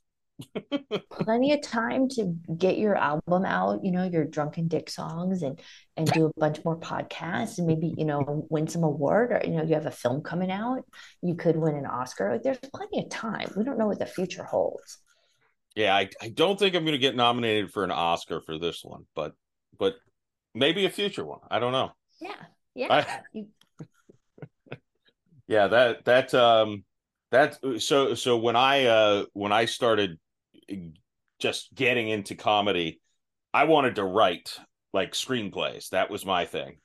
plenty 1.11 1.53
of 1.53 1.63
time 1.63 2.09
to 2.11 2.37
get 2.59 2.77
your 2.79 2.95
album 2.95 3.45
out, 3.47 3.83
you 3.83 3.91
know, 3.91 4.05
your 4.05 4.25
drunken 4.25 4.69
dick 4.69 4.91
songs 4.91 5.43
and 5.43 5.59
and 5.97 6.07
do 6.13 6.27
a 6.27 6.41
bunch 6.41 6.63
more 6.65 6.79
podcasts 6.79 7.57
and 7.59 7.67
maybe, 7.67 7.95
you 7.97 8.05
know, 8.05 8.47
win 8.51 8.69
some 8.69 8.85
award 8.85 9.33
or 9.33 9.41
you 9.45 9.53
know, 9.57 9.63
you 9.63 9.75
have 9.75 9.87
a 9.87 9.91
film 9.91 10.23
coming 10.23 10.51
out, 10.53 10.83
you 11.23 11.35
could 11.35 11.57
win 11.57 11.75
an 11.75 11.87
Oscar. 11.87 12.33
Like 12.33 12.43
there's 12.43 12.59
plenty 12.59 13.01
of 13.03 13.09
time. 13.09 13.49
We 13.57 13.65
don't 13.65 13.79
know 13.79 13.87
what 13.87 13.99
the 13.99 14.07
future 14.07 14.45
holds. 14.45 14.99
yeah, 15.75 15.95
I, 15.97 16.11
I 16.21 16.29
don't 16.29 16.59
think 16.59 16.75
I'm 16.75 16.85
gonna 16.85 16.99
get 16.99 17.17
nominated 17.17 17.73
for 17.73 17.83
an 17.85 17.91
Oscar 17.91 18.41
for 18.43 18.59
this 18.59 18.83
one, 18.85 19.07
but 19.15 19.33
but 19.79 19.95
maybe 20.55 20.85
a 20.85 20.91
future 20.91 21.25
one. 21.25 21.41
I 21.51 21.59
don't 21.59 21.73
know. 21.73 21.93
Yeah. 22.21 22.43
Yeah. 22.75 22.89
I- 22.93 23.21
You- 23.33 23.49
yeah 25.49 25.69
that 25.69 26.05
that 26.05 26.35
um 26.35 26.85
that 27.31 27.59
so 27.79 28.15
so 28.15 28.37
when 28.37 28.57
i 28.57 28.85
uh 28.85 29.25
when 29.33 29.53
i 29.53 29.65
started 29.65 30.19
just 31.39 31.75
getting 31.75 32.09
into 32.09 32.35
comedy 32.35 33.01
i 33.53 33.65
wanted 33.65 33.97
to 33.97 34.05
write 34.05 34.59
like 34.93 35.13
screenplays 35.13 35.91
that 35.91 36.11
was 36.11 36.25
my 36.25 36.45
thing 36.45 36.77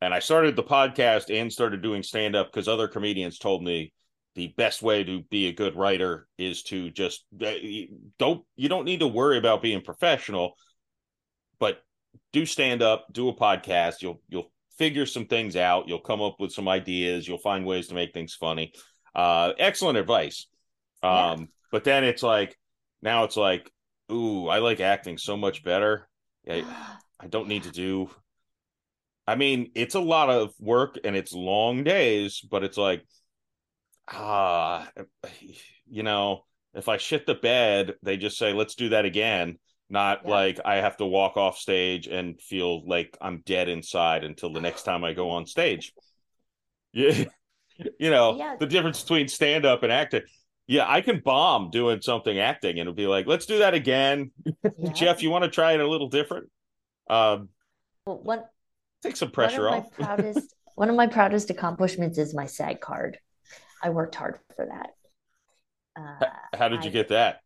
and 0.00 0.12
i 0.12 0.18
started 0.18 0.54
the 0.54 0.62
podcast 0.62 1.34
and 1.34 1.52
started 1.52 1.82
doing 1.82 2.02
stand 2.02 2.36
up 2.36 2.52
because 2.52 2.68
other 2.68 2.88
comedians 2.88 3.38
told 3.38 3.62
me 3.62 3.92
the 4.34 4.52
best 4.56 4.82
way 4.82 5.04
to 5.04 5.22
be 5.30 5.46
a 5.46 5.52
good 5.52 5.76
writer 5.76 6.26
is 6.38 6.62
to 6.64 6.90
just 6.90 7.24
uh, 7.44 7.52
don't 8.18 8.44
you 8.56 8.68
don't 8.68 8.84
need 8.84 9.00
to 9.00 9.06
worry 9.06 9.38
about 9.38 9.62
being 9.62 9.80
professional 9.80 10.54
but 11.58 11.82
do 12.32 12.44
stand 12.44 12.82
up 12.82 13.06
do 13.12 13.28
a 13.28 13.34
podcast 13.34 14.02
you'll 14.02 14.20
you'll 14.28 14.50
figure 14.78 15.06
some 15.06 15.26
things 15.26 15.56
out. 15.56 15.88
You'll 15.88 16.00
come 16.00 16.22
up 16.22 16.36
with 16.38 16.52
some 16.52 16.68
ideas. 16.68 17.26
You'll 17.26 17.38
find 17.38 17.64
ways 17.64 17.88
to 17.88 17.94
make 17.94 18.12
things 18.12 18.34
funny. 18.34 18.72
Uh, 19.14 19.52
excellent 19.58 19.98
advice. 19.98 20.46
Um, 21.02 21.12
Yeah. 21.12 21.36
but 21.70 21.84
then 21.84 22.04
it's 22.04 22.22
like 22.22 22.56
now 23.02 23.24
it's 23.24 23.36
like, 23.36 23.70
ooh, 24.12 24.48
I 24.48 24.58
like 24.58 24.80
acting 24.80 25.18
so 25.18 25.36
much 25.36 25.64
better. 25.64 26.08
I, 26.48 26.66
I 27.20 27.28
don't 27.28 27.48
need 27.48 27.64
to 27.64 27.70
do. 27.70 28.10
I 29.26 29.36
mean, 29.36 29.70
it's 29.74 29.94
a 29.94 30.00
lot 30.00 30.28
of 30.30 30.52
work 30.60 30.98
and 31.04 31.16
it's 31.16 31.32
long 31.32 31.82
days, 31.84 32.40
but 32.40 32.62
it's 32.62 32.76
like, 32.76 33.04
ah, 34.08 34.90
you 35.86 36.02
know, 36.02 36.44
if 36.74 36.88
I 36.88 36.96
shit 36.96 37.26
the 37.26 37.34
bed, 37.34 37.94
they 38.02 38.16
just 38.16 38.38
say, 38.38 38.52
let's 38.52 38.74
do 38.74 38.90
that 38.90 39.04
again. 39.04 39.58
Not 39.90 40.26
Yeah. 40.26 40.30
like 40.30 40.60
I 40.64 40.76
have 40.76 40.96
to 40.98 41.06
walk 41.06 41.36
off 41.36 41.58
stage 41.58 42.06
and 42.08 42.40
feel 42.40 42.86
like 42.88 43.16
I'm 43.20 43.42
dead 43.46 43.68
inside 43.68 44.24
until 44.24 44.52
the 44.52 44.60
next 44.60 44.82
time 44.82 45.04
I 45.04 45.12
go 45.12 45.30
on 45.30 45.46
stage. 45.46 45.94
Yeah. 46.92 47.24
You 47.98 48.10
know, 48.10 48.36
Yeah. 48.36 48.56
the 48.58 48.66
difference 48.66 49.02
between 49.02 49.28
stand 49.28 49.64
up 49.66 49.82
and 49.82 49.90
acting. 49.92 50.22
Yeah, 50.66 50.84
I 50.88 51.00
can 51.02 51.20
bomb 51.24 51.70
doing 51.70 52.00
something 52.00 52.38
acting 52.38 52.72
and 52.72 52.80
it'll 52.80 52.94
be 52.94 53.06
like, 53.06 53.26
let's 53.26 53.46
do 53.46 53.58
that 53.58 53.74
again. 53.74 54.30
Yeah. 54.78 54.92
Jeff, 54.92 55.22
you 55.22 55.30
want 55.30 55.44
to 55.44 55.50
try 55.50 55.72
it 55.72 55.80
a 55.80 55.86
little 55.88 56.08
different? 56.08 56.50
Um, 57.10 57.48
Well, 58.06 58.20
one 58.22 58.42
take 59.02 59.16
some 59.16 59.30
pressure 59.30 59.68
one 59.68 59.80
off. 59.80 59.98
my 59.98 60.04
proudest 60.06 60.54
one 60.76 60.88
of 60.90 60.96
my 60.96 61.06
proudest 61.06 61.50
accomplishments 61.50 62.16
is 62.18 62.34
my 62.34 62.46
SAG 62.46 62.80
card. 62.80 63.18
I 63.82 63.90
worked 63.90 64.14
hard 64.14 64.38
for 64.56 64.66
that. 64.66 64.90
Uh, 65.96 66.56
How 66.56 66.68
did 66.68 66.84
you 66.84 66.90
I- 66.90 66.92
get 66.94 67.08
that? 67.08 67.40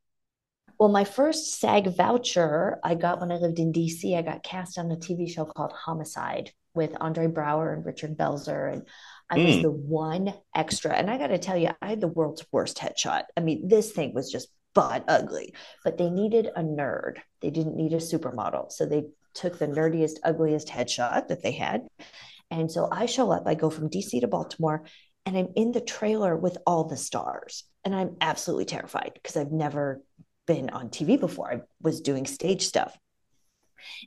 Well, 0.78 0.88
my 0.90 1.02
first 1.04 1.58
SAG 1.58 1.88
voucher 1.96 2.78
I 2.84 2.94
got 2.94 3.20
when 3.20 3.32
I 3.32 3.36
lived 3.36 3.58
in 3.58 3.72
DC. 3.72 4.16
I 4.16 4.22
got 4.22 4.44
cast 4.44 4.78
on 4.78 4.90
a 4.92 4.96
TV 4.96 5.28
show 5.28 5.44
called 5.44 5.72
Homicide 5.72 6.52
with 6.72 6.96
Andre 7.00 7.26
Braugher 7.26 7.72
and 7.74 7.84
Richard 7.84 8.16
Belzer. 8.16 8.72
And 8.72 8.86
I 9.30 9.36
was 9.36 9.56
Mm. 9.56 9.62
the 9.62 9.70
one 9.70 10.34
extra. 10.54 10.92
And 10.94 11.10
I 11.10 11.18
got 11.18 11.28
to 11.28 11.38
tell 11.38 11.56
you, 11.56 11.70
I 11.82 11.88
had 11.88 12.00
the 12.00 12.08
world's 12.08 12.44
worst 12.50 12.78
headshot. 12.78 13.24
I 13.36 13.40
mean, 13.40 13.68
this 13.68 13.92
thing 13.92 14.14
was 14.14 14.30
just 14.30 14.48
butt 14.74 15.04
ugly, 15.08 15.54
but 15.84 15.98
they 15.98 16.08
needed 16.08 16.46
a 16.54 16.62
nerd. 16.62 17.18
They 17.40 17.50
didn't 17.50 17.76
need 17.76 17.92
a 17.92 17.96
supermodel. 17.98 18.72
So 18.72 18.86
they 18.86 19.04
took 19.34 19.58
the 19.58 19.66
nerdiest, 19.66 20.16
ugliest 20.24 20.68
headshot 20.68 21.28
that 21.28 21.42
they 21.42 21.52
had. 21.52 21.86
And 22.50 22.70
so 22.70 22.88
I 22.90 23.06
show 23.06 23.30
up, 23.30 23.46
I 23.46 23.54
go 23.54 23.70
from 23.70 23.90
DC 23.90 24.20
to 24.20 24.28
Baltimore, 24.28 24.84
and 25.26 25.36
I'm 25.36 25.48
in 25.56 25.72
the 25.72 25.80
trailer 25.82 26.34
with 26.34 26.56
all 26.66 26.84
the 26.84 26.96
stars. 26.96 27.64
And 27.84 27.94
I'm 27.94 28.16
absolutely 28.20 28.64
terrified 28.64 29.12
because 29.14 29.36
I've 29.36 29.52
never 29.52 30.02
been 30.46 30.70
on 30.70 30.88
TV 30.88 31.20
before. 31.20 31.52
I 31.52 31.60
was 31.82 32.00
doing 32.00 32.24
stage 32.26 32.66
stuff. 32.66 32.96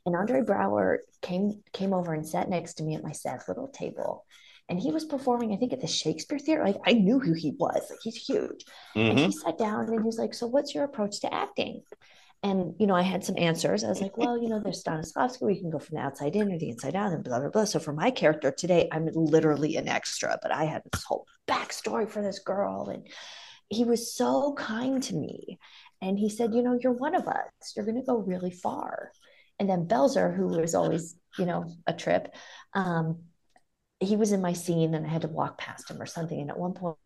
And 0.05 0.15
Andre 0.15 0.41
Braugher 0.41 0.97
came 1.21 1.63
came 1.71 1.93
over 1.93 2.13
and 2.13 2.27
sat 2.27 2.49
next 2.49 2.75
to 2.75 2.83
me 2.83 2.95
at 2.95 3.03
my 3.03 3.11
sad 3.11 3.41
little 3.47 3.67
table. 3.67 4.25
And 4.69 4.79
he 4.79 4.91
was 4.91 5.05
performing, 5.05 5.51
I 5.53 5.57
think, 5.57 5.73
at 5.73 5.81
the 5.81 5.87
Shakespeare 5.87 6.39
Theater. 6.39 6.63
Like 6.63 6.77
I 6.85 6.93
knew 6.93 7.19
who 7.19 7.33
he 7.33 7.51
was. 7.59 7.87
Like 7.89 7.99
he's 8.03 8.15
huge. 8.15 8.65
And 8.95 9.17
Mhm. 9.17 9.25
he 9.25 9.31
sat 9.31 9.57
down 9.57 9.81
and 9.85 9.93
he 9.93 9.99
was 9.99 10.17
like, 10.17 10.33
So 10.33 10.47
what's 10.47 10.73
your 10.73 10.85
approach 10.85 11.19
to 11.21 11.33
acting? 11.33 11.83
And 12.43 12.73
you 12.79 12.87
know, 12.87 12.95
I 12.95 13.03
had 13.03 13.23
some 13.23 13.37
answers. 13.37 13.83
I 13.83 13.89
was 13.89 14.01
like, 14.01 14.17
well, 14.17 14.41
you 14.41 14.49
know, 14.49 14.59
there's 14.59 14.83
Stanislavski, 14.83 15.43
we 15.43 15.59
can 15.59 15.69
go 15.69 15.77
from 15.77 15.97
the 15.97 16.01
outside 16.01 16.35
in 16.35 16.51
or 16.51 16.57
the 16.57 16.69
inside 16.69 16.95
out, 16.95 17.11
and 17.11 17.23
blah 17.23 17.39
blah 17.39 17.49
blah. 17.49 17.65
So 17.65 17.79
for 17.79 17.93
my 17.93 18.09
character 18.09 18.51
today, 18.51 18.87
I'm 18.91 19.07
literally 19.13 19.75
an 19.75 19.87
extra, 19.87 20.39
but 20.41 20.51
I 20.51 20.63
had 20.63 20.81
this 20.91 21.03
whole 21.03 21.27
backstory 21.47 22.09
for 22.09 22.23
this 22.23 22.39
girl, 22.39 22.89
and 22.89 23.07
he 23.69 23.83
was 23.83 24.15
so 24.15 24.53
kind 24.53 25.03
to 25.03 25.15
me. 25.15 25.59
And 26.01 26.17
he 26.17 26.29
said, 26.29 26.55
you 26.55 26.63
know, 26.63 26.79
you're 26.81 26.93
one 26.93 27.13
of 27.13 27.27
us. 27.27 27.73
You're 27.75 27.85
gonna 27.85 28.01
go 28.03 28.17
really 28.17 28.51
far. 28.51 29.11
And 29.59 29.69
then 29.69 29.85
Belzer, 29.85 30.35
who 30.35 30.47
was 30.47 30.73
always, 30.73 31.15
you 31.37 31.45
know, 31.45 31.65
a 31.85 31.93
trip, 31.93 32.33
um, 32.73 33.19
he 34.01 34.17
was 34.17 34.31
in 34.31 34.41
my 34.41 34.53
scene 34.53 34.95
and 34.95 35.05
I 35.05 35.09
had 35.09 35.21
to 35.21 35.27
walk 35.27 35.57
past 35.57 35.89
him 35.89 36.01
or 36.01 36.05
something. 36.07 36.39
And 36.39 36.49
at 36.49 36.57
one 36.57 36.73
point, 36.73 36.97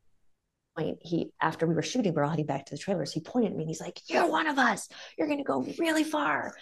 he 1.01 1.31
after 1.41 1.67
we 1.67 1.75
were 1.75 1.81
shooting, 1.81 2.13
we 2.13 2.15
we're 2.15 2.23
all 2.23 2.29
heading 2.29 2.45
back 2.45 2.65
to 2.65 2.73
the 2.73 2.79
trailers. 2.79 3.11
He 3.11 3.19
pointed 3.19 3.51
at 3.51 3.57
me 3.57 3.63
and 3.63 3.69
he's 3.69 3.81
like, 3.81 3.99
"You're 4.09 4.29
one 4.29 4.47
of 4.47 4.57
us. 4.57 4.87
You're 5.17 5.27
gonna 5.27 5.43
go 5.43 5.65
really 5.77 6.03
far." 6.03 6.55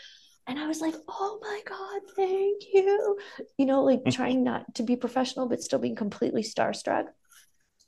And 0.45 0.59
I 0.59 0.67
was 0.67 0.81
like, 0.81 0.95
"Oh 1.07 1.39
my 1.41 1.61
god, 1.65 2.01
thank 2.15 2.63
you!" 2.73 3.19
You 3.57 3.65
know, 3.65 3.83
like 3.83 3.99
mm-hmm. 3.99 4.09
trying 4.09 4.43
not 4.43 4.75
to 4.75 4.83
be 4.83 4.95
professional 4.95 5.47
but 5.47 5.61
still 5.61 5.79
being 5.79 5.95
completely 5.95 6.43
starstruck. 6.43 7.05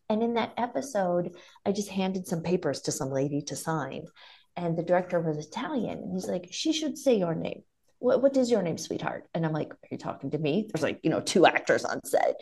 And 0.10 0.22
in 0.22 0.36
that 0.36 0.54
episode, 0.58 1.36
I 1.66 1.72
just 1.72 1.90
handed 1.90 2.28
some 2.28 2.44
papers 2.44 2.82
to 2.82 2.92
some 2.92 3.10
lady 3.10 3.42
to 3.44 3.56
sign, 3.56 4.06
and 4.56 4.78
the 4.78 4.84
director 4.84 5.20
was 5.20 5.38
Italian, 5.38 6.00
and 6.00 6.14
he's 6.14 6.28
like, 6.28 6.48
"She 6.52 6.74
should 6.74 6.98
say 6.98 7.18
your 7.18 7.36
name." 7.36 7.64
What, 8.06 8.22
what 8.22 8.38
is 8.38 8.52
your 8.52 8.62
name, 8.62 8.78
sweetheart? 8.78 9.28
And 9.34 9.44
I'm 9.46 9.52
like, 9.52 9.74
Are 9.74 9.88
you 9.90 9.98
talking 9.98 10.30
to 10.32 10.38
me? 10.38 10.70
There's 10.72 10.84
like, 10.84 11.00
you 11.02 11.10
know, 11.10 11.22
two 11.22 11.48
actors 11.48 11.84
on 11.84 12.06
set. 12.06 12.36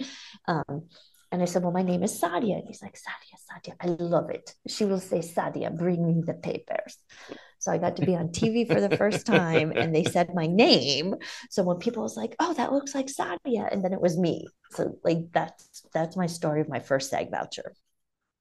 Um, 0.46 0.90
and 1.32 1.42
I 1.42 1.46
said, 1.46 1.64
Well, 1.64 1.72
my 1.72 1.84
name 1.84 2.04
is 2.04 2.20
Sadia. 2.20 2.56
And 2.60 2.68
he's 2.68 2.82
like, 2.82 2.96
Sadia, 2.96 3.38
Sadia, 3.48 3.74
I 3.80 3.88
love 4.04 4.30
it. 4.30 4.54
She 4.68 4.84
will 4.84 5.00
say, 5.00 5.20
Sadia, 5.20 5.76
bring 5.76 6.06
me 6.06 6.22
the 6.26 6.34
papers. 6.34 6.98
So 7.60 7.72
I 7.72 7.78
got 7.78 7.96
to 7.96 8.06
be 8.06 8.14
on 8.14 8.28
TV 8.28 8.68
for 8.68 8.82
the 8.82 8.98
first 8.98 9.26
time 9.38 9.72
and 9.72 9.96
they 9.96 10.04
said 10.04 10.36
my 10.36 10.48
name. 10.48 11.16
So 11.50 11.64
when 11.64 11.78
people 11.78 12.04
was 12.04 12.18
like, 12.18 12.36
Oh, 12.42 12.54
that 12.56 12.74
looks 12.74 12.94
like 12.94 13.08
Sadia, 13.08 13.72
and 13.72 13.86
then 13.86 13.94
it 13.94 14.02
was 14.02 14.18
me. 14.18 14.46
So 14.72 14.98
like 15.06 15.32
that's 15.32 15.84
that's 15.94 16.18
my 16.18 16.28
story 16.28 16.60
of 16.60 16.68
my 16.68 16.82
first 16.82 17.10
SAG 17.10 17.32
voucher. 17.32 17.72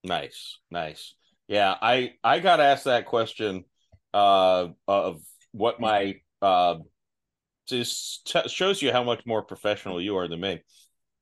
Nice, 0.03 0.59
nice. 0.73 1.14
Yeah, 1.47 1.73
I 1.81 2.14
I 2.25 2.41
got 2.41 2.59
asked 2.59 2.87
that 2.87 3.07
question 3.07 3.64
uh 4.12 4.70
of 4.89 5.23
what 5.53 5.81
my 5.81 6.16
uh 6.43 6.79
just 7.73 8.27
t- 8.27 8.49
shows 8.49 8.81
you 8.83 8.93
how 8.93 9.03
much 9.03 9.25
more 9.27 9.43
professional 9.43 10.01
you 10.01 10.16
are 10.16 10.29
than 10.29 10.41
me. 10.41 10.62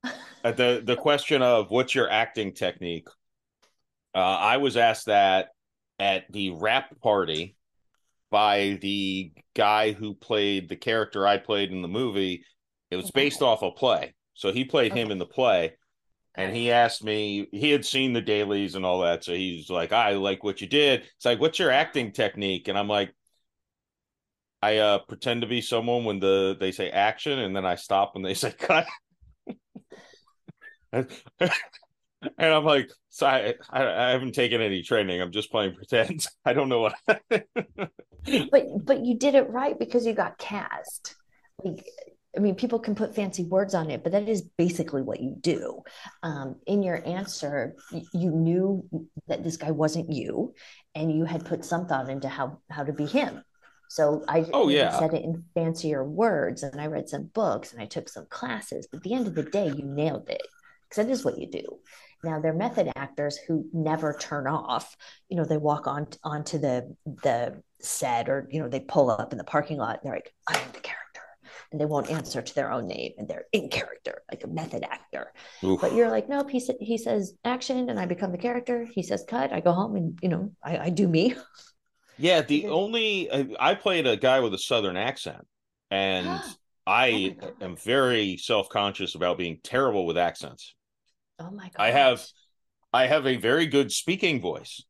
Uh, 0.42 0.52
the 0.52 0.82
the 0.82 0.96
question 0.96 1.42
of 1.42 1.70
what's 1.70 1.94
your 1.94 2.08
acting 2.08 2.54
technique? 2.54 3.06
Uh, 4.14 4.18
I 4.18 4.56
was 4.56 4.78
asked 4.78 5.04
that 5.04 5.48
at 5.98 6.32
the 6.32 6.52
wrap 6.52 6.98
party 7.02 7.58
by 8.30 8.78
the 8.80 9.32
guy 9.54 9.92
who 9.92 10.14
played 10.14 10.70
the 10.70 10.76
character 10.76 11.26
I 11.26 11.36
played 11.36 11.72
in 11.72 11.82
the 11.82 11.88
movie. 11.88 12.46
It 12.90 12.96
was 12.96 13.10
based 13.10 13.42
off 13.42 13.60
a 13.60 13.70
play, 13.70 14.14
so 14.32 14.50
he 14.50 14.64
played 14.64 14.94
him 14.94 15.10
in 15.10 15.18
the 15.18 15.26
play, 15.26 15.74
and 16.34 16.56
he 16.56 16.72
asked 16.72 17.04
me. 17.04 17.46
He 17.52 17.70
had 17.70 17.84
seen 17.84 18.14
the 18.14 18.22
dailies 18.22 18.76
and 18.76 18.86
all 18.86 19.02
that, 19.02 19.22
so 19.22 19.34
he's 19.34 19.68
like, 19.68 19.92
"I 19.92 20.12
like 20.12 20.42
what 20.42 20.62
you 20.62 20.68
did." 20.68 21.02
It's 21.16 21.26
like, 21.26 21.38
"What's 21.38 21.58
your 21.58 21.70
acting 21.70 22.12
technique?" 22.12 22.68
And 22.68 22.78
I'm 22.78 22.88
like, 22.88 23.12
I 24.62 24.78
uh, 24.78 24.98
pretend 24.98 25.40
to 25.42 25.46
be 25.46 25.60
someone 25.60 26.04
when 26.04 26.20
the 26.20 26.56
they 26.58 26.72
say 26.72 26.90
action, 26.90 27.38
and 27.38 27.56
then 27.56 27.64
I 27.64 27.76
stop 27.76 28.14
when 28.14 28.22
they 28.22 28.34
say 28.34 28.52
cut. 28.58 28.86
and 30.92 31.08
I'm 32.38 32.64
like, 32.64 32.90
so 33.08 33.26
I, 33.26 33.54
I 33.70 33.86
I 33.86 34.10
haven't 34.10 34.32
taken 34.32 34.60
any 34.60 34.82
training. 34.82 35.20
I'm 35.20 35.32
just 35.32 35.50
playing 35.50 35.74
pretend. 35.74 36.26
I 36.44 36.52
don't 36.52 36.68
know 36.68 36.80
what. 36.80 36.94
but 38.50 38.84
but 38.84 39.04
you 39.04 39.16
did 39.16 39.34
it 39.34 39.48
right 39.50 39.78
because 39.78 40.06
you 40.06 40.12
got 40.12 40.38
cast 40.38 41.16
like 41.64 41.84
i 42.36 42.40
mean 42.40 42.54
people 42.54 42.78
can 42.78 42.94
put 42.94 43.14
fancy 43.14 43.44
words 43.44 43.74
on 43.74 43.90
it 43.90 44.02
but 44.02 44.12
that 44.12 44.28
is 44.28 44.42
basically 44.56 45.02
what 45.02 45.20
you 45.20 45.34
do 45.40 45.80
um, 46.22 46.56
in 46.66 46.82
your 46.82 47.02
answer 47.06 47.74
you 48.12 48.30
knew 48.30 48.84
that 49.26 49.42
this 49.42 49.56
guy 49.56 49.70
wasn't 49.70 50.12
you 50.12 50.54
and 50.94 51.12
you 51.12 51.24
had 51.24 51.44
put 51.44 51.64
some 51.64 51.86
thought 51.86 52.08
into 52.08 52.28
how 52.28 52.58
how 52.68 52.84
to 52.84 52.92
be 52.92 53.06
him 53.06 53.42
so 53.96 54.24
i 54.28 54.38
Oh, 54.52 54.68
yeah. 54.68 54.96
said 54.98 55.12
it 55.14 55.24
in 55.24 55.42
fancier 55.54 56.02
words 56.04 56.62
and 56.62 56.80
i 56.80 56.86
read 56.86 57.08
some 57.08 57.24
books 57.40 57.72
and 57.72 57.82
i 57.82 57.86
took 57.94 58.08
some 58.08 58.26
classes. 58.38 58.86
But 58.90 58.98
at 58.98 59.02
the 59.04 59.14
end 59.14 59.26
of 59.26 59.34
the 59.34 59.42
day 59.58 59.66
you 59.78 59.84
nailed 59.84 60.28
it 60.30 60.46
because 60.88 60.98
that 61.04 61.12
is 61.12 61.24
what 61.24 61.38
you 61.38 61.48
do. 61.62 61.66
Now 62.22 62.36
they're 62.40 62.52
method 62.66 62.86
actors 62.96 63.36
who 63.46 63.54
never 63.72 64.08
turn 64.28 64.46
off. 64.46 64.86
You 65.30 65.36
know 65.38 65.44
they 65.44 65.56
walk 65.70 65.86
on 65.94 66.06
onto 66.22 66.58
the 66.66 66.76
the 67.26 67.62
set 67.80 68.28
or 68.28 68.46
you 68.50 68.60
know 68.60 68.68
they 68.68 68.80
pull 68.80 69.10
up 69.10 69.32
in 69.32 69.38
the 69.38 69.44
parking 69.54 69.78
lot 69.78 69.94
and 69.96 70.02
they're 70.04 70.18
like 70.20 70.32
i 70.48 70.54
am 70.58 70.72
the 70.72 70.80
character. 70.80 70.96
And 71.72 71.80
they 71.80 71.86
won't 71.92 72.10
answer 72.10 72.42
to 72.42 72.54
their 72.54 72.70
own 72.76 72.86
name 72.88 73.12
and 73.18 73.26
they're 73.28 73.46
in 73.52 73.68
character 73.70 74.14
like 74.30 74.42
a 74.44 74.48
method 74.60 74.82
actor. 74.96 75.32
Oof. 75.64 75.80
but 75.80 75.94
you're 75.94 76.10
like 76.16 76.28
nope 76.28 76.50
he, 76.50 76.60
sa- 76.60 76.80
he 76.90 76.98
says 76.98 77.34
action 77.44 77.88
and 77.90 77.98
i 77.98 78.06
become 78.06 78.32
the 78.32 78.38
character. 78.48 78.76
He 78.96 79.02
says 79.02 79.24
cut 79.26 79.52
i 79.52 79.60
go 79.60 79.72
home 79.72 79.96
and 79.96 80.18
you 80.22 80.28
know 80.28 80.52
i, 80.62 80.72
I 80.86 80.90
do 80.90 81.06
me 81.08 81.34
Yeah, 82.20 82.42
the 82.42 82.66
only 82.66 83.56
I 83.58 83.74
played 83.74 84.06
a 84.06 84.16
guy 84.16 84.40
with 84.40 84.52
a 84.54 84.58
southern 84.58 84.96
accent, 84.96 85.46
and 85.90 86.28
I 86.86 87.36
God. 87.40 87.52
am 87.60 87.76
very 87.76 88.36
self 88.36 88.68
conscious 88.68 89.14
about 89.14 89.38
being 89.38 89.58
terrible 89.62 90.06
with 90.06 90.18
accents. 90.18 90.74
oh 91.38 91.50
my 91.50 91.64
god 91.64 91.72
I 91.78 91.90
have 91.90 92.26
I 92.92 93.06
have 93.06 93.26
a 93.26 93.36
very 93.36 93.66
good 93.66 93.92
speaking 93.92 94.40
voice, 94.40 94.84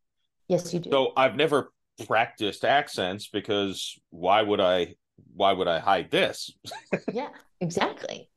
yes 0.48 0.72
you 0.74 0.80
do 0.80 0.90
so 0.90 1.12
I've 1.16 1.36
never 1.36 1.72
practiced 2.06 2.64
accents 2.64 3.28
because 3.28 3.98
why 4.10 4.42
would 4.42 4.60
I 4.60 4.94
why 5.34 5.52
would 5.52 5.68
I 5.68 5.78
hide 5.78 6.10
this? 6.10 6.50
yeah 7.12 7.28
exactly 7.60 8.28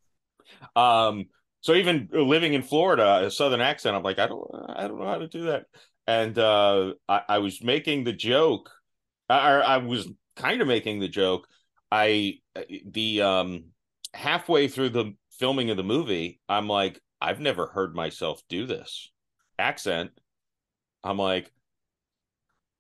Um, 0.76 1.26
so 1.62 1.74
even 1.74 2.10
living 2.12 2.54
in 2.54 2.62
Florida, 2.64 3.26
a 3.26 3.32
southern 3.32 3.62
accent, 3.62 3.96
I'm 3.96 4.04
like, 4.04 4.20
I 4.20 4.28
don't, 4.28 4.48
I 4.70 4.88
don't 4.88 5.00
know 5.00 5.08
how 5.08 5.20
to 5.20 5.28
do 5.28 5.44
that. 5.46 5.66
And 6.08 6.38
uh, 6.38 6.94
I, 7.08 7.22
I 7.30 7.38
was 7.38 7.64
making 7.64 8.04
the 8.04 8.12
joke, 8.14 8.70
I, 9.38 9.60
I 9.60 9.78
was 9.78 10.08
kind 10.36 10.62
of 10.62 10.68
making 10.68 11.00
the 11.00 11.08
joke. 11.08 11.48
I 11.92 12.40
the 12.86 13.22
um 13.22 13.66
halfway 14.14 14.68
through 14.68 14.90
the 14.90 15.14
filming 15.32 15.70
of 15.70 15.78
the 15.78 15.84
movie, 15.84 16.40
I'm 16.48 16.68
like, 16.68 17.00
I've 17.22 17.40
never 17.40 17.68
heard 17.68 17.96
myself 17.96 18.42
do 18.50 18.66
this 18.66 19.12
accent. 19.60 20.12
I'm 21.04 21.18
like, 21.18 21.52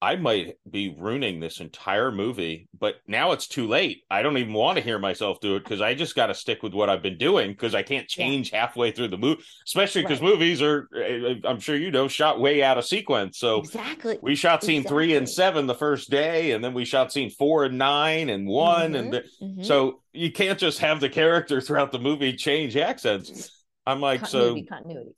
I 0.04 0.18
might 0.18 0.58
be 0.70 0.93
ruining 0.99 1.39
this 1.39 1.62
entire 1.62 2.12
movie, 2.12 2.68
but 2.78 2.95
now 3.08 3.32
it's 3.32 3.47
too 3.47 3.70
late. 3.70 4.04
I 4.12 4.22
don't 4.22 4.38
even 4.38 4.51
want 4.51 4.78
to 4.78 4.84
hear 4.84 4.99
myself 4.99 5.39
do 5.39 5.56
it 5.56 5.64
because 5.64 5.80
I 5.80 5.93
just 5.93 6.14
got 6.14 6.26
to 6.26 6.34
stick 6.34 6.62
with 6.62 6.74
what 6.74 6.89
I've 6.89 7.01
been 7.01 7.18
doing 7.18 7.51
because 7.51 7.74
I 7.74 7.84
can't 7.84 8.06
change 8.06 8.51
yeah. 8.51 8.60
halfway 8.60 8.91
through 8.91 9.08
the 9.08 9.18
movie, 9.18 9.41
especially 9.66 10.01
because 10.01 10.20
right. 10.20 10.28
movies 10.28 10.62
are, 10.62 10.89
eh, 10.93 10.99
eh, 10.99 11.36
I'm 11.45 11.62
sure 11.62 11.78
you 11.78 11.89
know, 11.89 12.10
shot 12.10 12.41
way 12.41 12.62
out 12.62 12.78
of 12.78 12.84
sequence. 12.84 13.38
So 13.39 13.60
exactly, 13.60 14.20
we 14.22 14.36
shot 14.36 14.62
scene 14.62 14.82
exactly. 14.82 14.93
three 14.93 15.16
and 15.16 15.30
seven 15.30 15.68
the 15.68 15.74
first 15.76 16.10
day, 16.10 16.51
and 16.51 16.62
then 16.62 16.74
we 16.74 16.84
shot 16.84 17.14
scene 17.14 17.30
four 17.30 17.64
and 17.64 17.78
nine 17.78 18.30
and 18.30 18.45
one, 18.45 18.91
mm-hmm. 18.91 18.95
and 18.95 19.14
the, 19.14 19.24
mm-hmm. 19.41 19.64
so 19.64 20.01
you 20.12 20.34
can't 20.34 20.60
just 20.60 20.80
have 20.80 20.99
the 20.99 21.08
character 21.08 21.62
throughout 21.62 21.93
the 21.93 21.99
movie 21.99 22.36
change 22.36 22.76
accents. 22.76 23.64
I'm 23.88 24.01
like, 24.01 24.20
continuity, 24.20 24.66
so 24.68 24.76
continuity 24.76 25.16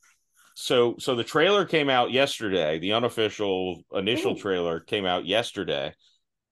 so 0.56 0.96
so 0.98 1.16
the 1.16 1.24
trailer 1.24 1.66
came 1.66 1.90
out 1.90 2.12
yesterday. 2.12 2.80
The 2.80 2.94
unofficial 2.94 3.84
initial 3.94 4.34
Ooh. 4.34 4.40
trailer 4.40 4.80
came 4.80 5.06
out 5.06 5.26
yesterday. 5.26 5.94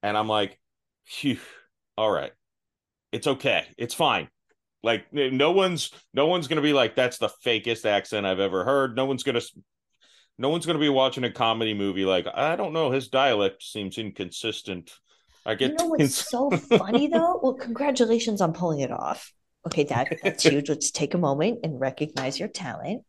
And 0.03 0.17
i'm 0.17 0.27
like 0.27 0.59
phew 1.05 1.39
all 1.97 2.11
right. 2.11 2.31
It's 3.11 3.27
okay. 3.27 3.67
It's 3.77 3.93
fine. 3.93 4.27
Like 4.81 5.05
no 5.13 5.51
one's 5.51 5.91
no 6.13 6.27
one's 6.27 6.47
gonna 6.47 6.61
be 6.61 6.73
like 6.73 6.95
that's 6.95 7.17
the 7.17 7.29
fakest 7.45 7.85
accent 7.85 8.25
i've 8.25 8.41
ever 8.41 8.65
heard. 8.65 8.95
No 8.95 9.05
one's 9.05 9.23
gonna 9.23 9.41
no 10.37 10.49
one's 10.49 10.65
gonna 10.65 10.79
be 10.79 10.89
watching 10.89 11.23
a 11.23 11.31
comedy 11.31 11.73
movie 11.73 12.03
like 12.03 12.27
i 12.33 12.57
don't 12.57 12.73
know. 12.73 12.91
His 12.91 13.07
dialect 13.07 13.63
seems 13.63 13.97
inconsistent. 13.97 14.91
I 15.45 15.55
get 15.55 15.71
you 15.71 15.77
know 15.77 15.85
what's 15.95 16.29
so 16.29 16.49
funny 16.49 17.07
though? 17.07 17.39
Well 17.41 17.53
congratulations 17.53 18.41
on 18.41 18.51
pulling 18.51 18.81
it 18.81 18.91
off. 18.91 19.31
Okay 19.65 19.85
that 19.85 20.09
that's 20.21 20.43
huge. 20.43 20.67
Let's 20.67 20.91
take 20.91 21.13
a 21.13 21.19
moment 21.19 21.59
and 21.63 21.79
recognize 21.79 22.37
your 22.37 22.49
talent 22.49 23.03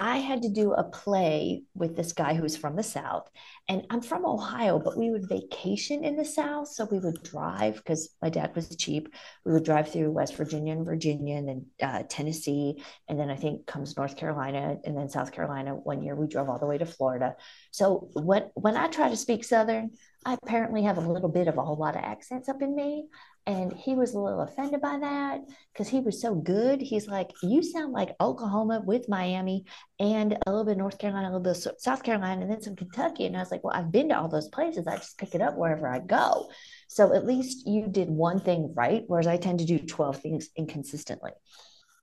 I 0.00 0.18
had 0.18 0.42
to 0.42 0.50
do 0.50 0.72
a 0.72 0.84
play 0.84 1.62
with 1.74 1.96
this 1.96 2.12
guy 2.12 2.34
who's 2.34 2.56
from 2.56 2.76
the 2.76 2.82
South. 2.82 3.28
And 3.68 3.86
I'm 3.88 4.02
from 4.02 4.26
Ohio, 4.26 4.78
but 4.78 4.98
we 4.98 5.10
would 5.10 5.28
vacation 5.28 6.04
in 6.04 6.16
the 6.16 6.24
South. 6.24 6.68
So 6.68 6.86
we 6.90 6.98
would 6.98 7.22
drive 7.22 7.76
because 7.76 8.10
my 8.20 8.28
dad 8.28 8.54
was 8.54 8.76
cheap. 8.76 9.14
We 9.46 9.52
would 9.52 9.64
drive 9.64 9.90
through 9.90 10.10
West 10.10 10.36
Virginia 10.36 10.74
and 10.74 10.84
Virginia 10.84 11.36
and 11.36 11.48
then 11.48 11.66
uh, 11.82 12.02
Tennessee. 12.08 12.82
And 13.08 13.18
then 13.18 13.30
I 13.30 13.36
think 13.36 13.66
comes 13.66 13.96
North 13.96 14.16
Carolina 14.16 14.76
and 14.84 14.96
then 14.96 15.08
South 15.08 15.32
Carolina. 15.32 15.74
One 15.74 16.02
year 16.02 16.14
we 16.14 16.26
drove 16.26 16.50
all 16.50 16.58
the 16.58 16.66
way 16.66 16.78
to 16.78 16.86
Florida. 16.86 17.36
So 17.70 18.10
when, 18.12 18.50
when 18.54 18.76
I 18.76 18.88
try 18.88 19.08
to 19.08 19.16
speak 19.16 19.42
Southern, 19.42 19.92
I 20.24 20.36
apparently 20.42 20.82
have 20.82 20.98
a 20.98 21.12
little 21.12 21.30
bit 21.30 21.48
of 21.48 21.56
a 21.56 21.62
whole 21.62 21.78
lot 21.78 21.96
of 21.96 22.02
accents 22.02 22.48
up 22.48 22.60
in 22.60 22.74
me. 22.74 23.06
And 23.46 23.72
he 23.72 23.94
was 23.94 24.12
a 24.12 24.20
little 24.20 24.42
offended 24.42 24.80
by 24.80 24.98
that 24.98 25.40
because 25.72 25.88
he 25.88 26.00
was 26.00 26.20
so 26.20 26.34
good. 26.34 26.80
He's 26.80 27.08
like, 27.08 27.30
You 27.42 27.62
sound 27.62 27.92
like 27.92 28.14
Oklahoma 28.20 28.82
with 28.84 29.08
Miami 29.08 29.64
and 29.98 30.36
a 30.46 30.50
little 30.50 30.66
bit 30.66 30.76
North 30.76 30.98
Carolina, 30.98 31.28
a 31.28 31.30
little 31.30 31.40
bit 31.40 31.66
of 31.66 31.80
South 31.80 32.02
Carolina, 32.02 32.42
and 32.42 32.50
then 32.50 32.60
some 32.60 32.76
Kentucky. 32.76 33.24
And 33.26 33.36
I 33.36 33.40
was 33.40 33.50
like, 33.50 33.64
Well, 33.64 33.74
I've 33.74 33.90
been 33.90 34.10
to 34.10 34.18
all 34.18 34.28
those 34.28 34.48
places. 34.48 34.86
I 34.86 34.96
just 34.96 35.18
pick 35.18 35.34
it 35.34 35.40
up 35.40 35.56
wherever 35.56 35.88
I 35.88 36.00
go. 36.00 36.50
So 36.88 37.14
at 37.14 37.26
least 37.26 37.66
you 37.66 37.88
did 37.88 38.10
one 38.10 38.40
thing 38.40 38.74
right, 38.76 39.04
whereas 39.06 39.26
I 39.26 39.38
tend 39.38 39.60
to 39.60 39.64
do 39.64 39.78
12 39.78 40.20
things 40.20 40.48
inconsistently. 40.56 41.32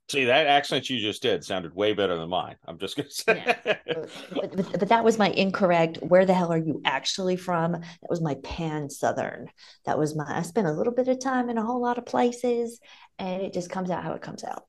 See 0.08 0.26
that 0.26 0.46
accent 0.46 0.88
you 0.88 1.00
just 1.00 1.24
did 1.24 1.44
sounded 1.44 1.74
way 1.74 1.94
better 1.94 2.16
than 2.16 2.30
mine. 2.30 2.58
I'm 2.68 2.78
just 2.78 2.96
gonna 2.96 3.10
say, 3.10 3.44
yeah. 3.44 3.78
but, 3.96 4.56
but, 4.56 4.80
but, 4.80 4.90
that 4.90 5.04
was 5.04 5.18
my 5.18 5.30
incorrect. 5.30 5.98
Where 6.04 6.28
the 6.28 6.34
hell 6.34 6.54
are 6.54 6.60
you 6.60 6.80
actually 6.86 7.38
from? 7.38 7.72
That 7.72 8.10
was 8.10 8.22
my 8.22 8.36
pan 8.44 8.92
southern. 8.92 9.50
That 9.86 9.98
was 9.98 10.16
my. 10.16 10.26
I 10.28 10.44
spent 10.44 10.68
a 10.68 10.72
little 10.72 10.94
bit 10.94 11.08
of 11.08 11.20
time 11.20 11.50
in 11.50 11.58
a 11.58 11.66
whole 11.66 11.82
lot 11.82 11.98
of 11.98 12.06
places, 12.06 12.80
and 13.18 13.42
it 13.42 13.52
just 13.52 13.72
comes 13.72 13.90
out 13.90 14.04
how 14.04 14.14
it 14.14 14.22
comes 14.22 14.44
out. 14.44 14.66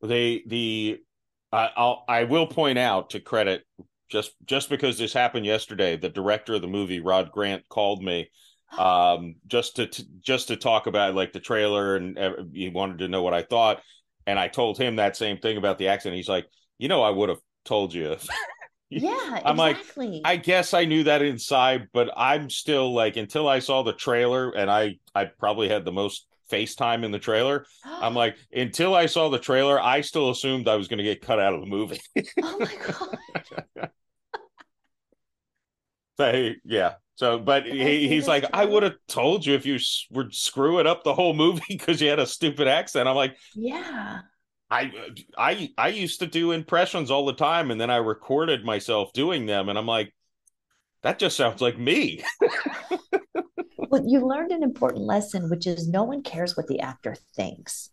The 0.00 0.42
the 0.46 1.00
uh, 1.52 1.68
I'll 1.76 2.04
I 2.08 2.24
will 2.24 2.46
point 2.46 2.78
out 2.78 3.10
to 3.10 3.20
credit 3.20 3.64
just 4.08 4.32
just 4.46 4.70
because 4.70 4.96
this 4.96 5.12
happened 5.12 5.44
yesterday. 5.44 5.98
The 5.98 6.08
director 6.08 6.54
of 6.54 6.62
the 6.62 6.68
movie, 6.68 7.00
Rod 7.00 7.30
Grant, 7.30 7.68
called 7.68 8.02
me 8.02 8.30
um 8.78 9.34
just 9.46 9.76
to, 9.76 9.86
to, 9.86 10.04
just 10.20 10.48
to 10.48 10.56
talk 10.56 10.86
about 10.86 11.14
like 11.14 11.34
the 11.34 11.40
trailer 11.40 11.96
and 11.96 12.18
uh, 12.18 12.32
he 12.54 12.70
wanted 12.70 13.00
to 13.00 13.08
know 13.08 13.22
what 13.22 13.34
I 13.34 13.42
thought 13.42 13.82
and 14.26 14.38
I 14.38 14.48
told 14.48 14.78
him 14.78 14.96
that 14.96 15.16
same 15.16 15.38
thing 15.38 15.56
about 15.56 15.78
the 15.78 15.88
accent. 15.88 16.14
He's 16.14 16.28
like, 16.28 16.46
you 16.78 16.88
know, 16.88 17.02
I 17.02 17.10
would 17.10 17.28
have 17.28 17.40
told 17.64 17.94
you. 17.94 18.16
yeah, 18.90 19.40
I'm 19.44 19.58
exactly. 19.58 20.08
like, 20.08 20.20
I 20.24 20.36
guess 20.36 20.74
I 20.74 20.84
knew 20.84 21.04
that 21.04 21.22
inside, 21.22 21.88
but 21.92 22.10
I'm 22.16 22.50
still 22.50 22.92
like, 22.92 23.16
until 23.16 23.48
I 23.48 23.58
saw 23.58 23.82
the 23.82 23.92
trailer, 23.92 24.50
and 24.50 24.70
I 24.70 24.98
I 25.14 25.24
probably 25.26 25.68
had 25.68 25.84
the 25.84 25.92
most 25.92 26.26
FaceTime 26.50 27.04
in 27.04 27.10
the 27.10 27.18
trailer. 27.18 27.66
I'm 27.84 28.14
like, 28.14 28.36
until 28.52 28.94
I 28.94 29.06
saw 29.06 29.28
the 29.28 29.38
trailer, 29.38 29.80
I 29.80 30.02
still 30.02 30.30
assumed 30.30 30.68
I 30.68 30.76
was 30.76 30.88
going 30.88 30.98
to 30.98 31.04
get 31.04 31.22
cut 31.22 31.40
out 31.40 31.54
of 31.54 31.60
the 31.60 31.66
movie. 31.66 32.00
oh 32.42 32.58
my 32.58 32.72
god. 33.78 33.90
so, 36.18 36.52
yeah, 36.64 36.94
so, 37.22 37.38
but 37.38 37.64
he, 37.66 38.08
he's 38.08 38.26
like, 38.26 38.44
I 38.52 38.64
would 38.64 38.82
have 38.82 38.96
told 39.06 39.46
you 39.46 39.54
if 39.54 39.64
you 39.64 39.78
were 40.10 40.26
screwing 40.32 40.88
up 40.88 41.04
the 41.04 41.14
whole 41.14 41.34
movie 41.34 41.62
because 41.68 42.00
you 42.00 42.08
had 42.08 42.18
a 42.18 42.26
stupid 42.26 42.66
accent. 42.66 43.08
I'm 43.08 43.14
like, 43.14 43.36
yeah. 43.54 44.22
I 44.68 44.90
I 45.38 45.70
I 45.78 45.88
used 45.90 46.18
to 46.18 46.26
do 46.26 46.50
impressions 46.50 47.12
all 47.12 47.24
the 47.24 47.32
time, 47.32 47.70
and 47.70 47.80
then 47.80 47.90
I 47.90 47.98
recorded 47.98 48.64
myself 48.64 49.12
doing 49.12 49.46
them, 49.46 49.68
and 49.68 49.78
I'm 49.78 49.86
like, 49.86 50.12
that 51.04 51.20
just 51.20 51.36
sounds 51.36 51.60
like 51.60 51.78
me. 51.78 52.24
well, 53.76 54.02
you 54.04 54.26
learned 54.26 54.50
an 54.50 54.64
important 54.64 55.04
lesson, 55.04 55.48
which 55.48 55.68
is 55.68 55.86
no 55.86 56.02
one 56.02 56.24
cares 56.24 56.56
what 56.56 56.66
the 56.66 56.80
actor 56.80 57.14
thinks. 57.36 57.88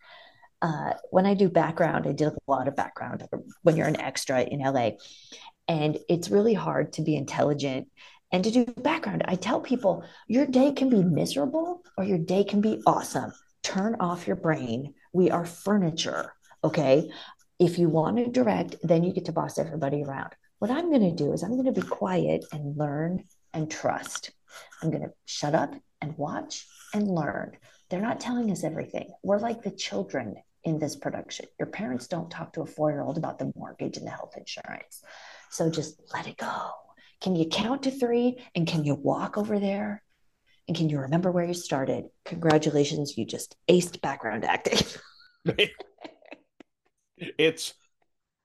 Uh, 0.59 0.93
when 1.11 1.27
I 1.27 1.36
do 1.36 1.49
background, 1.49 2.07
I 2.07 2.13
did 2.13 2.30
a 2.30 2.38
lot 2.47 2.67
of 2.67 2.75
background 2.75 3.27
when 3.61 3.77
you're 3.77 3.86
an 3.86 4.01
extra 4.01 4.41
in 4.41 4.59
LA, 4.59 4.91
and 5.67 5.99
it's 6.09 6.32
really 6.32 6.55
hard 6.55 6.93
to 6.93 7.03
be 7.03 7.15
intelligent 7.15 7.89
and 8.32 8.43
to 8.43 8.51
do 8.51 8.65
background. 8.65 9.23
I 9.25 9.36
tell 9.36 9.59
people 9.59 10.03
your 10.27 10.45
day 10.45 10.71
can 10.71 10.89
be 10.89 11.03
miserable 11.03 11.84
or 11.97 12.03
your 12.03 12.17
day 12.17 12.43
can 12.43 12.61
be 12.61 12.82
awesome. 12.86 13.34
Turn 13.63 13.95
off 13.99 14.27
your 14.27 14.36
brain. 14.36 14.93
We 15.13 15.32
are 15.32 15.45
furniture. 15.45 16.34
Okay. 16.63 17.09
If 17.59 17.77
you 17.77 17.89
want 17.89 18.17
to 18.17 18.30
direct, 18.30 18.75
then 18.84 19.03
you 19.03 19.11
get 19.13 19.25
to 19.25 19.34
boss 19.34 19.57
everybody 19.57 20.03
around. 20.03 20.34
What 20.59 20.71
I'm 20.71 20.89
going 20.89 21.09
to 21.09 21.23
do 21.23 21.34
is 21.34 21.43
I'm 21.43 21.53
going 21.61 21.73
to 21.73 21.82
be 21.82 21.86
quiet 21.86 22.45
and 22.51 22.77
learn 22.77 23.23
and 23.53 23.69
trust. 23.69 24.32
I'm 24.82 24.91
going 24.91 25.03
to 25.03 25.13
shut 25.25 25.55
up 25.55 25.73
and 26.01 26.17
watch 26.17 26.67
and 26.93 27.07
learn. 27.07 27.57
They're 27.89 28.01
not 28.01 28.19
telling 28.19 28.51
us 28.51 28.63
everything. 28.63 29.11
We're 29.23 29.39
like 29.39 29.61
the 29.61 29.71
children 29.71 30.36
in 30.63 30.80
this 30.80 30.95
production. 30.95 31.47
Your 31.57 31.67
parents 31.67 32.07
don't 32.07 32.30
talk 32.30 32.53
to 32.53 32.61
a 32.61 32.65
four 32.65 32.91
year 32.91 33.01
old 33.01 33.17
about 33.17 33.39
the 33.39 33.51
mortgage 33.55 33.97
and 33.97 34.05
the 34.05 34.11
health 34.11 34.36
insurance. 34.38 35.03
So 35.49 35.69
just 35.69 35.99
let 36.13 36.27
it 36.27 36.38
go 36.38 36.71
can 37.22 37.36
you 37.36 37.47
count 37.47 37.84
to 37.84 37.91
three? 37.91 38.38
And 38.55 38.67
can 38.67 38.84
you 38.84 38.95
walk 38.95 39.38
over 39.38 39.59
there? 39.59 40.03
And 40.67 40.78
can 40.78 40.89
you 40.89 40.99
remember 40.99 41.32
where 41.32 41.45
you 41.45 41.53
started? 41.53 42.05
Congratulations, 42.26 43.17
you 43.17 43.26
just 43.26 43.55
aced 43.70 44.01
background 44.01 44.45
acting. 44.45 44.80
it's, 47.17 47.74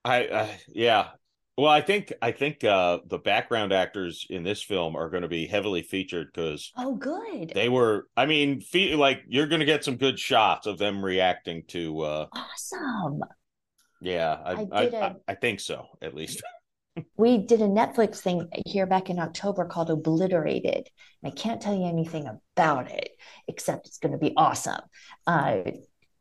I, 0.03 0.25
uh, 0.25 0.47
yeah. 0.67 1.09
Well, 1.57 1.71
I 1.71 1.79
think 1.79 2.11
I 2.21 2.31
think 2.31 2.65
uh, 2.65 2.99
the 3.07 3.17
background 3.17 3.71
actors 3.71 4.27
in 4.29 4.43
this 4.43 4.61
film 4.61 4.97
are 4.97 5.09
going 5.09 5.21
to 5.21 5.29
be 5.29 5.45
heavily 5.45 5.83
featured 5.83 6.27
because 6.33 6.73
oh, 6.75 6.95
good. 6.95 7.53
They 7.55 7.69
were. 7.69 8.07
I 8.17 8.25
mean, 8.25 8.59
fe- 8.59 8.95
like 8.95 9.23
you're 9.29 9.47
going 9.47 9.61
to 9.61 9.65
get 9.65 9.85
some 9.85 9.95
good 9.95 10.19
shots 10.19 10.67
of 10.67 10.77
them 10.77 11.03
reacting 11.03 11.63
to. 11.69 12.01
Uh, 12.01 12.27
awesome. 12.33 13.21
Yeah, 14.01 14.37
I 14.43 14.51
I, 14.51 14.67
I, 14.73 14.83
a... 14.83 15.15
I 15.29 15.35
think 15.35 15.61
so 15.61 15.85
at 16.01 16.13
least 16.13 16.43
we 17.17 17.37
did 17.37 17.61
a 17.61 17.67
Netflix 17.67 18.19
thing 18.19 18.49
here 18.65 18.85
back 18.85 19.09
in 19.09 19.19
October 19.19 19.65
called 19.65 19.89
Obliterated. 19.89 20.89
I 21.23 21.29
can't 21.29 21.61
tell 21.61 21.75
you 21.75 21.85
anything 21.85 22.27
about 22.55 22.91
it 22.91 23.09
except 23.47 23.87
it's 23.87 23.97
going 23.97 24.13
to 24.13 24.17
be 24.17 24.33
awesome. 24.37 24.81
Uh, 25.27 25.61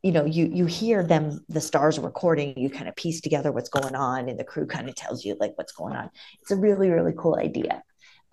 you 0.03 0.13
know, 0.13 0.25
you 0.27 0.51
you 0.53 0.67
hear 0.67 1.03
them, 1.03 1.41
the 1.49 1.61
stars 1.61 1.99
recording, 1.99 2.59
you 2.59 2.69
kind 2.69 2.89
of 2.89 2.97
piece 2.97 3.21
together 3.21 3.53
what's 3.53 3.71
going 3.71 3.95
on, 3.95 4.29
and 4.29 4.39
the 4.39 4.45
crew 4.45 4.67
kind 4.67 4.89
of 4.89 4.95
tells 4.95 5.25
you 5.25 5.37
like 5.41 5.53
what's 5.57 5.73
going 5.73 5.95
on. 5.95 6.11
It's 6.43 6.51
a 6.51 6.57
really 6.57 6.91
really 6.91 7.15
cool 7.17 7.37
idea, 7.37 7.83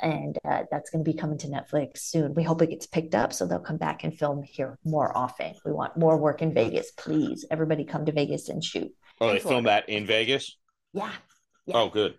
and 0.01 0.37
uh, 0.43 0.63
that's 0.69 0.89
going 0.89 1.05
to 1.05 1.09
be 1.09 1.17
coming 1.17 1.37
to 1.39 1.47
Netflix 1.47 1.99
soon. 1.99 2.33
We 2.33 2.43
hope 2.43 2.61
it 2.61 2.71
gets 2.71 2.87
picked 2.87 3.15
up 3.15 3.31
so 3.31 3.45
they'll 3.45 3.59
come 3.59 3.77
back 3.77 4.03
and 4.03 4.17
film 4.17 4.43
here 4.43 4.79
more 4.83 5.15
often. 5.15 5.53
We 5.63 5.71
want 5.71 5.95
more 5.95 6.17
work 6.17 6.41
in 6.41 6.53
Vegas, 6.53 6.91
please. 6.91 7.45
Everybody 7.49 7.85
come 7.85 8.05
to 8.05 8.11
Vegas 8.11 8.49
and 8.49 8.61
shoot. 8.61 8.91
Oh, 9.21 9.31
they 9.31 9.39
film 9.39 9.63
that 9.63 9.87
in 9.87 10.05
Vegas. 10.05 10.57
Yeah. 10.91 11.11
yeah. 11.67 11.77
Oh, 11.77 11.89
good. 11.89 12.15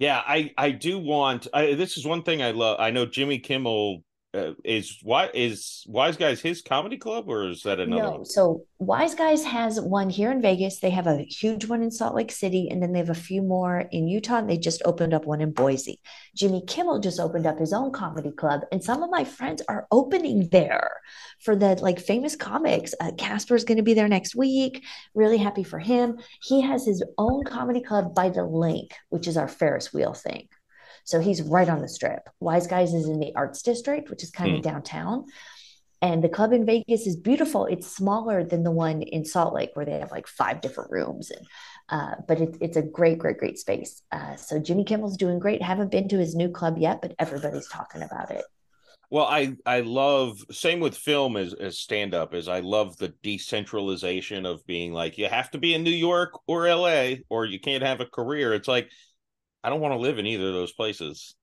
Yeah, 0.00 0.22
I 0.26 0.52
I 0.58 0.72
do 0.72 0.98
want. 0.98 1.46
I, 1.54 1.74
this 1.74 1.96
is 1.98 2.06
one 2.06 2.24
thing 2.24 2.42
I 2.42 2.52
love. 2.52 2.80
I 2.80 2.90
know 2.90 3.06
Jimmy 3.06 3.38
Kimmel 3.38 4.02
uh, 4.32 4.52
is 4.64 4.98
why 5.02 5.28
is 5.34 5.84
Wise 5.88 6.16
Guys 6.16 6.40
his 6.40 6.62
comedy 6.62 6.96
club 6.96 7.28
or 7.28 7.48
is 7.48 7.62
that 7.64 7.80
another 7.80 8.02
No, 8.02 8.10
one? 8.12 8.24
so 8.24 8.64
Wise 8.78 9.14
Guys 9.14 9.44
has 9.44 9.80
one 9.80 10.08
here 10.08 10.30
in 10.30 10.40
Vegas. 10.40 10.78
They 10.78 10.90
have 10.90 11.08
a 11.08 11.24
huge 11.24 11.66
one 11.66 11.82
in 11.82 11.90
Salt 11.90 12.14
Lake 12.14 12.30
City, 12.30 12.68
and 12.70 12.80
then 12.80 12.92
they 12.92 13.00
have 13.00 13.10
a 13.10 13.14
few 13.14 13.42
more 13.42 13.84
in 13.90 14.06
Utah. 14.06 14.38
And 14.38 14.48
they 14.48 14.56
just 14.56 14.82
opened 14.84 15.14
up 15.14 15.26
one 15.26 15.40
in 15.40 15.52
Boise. 15.52 16.00
Jimmy 16.36 16.62
Kimmel 16.66 17.00
just 17.00 17.18
opened 17.18 17.46
up 17.46 17.58
his 17.58 17.72
own 17.72 17.90
comedy 17.92 18.30
club, 18.30 18.60
and 18.70 18.82
some 18.82 19.02
of 19.02 19.10
my 19.10 19.24
friends 19.24 19.62
are 19.68 19.88
opening 19.90 20.48
there 20.50 21.00
for 21.40 21.56
the 21.56 21.74
like 21.76 21.98
famous 21.98 22.36
comics. 22.36 22.94
Uh, 23.00 23.10
Casper's 23.18 23.64
going 23.64 23.78
to 23.78 23.82
be 23.82 23.94
there 23.94 24.08
next 24.08 24.36
week. 24.36 24.84
Really 25.14 25.38
happy 25.38 25.64
for 25.64 25.80
him. 25.80 26.18
He 26.42 26.60
has 26.60 26.86
his 26.86 27.02
own 27.18 27.42
comedy 27.44 27.82
club 27.82 28.14
by 28.14 28.28
the 28.28 28.40
LINQ, 28.42 28.92
which 29.08 29.26
is 29.26 29.36
our 29.36 29.48
Ferris 29.48 29.92
wheel 29.92 30.14
thing. 30.14 30.48
So 31.04 31.20
he's 31.20 31.42
right 31.42 31.68
on 31.68 31.80
the 31.80 31.88
strip. 31.88 32.28
Wise 32.40 32.66
Guys 32.66 32.94
is 32.94 33.06
in 33.08 33.18
the 33.20 33.34
Arts 33.34 33.62
District, 33.62 34.10
which 34.10 34.22
is 34.22 34.30
kind 34.30 34.50
Hmm. 34.50 34.56
of 34.56 34.62
downtown. 34.62 35.26
And 36.02 36.24
the 36.24 36.30
club 36.30 36.54
in 36.54 36.64
Vegas 36.64 37.06
is 37.06 37.16
beautiful. 37.16 37.66
It's 37.66 37.86
smaller 37.86 38.42
than 38.42 38.62
the 38.62 38.70
one 38.70 39.02
in 39.02 39.24
Salt 39.26 39.52
Lake, 39.52 39.70
where 39.74 39.84
they 39.84 39.98
have 39.98 40.10
like 40.10 40.26
five 40.26 40.62
different 40.62 40.90
rooms. 40.90 41.30
And 41.30 41.46
uh, 41.90 42.14
but 42.26 42.40
it, 42.40 42.56
it's 42.60 42.76
a 42.78 42.82
great, 42.82 43.18
great, 43.18 43.36
great 43.36 43.58
space. 43.58 44.00
Uh, 44.10 44.36
so 44.36 44.58
Jimmy 44.58 44.84
Kimmel's 44.84 45.16
doing 45.18 45.38
great. 45.38 45.60
Haven't 45.62 45.90
been 45.90 46.08
to 46.08 46.18
his 46.18 46.34
new 46.34 46.48
club 46.48 46.78
yet, 46.78 47.02
but 47.02 47.14
everybody's 47.18 47.68
talking 47.68 48.00
about 48.02 48.30
it. 48.30 48.44
Well, 49.10 49.26
I 49.26 49.56
I 49.66 49.80
love 49.80 50.38
same 50.52 50.78
with 50.80 50.96
film 50.96 51.36
as 51.36 51.52
as 51.52 51.78
stand 51.78 52.14
up 52.14 52.32
is 52.32 52.46
I 52.48 52.60
love 52.60 52.96
the 52.96 53.12
decentralization 53.22 54.46
of 54.46 54.64
being 54.66 54.92
like 54.92 55.18
you 55.18 55.26
have 55.28 55.50
to 55.50 55.58
be 55.58 55.74
in 55.74 55.82
New 55.82 55.90
York 55.90 56.38
or 56.46 56.66
L.A. 56.68 57.24
or 57.28 57.44
you 57.44 57.58
can't 57.58 57.82
have 57.82 58.00
a 58.00 58.06
career. 58.06 58.54
It's 58.54 58.68
like 58.68 58.88
I 59.62 59.70
don't 59.70 59.80
want 59.80 59.92
to 59.94 59.98
live 59.98 60.18
in 60.18 60.26
either 60.26 60.48
of 60.48 60.54
those 60.54 60.72
places. 60.72 61.34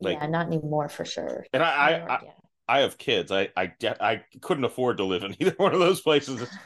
Like- 0.00 0.18
yeah, 0.18 0.26
not 0.26 0.46
anymore 0.46 0.88
for 0.88 1.04
sure. 1.04 1.46
And 1.52 1.62
I 1.62 1.68
I, 1.70 2.14
I. 2.14 2.20
I 2.66 2.78
have 2.80 2.96
kids. 2.96 3.30
I 3.30 3.50
I 3.56 3.66
de- 3.78 4.02
I 4.02 4.24
couldn't 4.40 4.64
afford 4.64 4.96
to 4.96 5.04
live 5.04 5.22
in 5.22 5.36
either 5.40 5.54
one 5.58 5.74
of 5.74 5.80
those 5.80 6.00
places. 6.00 6.48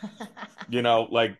You 0.70 0.82
know, 0.82 1.08
like 1.10 1.36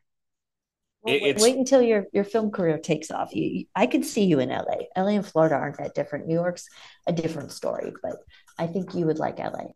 Well, 1.03 1.15
It- 1.15 1.23
wait, 1.23 1.29
it's- 1.31 1.43
wait 1.43 1.57
until 1.57 1.81
your 1.83 2.07
your 2.13 2.25
film 2.25 2.51
career 2.51 2.79
takes 2.79 3.11
off. 3.11 3.35
You, 3.35 3.45
you- 3.45 3.67
I 3.77 3.87
could 3.87 4.05
see 4.05 4.25
you 4.25 4.41
in 4.41 4.49
LA. 4.49 4.87
LA 4.97 5.11
and 5.11 5.27
Florida 5.27 5.55
aren't 5.55 5.79
that 5.79 5.95
different. 5.95 6.27
New 6.27 6.35
York's 6.35 6.67
a 7.07 7.13
different 7.13 7.53
story, 7.53 7.93
but 8.03 8.17
I 8.59 8.67
think 8.67 8.95
you 8.95 9.07
would 9.07 9.19
like 9.19 9.39
LA. 9.39 9.67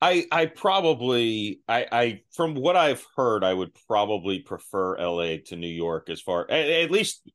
I 0.00 0.24
I 0.30 0.46
probably 0.46 1.60
I 1.68 1.86
I 1.92 2.20
from 2.32 2.54
what 2.54 2.76
I've 2.76 3.04
heard, 3.16 3.42
I 3.44 3.52
would 3.52 3.72
probably 3.88 4.38
prefer 4.40 4.96
LA 4.98 5.36
to 5.46 5.56
New 5.56 5.68
York 5.68 6.08
as 6.08 6.20
far 6.22 6.50
at, 6.50 6.68
at 6.70 6.90
least 6.90 7.28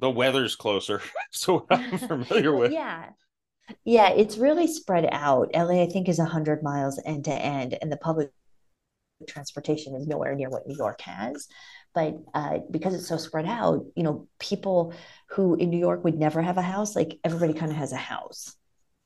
the 0.00 0.10
weather's 0.10 0.56
closer. 0.56 1.02
so 1.30 1.66
I'm 1.70 1.98
familiar 1.98 2.54
with. 2.54 2.72
Yeah. 2.72 3.10
Yeah, 3.84 4.10
it's 4.10 4.36
really 4.36 4.66
spread 4.66 5.08
out. 5.12 5.50
LA, 5.54 5.82
I 5.82 5.86
think, 5.86 6.08
is 6.08 6.18
100 6.18 6.62
miles 6.62 7.00
end 7.04 7.26
to 7.26 7.32
end, 7.32 7.78
and 7.80 7.92
the 7.92 7.96
public 7.96 8.30
transportation 9.28 9.94
is 9.94 10.08
nowhere 10.08 10.34
near 10.34 10.50
what 10.50 10.66
New 10.66 10.76
York 10.76 11.00
has. 11.02 11.46
But 11.94 12.16
uh, 12.34 12.58
because 12.70 12.94
it's 12.94 13.06
so 13.06 13.16
spread 13.16 13.46
out, 13.46 13.84
you 13.94 14.02
know, 14.02 14.26
people 14.40 14.92
who 15.30 15.54
in 15.54 15.70
New 15.70 15.78
York 15.78 16.02
would 16.02 16.18
never 16.18 16.42
have 16.42 16.58
a 16.58 16.62
house, 16.62 16.96
like 16.96 17.18
everybody 17.22 17.52
kind 17.52 17.70
of 17.70 17.78
has 17.78 17.92
a 17.92 17.96
house 17.96 18.56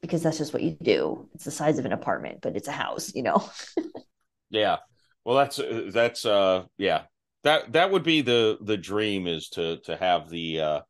because 0.00 0.22
that's 0.22 0.38
just 0.38 0.52
what 0.54 0.62
you 0.62 0.76
do. 0.82 1.28
It's 1.34 1.44
the 1.44 1.50
size 1.50 1.78
of 1.78 1.86
an 1.86 1.92
apartment, 1.92 2.40
but 2.42 2.56
it's 2.56 2.68
a 2.68 2.72
house, 2.72 3.14
you 3.14 3.22
know? 3.22 3.46
Yeah. 4.54 4.76
Well, 5.24 5.36
that's 5.36 5.58
uh, 5.58 5.90
that's 5.92 6.24
uh 6.24 6.64
yeah. 6.78 7.02
That 7.44 7.72
that 7.72 7.90
would 7.90 8.02
be 8.02 8.22
the 8.22 8.58
the 8.60 8.76
dream 8.76 9.26
is 9.26 9.48
to 9.50 9.78
to 9.84 9.96
have 9.96 10.28
the 10.30 10.60
uh 10.60 10.80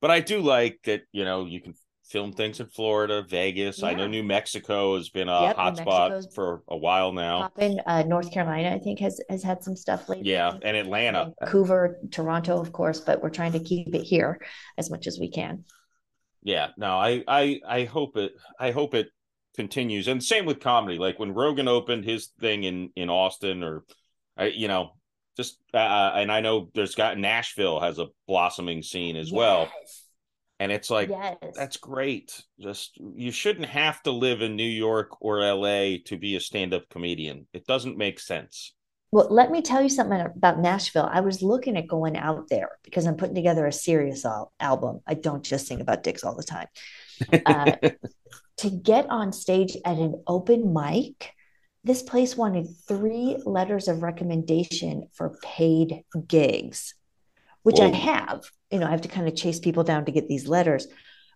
but 0.00 0.10
I 0.10 0.20
do 0.20 0.40
like 0.40 0.78
that, 0.84 1.02
you 1.12 1.24
know, 1.24 1.44
you 1.44 1.60
can 1.60 1.74
film 2.08 2.32
things 2.32 2.60
in 2.60 2.66
Florida, 2.68 3.24
Vegas. 3.28 3.82
I 3.82 3.94
know 3.94 4.06
New 4.06 4.22
Mexico 4.22 4.96
has 4.96 5.10
been 5.10 5.28
a 5.28 5.40
Yep, 5.42 5.56
hotspot 5.56 6.34
for 6.34 6.62
a 6.68 6.76
while 6.76 7.12
now. 7.12 7.40
Poppin, 7.40 7.80
uh, 7.86 8.02
North 8.04 8.32
Carolina, 8.32 8.74
I 8.74 8.78
think, 8.78 9.00
has 9.00 9.20
has 9.28 9.42
had 9.42 9.62
some 9.62 9.76
stuff 9.76 10.08
lately. 10.08 10.32
Yeah, 10.32 10.56
and 10.62 10.76
Atlanta. 10.76 11.32
Vancouver, 11.40 11.98
Toronto, 12.10 12.60
of 12.60 12.72
course, 12.72 13.00
but 13.00 13.22
we're 13.22 13.30
trying 13.30 13.52
to 13.52 13.60
keep 13.60 13.94
it 13.94 14.02
here 14.02 14.40
as 14.78 14.90
much 14.90 15.06
as 15.06 15.18
we 15.18 15.30
can. 15.30 15.64
Yeah, 16.42 16.68
no, 16.76 16.96
I 16.96 17.22
I 17.28 17.60
I 17.68 17.84
hope 17.84 18.16
it 18.16 18.32
I 18.58 18.70
hope 18.70 18.94
it 18.94 19.08
continues. 19.56 20.08
And 20.08 20.22
same 20.22 20.46
with 20.46 20.60
comedy. 20.60 20.98
Like 20.98 21.18
when 21.18 21.34
Rogan 21.34 21.68
opened 21.68 22.04
his 22.04 22.28
thing 22.40 22.64
in 22.64 22.90
in 22.96 23.10
Austin 23.10 23.62
or 23.62 23.84
I 24.36 24.46
you 24.46 24.68
know, 24.68 24.92
just 25.38 25.58
uh, 25.72 26.12
and 26.14 26.30
I 26.32 26.40
know 26.40 26.68
there's 26.74 26.96
got 26.96 27.16
Nashville 27.16 27.80
has 27.80 27.98
a 27.98 28.08
blossoming 28.26 28.82
scene 28.82 29.16
as 29.16 29.32
well. 29.32 29.70
And 30.60 30.72
it's 30.72 30.90
like 30.90 31.08
yes. 31.08 31.36
that's 31.54 31.76
great. 31.76 32.42
Just 32.60 32.98
you 32.98 33.30
shouldn't 33.30 33.66
have 33.66 34.02
to 34.02 34.10
live 34.10 34.42
in 34.42 34.56
New 34.56 34.64
York 34.64 35.16
or 35.20 35.40
LA 35.40 35.98
to 36.06 36.16
be 36.18 36.34
a 36.34 36.40
stand-up 36.40 36.88
comedian. 36.90 37.46
It 37.52 37.64
doesn't 37.66 37.96
make 37.96 38.18
sense. 38.18 38.74
Well, 39.12 39.28
let 39.30 39.52
me 39.52 39.62
tell 39.62 39.80
you 39.80 39.88
something 39.88 40.20
about 40.20 40.58
Nashville. 40.58 41.08
I 41.10 41.20
was 41.20 41.42
looking 41.42 41.76
at 41.76 41.86
going 41.86 42.16
out 42.16 42.48
there 42.50 42.72
because 42.82 43.06
I'm 43.06 43.16
putting 43.16 43.36
together 43.36 43.66
a 43.66 43.72
serious 43.72 44.26
al- 44.26 44.52
album. 44.58 45.00
I 45.06 45.14
don't 45.14 45.44
just 45.44 45.68
sing 45.68 45.80
about 45.80 46.02
dicks 46.02 46.24
all 46.24 46.34
the 46.34 46.42
time. 46.42 46.66
Uh, 47.46 47.76
to 48.58 48.70
get 48.70 49.08
on 49.08 49.32
stage 49.32 49.76
at 49.84 49.96
an 49.96 50.22
open 50.26 50.74
mic, 50.74 51.32
this 51.88 52.02
place 52.02 52.36
wanted 52.36 52.68
three 52.86 53.38
letters 53.46 53.88
of 53.88 54.02
recommendation 54.02 55.08
for 55.14 55.38
paid 55.42 56.04
gigs, 56.26 56.94
which 57.62 57.80
I 57.80 57.88
have. 57.88 58.44
You 58.70 58.80
know, 58.80 58.86
I 58.86 58.90
have 58.90 59.00
to 59.00 59.08
kind 59.08 59.26
of 59.26 59.34
chase 59.34 59.58
people 59.58 59.84
down 59.84 60.04
to 60.04 60.12
get 60.12 60.28
these 60.28 60.46
letters. 60.46 60.86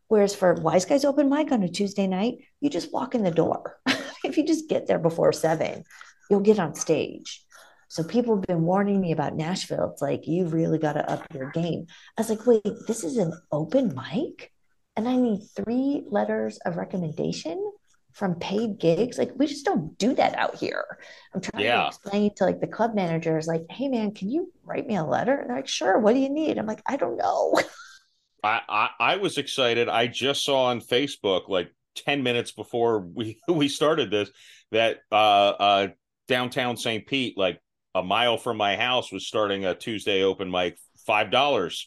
Whereas 0.08 0.34
for 0.34 0.52
Wise 0.52 0.84
Guys 0.84 1.06
open 1.06 1.30
mic 1.30 1.52
on 1.52 1.62
a 1.62 1.70
Tuesday 1.70 2.06
night, 2.06 2.34
you 2.60 2.68
just 2.68 2.92
walk 2.92 3.14
in 3.14 3.24
the 3.24 3.30
door. 3.30 3.78
if 4.24 4.36
you 4.36 4.46
just 4.46 4.68
get 4.68 4.86
there 4.86 4.98
before 4.98 5.32
seven, 5.32 5.84
you'll 6.28 6.40
get 6.40 6.58
on 6.58 6.74
stage. 6.74 7.42
So 7.88 8.04
people 8.04 8.36
have 8.36 8.44
been 8.44 8.62
warning 8.62 9.00
me 9.00 9.12
about 9.12 9.34
Nashville. 9.34 9.92
It's 9.92 10.02
like 10.02 10.26
you 10.26 10.48
really 10.48 10.78
got 10.78 10.94
to 10.94 11.10
up 11.10 11.26
your 11.32 11.50
game. 11.52 11.86
I 12.18 12.20
was 12.20 12.28
like, 12.28 12.46
wait, 12.46 12.62
this 12.86 13.04
is 13.04 13.16
an 13.16 13.32
open 13.50 13.94
mic, 13.94 14.52
and 14.96 15.08
I 15.08 15.16
need 15.16 15.40
three 15.56 16.04
letters 16.10 16.58
of 16.66 16.76
recommendation 16.76 17.72
from 18.12 18.34
paid 18.36 18.78
gigs. 18.78 19.18
Like 19.18 19.32
we 19.36 19.46
just 19.46 19.64
don't 19.64 19.96
do 19.98 20.14
that 20.14 20.36
out 20.36 20.56
here. 20.56 20.98
I'm 21.34 21.40
trying 21.40 21.64
Yeah. 21.64 21.82
to 21.82 21.86
explain 21.88 22.34
to 22.36 22.44
like 22.44 22.60
the 22.60 22.66
club 22.66 22.94
managers, 22.94 23.46
like, 23.46 23.64
hey 23.70 23.88
man, 23.88 24.12
can 24.12 24.28
you 24.30 24.52
write 24.64 24.86
me 24.86 24.96
a 24.96 25.04
letter? 25.04 25.34
And 25.34 25.48
they're 25.50 25.56
like, 25.56 25.68
sure. 25.68 25.98
What 25.98 26.14
do 26.14 26.20
you 26.20 26.28
need? 26.30 26.58
I'm 26.58 26.66
like, 26.66 26.82
I 26.86 26.96
don't 26.96 27.16
know. 27.16 27.58
I, 28.44 28.60
I 28.68 28.88
I 28.98 29.16
was 29.16 29.38
excited. 29.38 29.88
I 29.88 30.08
just 30.08 30.44
saw 30.44 30.64
on 30.64 30.80
Facebook 30.80 31.48
like 31.48 31.72
10 31.96 32.22
minutes 32.22 32.52
before 32.52 33.00
we 33.00 33.38
we 33.48 33.68
started 33.68 34.10
this 34.10 34.30
that 34.72 34.98
uh 35.10 35.14
uh 35.14 35.88
downtown 36.28 36.76
St. 36.76 37.06
Pete 37.06 37.36
like 37.36 37.60
a 37.94 38.02
mile 38.02 38.38
from 38.38 38.56
my 38.56 38.76
house 38.76 39.12
was 39.12 39.26
starting 39.26 39.64
a 39.66 39.74
Tuesday 39.74 40.22
open 40.22 40.50
mic 40.50 40.78
$5. 41.08 41.86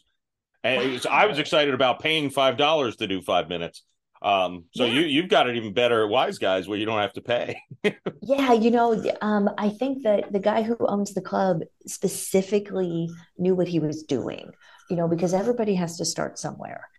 And 0.63 0.83
it 0.83 0.91
was, 0.91 1.05
I 1.05 1.25
was 1.25 1.39
excited 1.39 1.73
about 1.73 1.99
paying 1.99 2.29
$5 2.29 2.97
to 2.97 3.07
do 3.07 3.21
5 3.21 3.49
minutes. 3.49 3.83
Um 4.25 4.65
so 4.73 4.85
Yeah. 4.85 4.93
you 4.95 5.01
you've 5.15 5.29
got 5.29 5.47
it 5.49 5.55
even 5.55 5.71
better 5.73 6.03
at 6.03 6.09
Wise 6.09 6.39
Guys 6.39 6.67
where 6.67 6.79
you 6.79 6.85
don't 6.89 6.99
have 6.99 7.13
to 7.13 7.21
pay. 7.21 7.49
Yeah, 8.27 8.53
you 8.53 8.71
know, 8.71 8.87
um, 9.21 9.45
I 9.65 9.69
think 9.69 10.01
that 10.03 10.33
the 10.33 10.39
guy 10.39 10.63
who 10.63 10.75
owns 10.79 11.13
the 11.13 11.21
club 11.21 11.61
specifically 11.85 13.07
knew 13.37 13.53
what 13.53 13.67
he 13.67 13.79
was 13.79 14.01
doing, 14.03 14.49
you 14.89 14.95
know, 14.95 15.07
because 15.07 15.33
everybody 15.33 15.75
has 15.75 15.97
to 15.97 16.05
start 16.05 16.39
somewhere. 16.39 16.89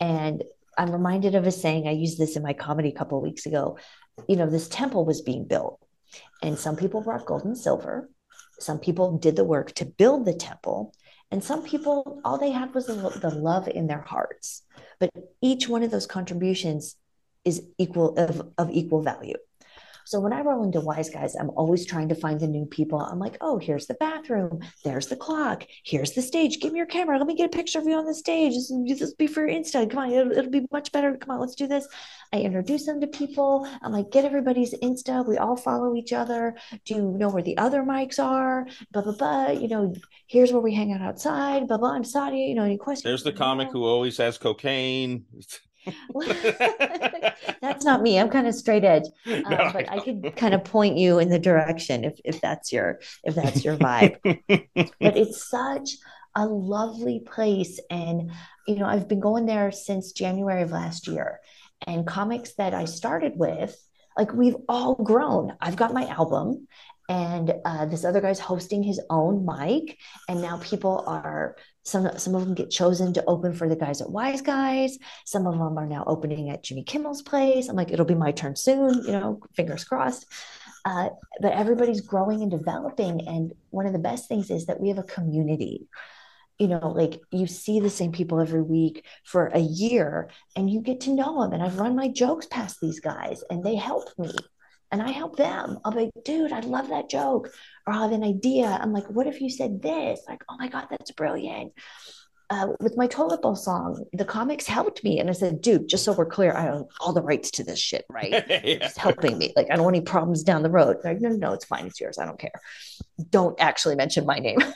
And 0.00 0.42
I'm 0.76 0.90
reminded 0.90 1.36
of 1.36 1.46
a 1.46 1.52
saying, 1.52 1.86
I 1.86 1.92
used 1.92 2.18
this 2.18 2.34
in 2.36 2.42
my 2.42 2.52
comedy 2.54 2.88
a 2.88 2.98
couple 2.98 3.16
of 3.18 3.22
weeks 3.22 3.46
ago. 3.46 3.78
You 4.28 4.34
know, 4.36 4.48
this 4.50 4.66
temple 4.68 5.04
was 5.04 5.20
being 5.20 5.44
built, 5.44 5.78
and 6.42 6.58
some 6.58 6.74
people 6.74 7.00
brought 7.00 7.26
gold 7.26 7.44
and 7.44 7.56
silver. 7.56 8.10
Some 8.58 8.80
people 8.80 9.18
did 9.18 9.36
the 9.36 9.44
work 9.44 9.72
to 9.74 9.84
build 9.84 10.24
the 10.24 10.34
temple, 10.34 10.92
and 11.32 11.42
some 11.42 11.62
people, 11.62 12.20
all 12.26 12.36
they 12.36 12.50
had 12.50 12.74
was 12.74 12.86
the, 12.86 12.94
love 13.34 13.66
in 13.66 13.86
their 13.86 14.02
hearts. 14.02 14.62
But 15.00 15.10
each 15.40 15.66
one 15.66 15.82
of 15.82 15.90
those 15.90 16.06
contributions 16.06 16.96
is 17.46 17.62
equal 17.78 18.14
of, 18.18 18.52
of 18.58 18.70
equal 18.70 19.02
value. 19.02 19.38
So 20.04 20.20
when 20.20 20.32
I 20.32 20.40
roll 20.40 20.64
into 20.64 20.80
Wise 20.80 21.10
Guys, 21.10 21.34
I'm 21.34 21.50
always 21.50 21.86
trying 21.86 22.08
to 22.08 22.14
find 22.14 22.40
the 22.40 22.46
new 22.46 22.66
people. 22.66 23.00
I'm 23.00 23.18
like, 23.18 23.36
oh, 23.40 23.58
here's 23.58 23.86
the 23.86 23.94
bathroom. 23.94 24.60
There's 24.84 25.06
the 25.06 25.16
clock. 25.16 25.64
Here's 25.84 26.12
the 26.12 26.22
stage. 26.22 26.60
Give 26.60 26.72
me 26.72 26.78
your 26.78 26.86
camera. 26.86 27.18
Let 27.18 27.26
me 27.26 27.36
get 27.36 27.46
a 27.46 27.56
picture 27.56 27.78
of 27.78 27.86
you 27.86 27.94
on 27.94 28.06
the 28.06 28.14
stage. 28.14 28.54
This 28.54 28.68
will 28.70 28.84
this 28.86 29.00
will 29.00 29.12
be 29.18 29.26
for 29.26 29.46
your 29.48 29.58
Insta. 29.58 29.88
Come 29.88 29.98
on, 29.98 30.12
it'll, 30.12 30.32
it'll 30.32 30.50
be 30.50 30.66
much 30.72 30.92
better. 30.92 31.16
Come 31.16 31.34
on, 31.34 31.40
let's 31.40 31.54
do 31.54 31.66
this. 31.66 31.86
I 32.32 32.40
introduce 32.40 32.86
them 32.86 33.00
to 33.00 33.06
people. 33.06 33.68
I'm 33.82 33.92
like, 33.92 34.10
get 34.10 34.24
everybody's 34.24 34.74
Insta. 34.74 35.26
We 35.26 35.38
all 35.38 35.56
follow 35.56 35.94
each 35.94 36.12
other. 36.12 36.56
Do 36.84 36.94
you 36.94 37.02
know 37.02 37.28
where 37.28 37.42
the 37.42 37.58
other 37.58 37.82
mics 37.82 38.22
are? 38.22 38.66
Blah, 38.92 39.02
blah, 39.02 39.16
blah. 39.16 39.50
You 39.50 39.68
know, 39.68 39.94
here's 40.26 40.52
where 40.52 40.62
we 40.62 40.74
hang 40.74 40.92
out 40.92 41.02
outside. 41.02 41.68
Blah, 41.68 41.78
blah. 41.78 41.92
I'm 41.92 42.04
Sadia. 42.04 42.48
You 42.48 42.54
know, 42.54 42.64
any 42.64 42.78
questions? 42.78 43.04
There's 43.04 43.22
the 43.22 43.32
comic 43.32 43.70
who 43.70 43.84
always 43.84 44.16
has 44.16 44.38
cocaine. 44.38 45.24
That's 47.60 47.84
not 47.84 48.02
me. 48.02 48.18
I'm 48.18 48.28
kind 48.30 48.46
of 48.46 48.54
straight 48.54 48.84
edge. 48.84 49.04
No, 49.26 49.40
Um, 49.44 49.70
but 49.72 49.86
I 49.88 49.98
know. 49.98 50.00
could 50.00 50.34
kind 50.36 50.54
of 50.54 50.64
point 50.64 50.96
you 50.98 51.18
in 51.18 51.28
the 51.28 51.38
direction 51.38 52.04
if 52.04 52.18
if 52.24 52.40
that's 52.40 52.72
your 52.72 53.00
if 53.24 53.34
that's 53.34 53.64
your 53.64 53.76
vibe. 53.76 54.16
but 55.00 55.16
it's 55.16 55.48
such 55.48 55.90
a 56.34 56.46
lovely 56.46 57.20
place, 57.20 57.80
and 57.90 58.30
you 58.66 58.76
know 58.76 58.86
I've 58.86 59.08
been 59.08 59.20
going 59.20 59.46
there 59.46 59.70
since 59.72 60.12
January 60.12 60.62
of 60.62 60.70
last 60.70 61.06
year, 61.08 61.40
and 61.86 62.06
comics 62.06 62.54
that 62.54 62.74
I 62.74 62.84
started 62.86 63.34
with 63.36 63.76
Like 64.16 64.32
we've 64.32 64.56
all 64.68 64.94
grown. 64.94 65.56
I've 65.60 65.76
got 65.76 65.92
my 65.94 66.06
album, 66.06 66.68
and 67.08 67.52
uh, 67.64 67.86
this 67.86 68.04
other 68.04 68.20
guy's 68.20 68.40
hosting 68.40 68.82
his 68.82 69.00
own 69.10 69.44
mic, 69.46 69.98
and 70.28 70.40
now 70.42 70.58
people 70.58 71.04
are 71.06 71.56
some 71.84 72.18
some 72.18 72.34
of 72.34 72.44
them 72.44 72.54
get 72.54 72.70
chosen 72.70 73.12
to 73.14 73.24
open 73.26 73.52
for 73.52 73.68
the 73.68 73.76
guys 73.76 74.00
at 74.00 74.10
Wise 74.10 74.40
Guys. 74.40 74.98
Some 75.24 75.46
of 75.46 75.54
them 75.58 75.78
are 75.78 75.86
now 75.86 76.04
opening 76.06 76.50
at 76.50 76.62
Jimmy 76.62 76.84
Kimmel's 76.84 77.22
place. 77.22 77.68
I'm 77.68 77.76
like, 77.76 77.90
it'll 77.90 78.06
be 78.06 78.14
my 78.14 78.32
turn 78.32 78.56
soon. 78.56 79.04
You 79.04 79.12
know, 79.12 79.40
fingers 79.54 79.84
crossed. 79.84 80.26
Uh, 80.84 81.10
but 81.40 81.52
everybody's 81.52 82.00
growing 82.00 82.42
and 82.42 82.50
developing, 82.50 83.26
and 83.28 83.52
one 83.70 83.86
of 83.86 83.92
the 83.92 83.98
best 83.98 84.28
things 84.28 84.50
is 84.50 84.66
that 84.66 84.80
we 84.80 84.88
have 84.88 84.98
a 84.98 85.04
community 85.04 85.88
you 86.58 86.68
know, 86.68 86.92
like 86.94 87.20
you 87.32 87.48
see 87.48 87.80
the 87.80 87.90
same 87.90 88.12
people 88.12 88.38
every 88.38 88.62
week 88.62 89.04
for 89.24 89.46
a 89.46 89.58
year 89.58 90.30
and 90.54 90.70
you 90.70 90.80
get 90.80 91.00
to 91.00 91.14
know 91.14 91.42
them. 91.42 91.52
And 91.52 91.60
I've 91.60 91.80
run 91.80 91.96
my 91.96 92.06
jokes 92.06 92.46
past 92.46 92.78
these 92.80 93.00
guys 93.00 93.42
and 93.50 93.64
they 93.64 93.74
help 93.74 94.16
me 94.16 94.30
and 94.92 95.02
I 95.02 95.10
help 95.10 95.36
them. 95.36 95.78
I'll 95.84 95.90
be 95.90 96.02
like, 96.02 96.24
dude, 96.24 96.52
I 96.52 96.60
love 96.60 96.90
that 96.90 97.10
joke. 97.10 97.48
Or 97.86 97.92
I'll 97.92 98.02
have 98.02 98.12
an 98.12 98.24
idea. 98.24 98.66
I'm 98.66 98.92
like, 98.92 99.08
what 99.08 99.26
if 99.26 99.40
you 99.40 99.50
said 99.50 99.82
this? 99.82 100.20
Like, 100.28 100.42
oh 100.48 100.56
my 100.58 100.68
God, 100.68 100.86
that's 100.90 101.10
brilliant. 101.10 101.72
Uh, 102.50 102.68
with 102.80 102.96
my 102.98 103.06
toilet 103.06 103.40
bowl 103.40 103.56
song, 103.56 104.04
the 104.12 104.24
comics 104.24 104.66
helped 104.66 105.02
me. 105.02 105.18
And 105.18 105.30
I 105.30 105.32
said, 105.32 105.62
dude, 105.62 105.88
just 105.88 106.04
so 106.04 106.12
we're 106.12 106.26
clear, 106.26 106.52
I 106.52 106.68
own 106.68 106.86
all 107.00 107.12
the 107.12 107.22
rights 107.22 107.50
to 107.52 107.64
this 107.64 107.78
shit, 107.78 108.04
right? 108.10 108.30
yeah. 108.48 108.60
It's 108.62 108.96
helping 108.96 109.38
me. 109.38 109.52
Like, 109.56 109.68
I 109.70 109.76
don't 109.76 109.84
want 109.84 109.96
any 109.96 110.04
problems 110.04 110.42
down 110.42 110.62
the 110.62 110.70
road. 110.70 110.98
Like, 111.02 111.20
no, 111.20 111.30
no, 111.30 111.36
no, 111.36 111.52
it's 111.54 111.64
fine. 111.64 111.86
It's 111.86 112.00
yours. 112.00 112.18
I 112.18 112.26
don't 112.26 112.38
care. 112.38 112.52
Don't 113.30 113.58
actually 113.58 113.96
mention 113.96 114.26
my 114.26 114.38
name. 114.38 114.58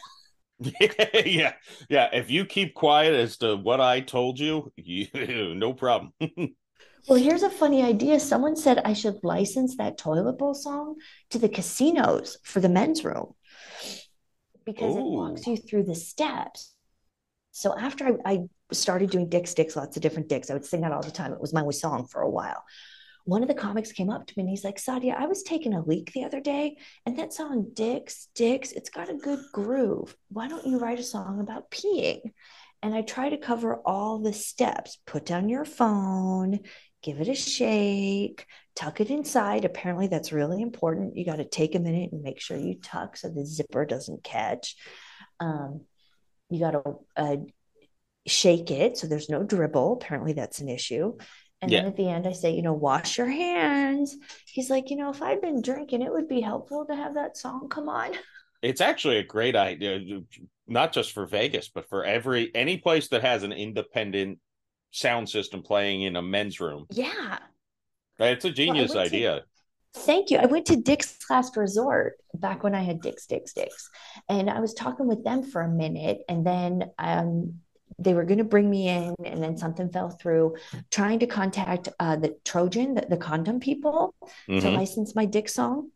yeah, 1.26 1.52
yeah. 1.90 2.08
If 2.12 2.30
you 2.30 2.46
keep 2.46 2.74
quiet 2.74 3.14
as 3.14 3.36
to 3.38 3.56
what 3.56 3.80
I 3.80 4.00
told 4.00 4.38
you, 4.38 4.72
you 4.76 5.54
no 5.54 5.74
problem. 5.74 6.12
Well, 7.08 7.18
here's 7.18 7.42
a 7.42 7.50
funny 7.50 7.82
idea. 7.82 8.20
Someone 8.20 8.56
said 8.56 8.80
I 8.84 8.92
should 8.92 9.22
license 9.22 9.76
that 9.76 9.98
toilet 9.98 10.38
bowl 10.38 10.54
song 10.54 10.96
to 11.30 11.38
the 11.38 11.48
casinos 11.48 12.38
for 12.42 12.60
the 12.60 12.68
men's 12.68 13.04
room 13.04 13.34
because 14.64 14.96
Ooh. 14.96 15.00
it 15.00 15.04
walks 15.04 15.46
you 15.46 15.56
through 15.56 15.84
the 15.84 15.94
steps. 15.94 16.74
So 17.52 17.76
after 17.76 18.18
I, 18.24 18.32
I 18.32 18.38
started 18.72 19.10
doing 19.10 19.28
Dick 19.28 19.46
Sticks, 19.46 19.76
lots 19.76 19.96
of 19.96 20.02
different 20.02 20.28
dicks, 20.28 20.50
I 20.50 20.54
would 20.54 20.64
sing 20.64 20.82
that 20.82 20.92
all 20.92 21.02
the 21.02 21.10
time. 21.10 21.32
It 21.32 21.40
was 21.40 21.54
my 21.54 21.68
song 21.70 22.06
for 22.06 22.20
a 22.20 22.30
while 22.30 22.64
one 23.26 23.42
of 23.42 23.48
the 23.48 23.54
comics 23.54 23.90
came 23.90 24.08
up 24.08 24.24
to 24.26 24.34
me 24.36 24.42
and 24.42 24.50
he's 24.50 24.64
like, 24.64 24.76
Sadia, 24.76 25.14
I 25.16 25.26
was 25.26 25.42
taking 25.42 25.74
a 25.74 25.84
leak 25.84 26.12
the 26.12 26.24
other 26.24 26.40
day 26.40 26.76
and 27.04 27.18
that 27.18 27.32
song 27.32 27.70
Dicks, 27.74 28.28
Dicks, 28.36 28.70
it's 28.70 28.88
got 28.88 29.10
a 29.10 29.14
good 29.14 29.40
groove. 29.52 30.16
Why 30.28 30.46
don't 30.46 30.66
you 30.66 30.78
write 30.78 31.00
a 31.00 31.04
song 31.04 31.40
about 31.40 31.70
peeing? 31.70 32.20
And 32.82 32.94
I 32.94 33.02
try 33.02 33.28
to 33.28 33.36
cover 33.36 33.80
all 33.84 34.20
the 34.20 34.32
steps. 34.32 34.98
Put 35.06 35.26
down 35.26 35.48
your 35.48 35.64
phone, 35.64 36.60
give 37.06 37.20
it 37.20 37.28
a 37.28 37.34
shake, 37.36 38.46
tuck 38.74 39.00
it 39.00 39.10
inside. 39.10 39.64
Apparently, 39.64 40.08
that's 40.08 40.32
really 40.32 40.60
important. 40.60 41.16
You 41.16 41.24
got 41.24 41.36
to 41.36 41.44
take 41.44 41.76
a 41.76 41.78
minute 41.78 42.10
and 42.10 42.22
make 42.22 42.40
sure 42.40 42.56
you 42.56 42.80
tuck 42.82 43.16
so 43.16 43.28
the 43.28 43.46
zipper 43.46 43.86
doesn't 43.86 44.24
catch. 44.24 44.74
Um, 45.38 45.82
you 46.50 46.58
got 46.58 46.72
to 46.72 46.98
uh, 47.16 47.36
shake 48.26 48.72
it 48.72 48.98
so 48.98 49.06
there's 49.06 49.30
no 49.30 49.44
dribble. 49.44 49.92
Apparently, 49.92 50.32
that's 50.32 50.58
an 50.58 50.68
issue. 50.68 51.16
And 51.62 51.70
yeah. 51.70 51.78
then 51.78 51.88
at 51.88 51.96
the 51.96 52.08
end, 52.08 52.26
I 52.26 52.32
say, 52.32 52.50
you 52.50 52.62
know, 52.62 52.72
wash 52.72 53.18
your 53.18 53.28
hands. 53.28 54.16
He's 54.46 54.68
like, 54.68 54.90
you 54.90 54.96
know, 54.96 55.10
if 55.10 55.22
I'd 55.22 55.40
been 55.40 55.62
drinking, 55.62 56.02
it 56.02 56.12
would 56.12 56.28
be 56.28 56.40
helpful 56.40 56.86
to 56.86 56.94
have 56.94 57.14
that 57.14 57.36
song 57.36 57.68
come 57.70 57.88
on. 57.88 58.12
It's 58.62 58.80
actually 58.80 59.18
a 59.18 59.22
great 59.22 59.54
idea, 59.54 60.00
not 60.66 60.92
just 60.92 61.12
for 61.12 61.26
Vegas, 61.26 61.68
but 61.68 61.88
for 61.90 62.04
every 62.04 62.50
any 62.54 62.78
place 62.78 63.08
that 63.08 63.22
has 63.22 63.42
an 63.42 63.52
independent 63.52 64.38
sound 64.96 65.28
system 65.28 65.62
playing 65.62 66.02
in 66.02 66.16
a 66.16 66.22
men's 66.22 66.58
room. 66.58 66.86
Yeah. 66.90 67.38
It's 68.18 68.46
a 68.46 68.50
genius 68.50 68.94
well, 68.94 69.04
idea. 69.04 69.40
To, 69.94 70.00
thank 70.00 70.30
you. 70.30 70.38
I 70.38 70.46
went 70.46 70.66
to 70.66 70.76
Dick's 70.76 71.18
Last 71.28 71.56
Resort 71.56 72.14
back 72.34 72.62
when 72.64 72.74
I 72.74 72.82
had 72.82 73.02
Dick's, 73.02 73.26
Dick's, 73.26 73.52
Dick's. 73.52 73.90
And 74.28 74.48
I 74.48 74.60
was 74.60 74.72
talking 74.72 75.06
with 75.06 75.22
them 75.22 75.42
for 75.42 75.60
a 75.60 75.68
minute. 75.68 76.20
And 76.30 76.46
then 76.46 76.90
um, 76.98 77.60
they 77.98 78.14
were 78.14 78.24
going 78.24 78.38
to 78.38 78.44
bring 78.44 78.70
me 78.70 78.88
in 78.88 79.14
and 79.24 79.42
then 79.42 79.58
something 79.58 79.90
fell 79.90 80.10
through 80.10 80.56
trying 80.90 81.18
to 81.18 81.26
contact 81.26 81.88
uh, 82.00 82.16
the 82.16 82.36
trojan 82.44 82.94
the, 82.94 83.06
the 83.08 83.16
condom 83.16 83.60
people 83.60 84.14
mm-hmm. 84.48 84.60
to 84.60 84.70
license 84.70 85.14
my 85.14 85.24
dick 85.24 85.48
song 85.48 85.90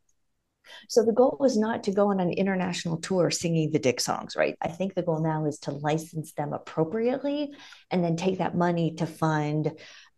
so 0.89 1.05
the 1.05 1.13
goal 1.13 1.37
was 1.41 1.57
not 1.57 1.85
to 1.85 1.93
go 1.93 2.09
on 2.09 2.21
an 2.21 2.31
international 2.31 2.97
tour 2.99 3.31
singing 3.31 3.71
the 3.71 3.79
dick 3.79 4.01
songs 4.01 4.37
right 4.37 4.57
i 4.61 4.69
think 4.69 4.95
the 4.95 5.03
goal 5.03 5.21
now 5.23 5.47
is 5.47 5.59
to 5.59 5.71
license 5.71 6.33
them 6.33 6.53
appropriately 6.53 7.51
and 7.91 8.05
then 8.05 8.17
take 8.17 8.39
that 8.39 8.57
money 8.57 8.95
to 8.95 9.07
fund 9.07 9.73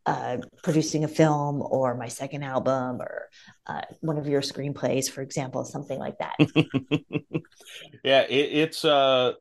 uh, 0.05 0.39
producing 0.65 1.05
a 1.05 1.09
film 1.09 1.63
or 1.63 1.97
my 1.97 2.09
second 2.09 2.43
album 2.43 3.01
or 3.01 3.29
uh, 3.69 3.83
one 4.01 4.19
of 4.19 4.27
your 4.27 4.41
screenplays 4.41 5.09
for 5.09 5.23
example 5.23 5.65
something 5.65 5.99
like 5.99 6.17
that 6.19 6.35
yeah 8.05 8.23
it, 8.23 8.49
it's 8.53 8.85
uh 8.85 9.33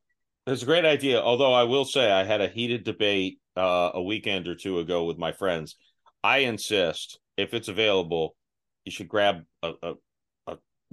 it's 0.47 0.63
a 0.63 0.65
great 0.65 0.85
idea. 0.85 1.21
Although 1.21 1.53
I 1.53 1.63
will 1.63 1.85
say 1.85 2.11
I 2.11 2.23
had 2.23 2.41
a 2.41 2.47
heated 2.47 2.83
debate 2.83 3.39
uh, 3.55 3.91
a 3.93 4.01
weekend 4.01 4.47
or 4.47 4.55
two 4.55 4.79
ago 4.79 5.05
with 5.05 5.17
my 5.17 5.31
friends. 5.31 5.75
I 6.23 6.39
insist 6.39 7.19
if 7.37 7.53
it's 7.53 7.67
available, 7.67 8.35
you 8.85 8.91
should 8.91 9.07
grab 9.07 9.43
a, 9.61 9.73
a, 9.81 9.91
a 9.91 9.95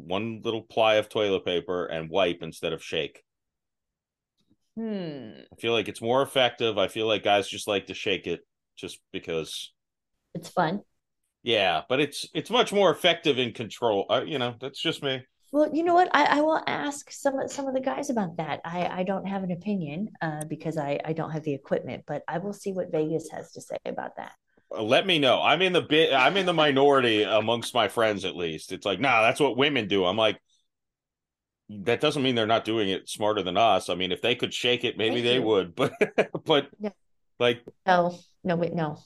one 0.09 0.40
little 0.42 0.62
ply 0.62 0.94
of 0.94 1.09
toilet 1.09 1.44
paper 1.44 1.86
and 1.86 2.11
wipe 2.11 2.42
instead 2.42 2.72
of 2.72 2.82
shake. 2.82 3.22
Hmm. 4.76 5.30
I 5.52 5.56
feel 5.61 5.72
like 5.72 5.88
it's 5.88 6.02
more 6.02 6.22
effective. 6.22 6.78
I 6.78 6.88
feel 6.88 7.06
like 7.06 7.24
guys 7.24 7.48
just 7.48 7.68
like 7.68 7.86
to 7.86 7.94
shake 7.94 8.26
it 8.26 8.40
just 8.76 9.00
because 9.12 9.72
it's 10.34 10.48
fun. 10.48 10.82
Yeah, 11.42 11.82
but 11.88 12.00
it's 12.00 12.28
it's 12.34 12.50
much 12.50 12.72
more 12.72 12.90
effective 12.90 13.38
in 13.38 13.52
control. 13.52 14.06
Uh, 14.09 14.22
you 14.24 14.38
know, 14.38 14.54
that's 14.61 14.80
just 14.80 15.02
me. 15.02 15.22
Well, 15.50 15.70
you 15.72 15.82
know 15.82 15.94
what? 15.94 16.11
I, 16.12 16.38
I 16.38 16.40
will 16.42 16.62
ask 16.66 17.11
some 17.11 17.48
some 17.48 17.66
of 17.66 17.74
the 17.74 17.80
guys 17.80 18.11
about 18.11 18.36
that. 18.36 18.61
I, 18.64 19.00
I 19.00 19.02
don't 19.02 19.26
have 19.26 19.42
an 19.42 19.50
opinion 19.50 20.11
uh, 20.20 20.44
because 20.44 20.76
I, 20.76 21.00
I 21.04 21.12
don't 21.12 21.30
have 21.30 21.42
the 21.42 21.54
equipment, 21.54 22.04
but 22.06 22.22
I 22.28 22.38
will 22.38 22.52
see 22.52 22.72
what 22.72 22.92
Vegas 22.92 23.30
has 23.30 23.52
to 23.52 23.61
say 23.61 23.78
about 23.86 24.16
that. 24.16 24.32
Let 24.71 25.07
me 25.07 25.19
know. 25.19 25.41
I'm 25.41 25.62
in 25.62 25.73
the 25.73 25.81
bit. 25.81 26.12
I'm 26.12 26.37
in 26.37 26.47
the 26.47 26.53
minority 26.53 27.23
amongst 27.23 27.75
my 27.75 27.89
friends, 27.89 28.25
at 28.25 28.37
least. 28.37 28.73
It's 28.73 28.85
like, 28.85 29.01
nah, 29.01 29.23
that's 29.23 29.41
what 29.41 29.57
women 29.57 29.89
do. 29.89 30.05
I'm 30.05 30.16
like, 30.16 30.39
that 31.71 32.01
doesn't 32.01 32.23
mean 32.23 32.35
they're 32.35 32.47
not 32.47 32.64
doing 32.64 32.89
it 32.89 33.09
smarter 33.09 33.43
than 33.43 33.57
us. 33.57 33.89
I 33.89 33.95
mean, 33.95 34.12
if 34.12 34.23
they 34.23 34.35
could 34.35 34.53
shake 34.53 34.85
it, 34.85 34.97
maybe 34.97 35.16
Thank 35.16 35.25
they 35.25 35.35
you. 35.35 35.43
would. 35.43 35.75
But 35.77 35.93
but 36.45 36.69
no. 36.79 36.93
like 37.39 37.62
no, 37.87 38.19
no, 38.45 38.57
wait, 38.57 38.75
no. 38.75 38.99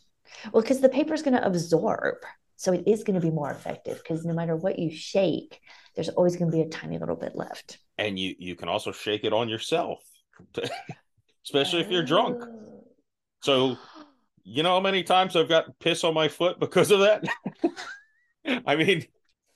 Well, 0.52 0.62
because 0.62 0.80
the 0.80 0.88
paper's 0.88 1.22
going 1.22 1.34
to 1.34 1.44
absorb. 1.44 2.16
So 2.56 2.72
it 2.72 2.84
is 2.86 3.02
going 3.02 3.20
to 3.20 3.20
be 3.20 3.32
more 3.32 3.50
effective 3.50 3.98
because 3.98 4.24
no 4.24 4.34
matter 4.34 4.54
what 4.54 4.78
you 4.78 4.90
shake, 4.90 5.60
there's 5.96 6.08
always 6.10 6.36
going 6.36 6.50
to 6.50 6.56
be 6.56 6.62
a 6.62 6.68
tiny 6.68 6.96
little 6.98 7.16
bit 7.16 7.34
left. 7.34 7.78
And 7.98 8.18
you 8.18 8.34
you 8.38 8.54
can 8.54 8.68
also 8.68 8.92
shake 8.92 9.24
it 9.24 9.32
on 9.32 9.48
yourself, 9.48 9.98
especially 11.44 11.80
if 11.80 11.90
you're 11.90 12.04
drunk. 12.04 12.38
Oh. 12.40 12.84
So, 13.42 13.76
you 14.44 14.62
know 14.62 14.74
how 14.74 14.80
many 14.80 15.02
times 15.02 15.36
I've 15.36 15.48
got 15.48 15.78
piss 15.78 16.04
on 16.04 16.14
my 16.14 16.28
foot 16.28 16.58
because 16.58 16.90
of 16.90 17.00
that? 17.00 17.24
I 18.66 18.76
mean, 18.76 19.06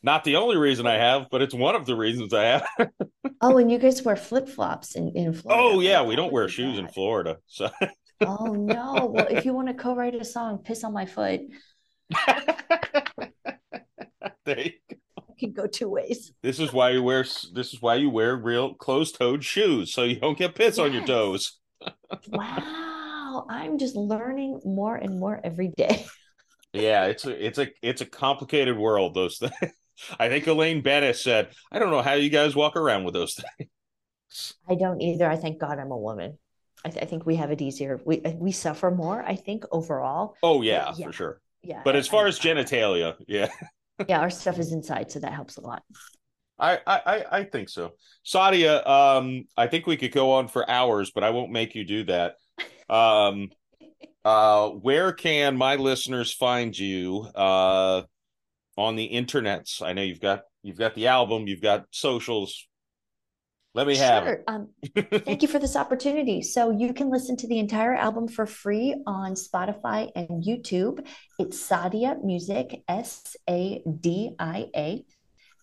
not 0.03 0.25
the 0.25 0.37
only 0.37 0.57
reason 0.57 0.87
I 0.87 0.95
have, 0.95 1.27
but 1.31 1.43
it's 1.43 1.55
one 1.55 1.75
of 1.75 1.87
the 1.87 1.97
reasons 1.97 2.33
I 2.33 2.45
have. 2.45 2.67
oh, 3.41 3.59
and 3.59 3.71
you 3.71 3.79
guys 3.79 4.03
wear 4.03 4.17
flip 4.17 4.49
flops 4.49 4.95
in, 4.95 5.11
in 5.17 5.33
Florida. 5.33 5.63
Oh, 5.63 5.81
yeah. 5.81 6.03
We 6.03 6.17
don't 6.17 6.33
wear 6.33 6.49
shoes 6.49 6.79
in 6.79 6.89
Florida. 6.89 7.39
So. 7.47 7.71
oh, 8.21 8.53
no. 8.53 9.11
Well, 9.13 9.27
if 9.29 9.45
you 9.45 9.53
want 9.53 9.69
to 9.69 9.75
co 9.75 9.97
write 9.97 10.15
a 10.15 10.25
song, 10.25 10.59
Piss 10.59 10.85
on 10.85 10.93
My 10.93 11.07
Foot, 11.07 11.41
there 14.45 14.61
you 14.61 14.73
go. 14.89 14.97
Can 15.39 15.53
go 15.53 15.67
two 15.67 15.91
ways. 15.91 16.33
This 16.43 16.59
is 16.59 16.73
why 16.73 16.91
you 16.91 17.03
wear. 17.03 17.23
This 17.53 17.75
is 17.75 17.83
why 17.83 17.97
you 17.97 18.09
wear 18.09 18.35
real 18.37 18.73
closed-toed 18.73 19.45
shoes, 19.45 19.93
so 19.93 20.05
you 20.05 20.19
don't 20.19 20.39
get 20.39 20.55
piss 20.55 20.79
yes. 20.79 20.87
on 20.87 20.95
your 20.95 21.05
toes. 21.05 21.59
wow, 22.29 22.96
I'm 23.49 23.79
just 23.79 23.97
learning 23.97 24.61
more 24.65 24.97
and 24.97 25.21
more 25.21 25.41
every 25.43 25.69
day. 25.77 26.07
yeah, 26.73 27.07
it's 27.07 27.27
a 27.27 27.47
it's 27.47 27.59
a 27.59 27.69
it's 27.83 28.01
a 28.01 28.07
complicated 28.07 28.79
world. 28.79 29.15
Those 29.15 29.39
things. 29.39 29.73
I 30.19 30.29
think 30.29 30.47
Elaine 30.47 30.83
Benes 30.83 31.23
said, 31.23 31.51
"I 31.73 31.79
don't 31.79 31.91
know 31.91 32.03
how 32.03 32.15
you 32.15 32.31
guys 32.31 32.55
walk 32.55 32.77
around 32.77 33.05
with 33.05 33.15
those 33.15 33.35
things." 33.59 33.71
I 34.69 34.75
don't 34.75 35.01
either. 35.01 35.29
I 35.29 35.37
thank 35.37 35.59
God 35.59 35.79
I'm 35.79 35.91
a 35.93 35.97
woman. 35.97 36.39
I, 36.85 36.91
th- 36.91 37.03
I 37.03 37.07
think 37.07 37.27
we 37.27 37.37
have 37.37 37.51
it 37.51 37.63
easier. 37.63 38.01
We 38.05 38.21
we 38.35 38.53
suffer 38.53 38.91
more. 38.91 39.23
I 39.23 39.37
think 39.37 39.65
overall. 39.71 40.35
Oh 40.43 40.63
yeah, 40.63 40.93
yeah. 40.97 41.07
for 41.07 41.13
sure 41.13 41.41
yeah. 41.67 41.83
But 41.85 41.97
as 41.97 42.09
far 42.09 42.27
as 42.27 42.39
genitalia, 42.39 43.17
yeah. 43.27 43.49
yeah, 44.09 44.21
our 44.21 44.31
stuff 44.31 44.59
is 44.59 44.73
inside, 44.73 45.11
so 45.11 45.19
that 45.21 45.33
helps 45.33 45.57
a 45.57 45.61
lot. 45.61 45.83
I, 46.59 46.79
I 46.87 47.25
I 47.33 47.45
think 47.45 47.69
so. 47.69 47.93
Sadia, 48.25 48.87
um, 48.89 49.45
I 49.59 49.67
think 49.67 49.87
we 49.87 49.99
could 49.99 50.13
go 50.13 50.33
on 50.33 50.49
for 50.49 50.69
hours, 50.71 51.11
but 51.11 51.23
I 51.23 51.31
won't 51.31 51.51
make 51.51 51.75
you 51.75 51.85
do 51.85 52.05
that. 52.05 52.37
Um, 52.89 53.51
uh, 54.25 54.71
where 54.71 55.13
can 55.13 55.57
my 55.57 55.77
listeners 55.77 56.33
find 56.33 56.77
you 56.77 57.29
uh, 57.35 58.03
on 58.77 58.97
the 58.97 59.09
internets? 59.09 59.83
I 59.83 59.93
know 59.93 60.03
you've 60.03 60.21
got 60.21 60.43
you've 60.63 60.79
got 60.79 60.95
the 60.95 61.09
album, 61.09 61.47
you've 61.47 61.63
got 61.63 61.85
socials. 61.91 62.67
Let 63.75 63.87
me 63.87 63.97
have 63.97 64.25
Sure. 64.25 64.43
Um, 64.49 64.69
thank 64.97 65.43
you 65.43 65.49
for 65.49 65.59
this 65.59 65.77
opportunity. 65.77 66.41
So 66.41 66.71
you 66.71 66.95
can 66.95 67.11
listen 67.11 67.37
to 67.37 67.47
the 67.47 67.59
entire 67.59 67.95
album 67.95 68.27
for 68.27 68.47
free 68.47 68.97
on 69.07 69.35
Spotify 69.35 70.11
and 70.17 70.43
YouTube. 70.43 71.07
It's 71.39 71.59
Sadia 71.69 72.17
Music, 72.25 72.83
S 72.89 73.37
A 73.49 73.83
D 74.01 74.31
I 74.39 74.67
A 74.75 75.05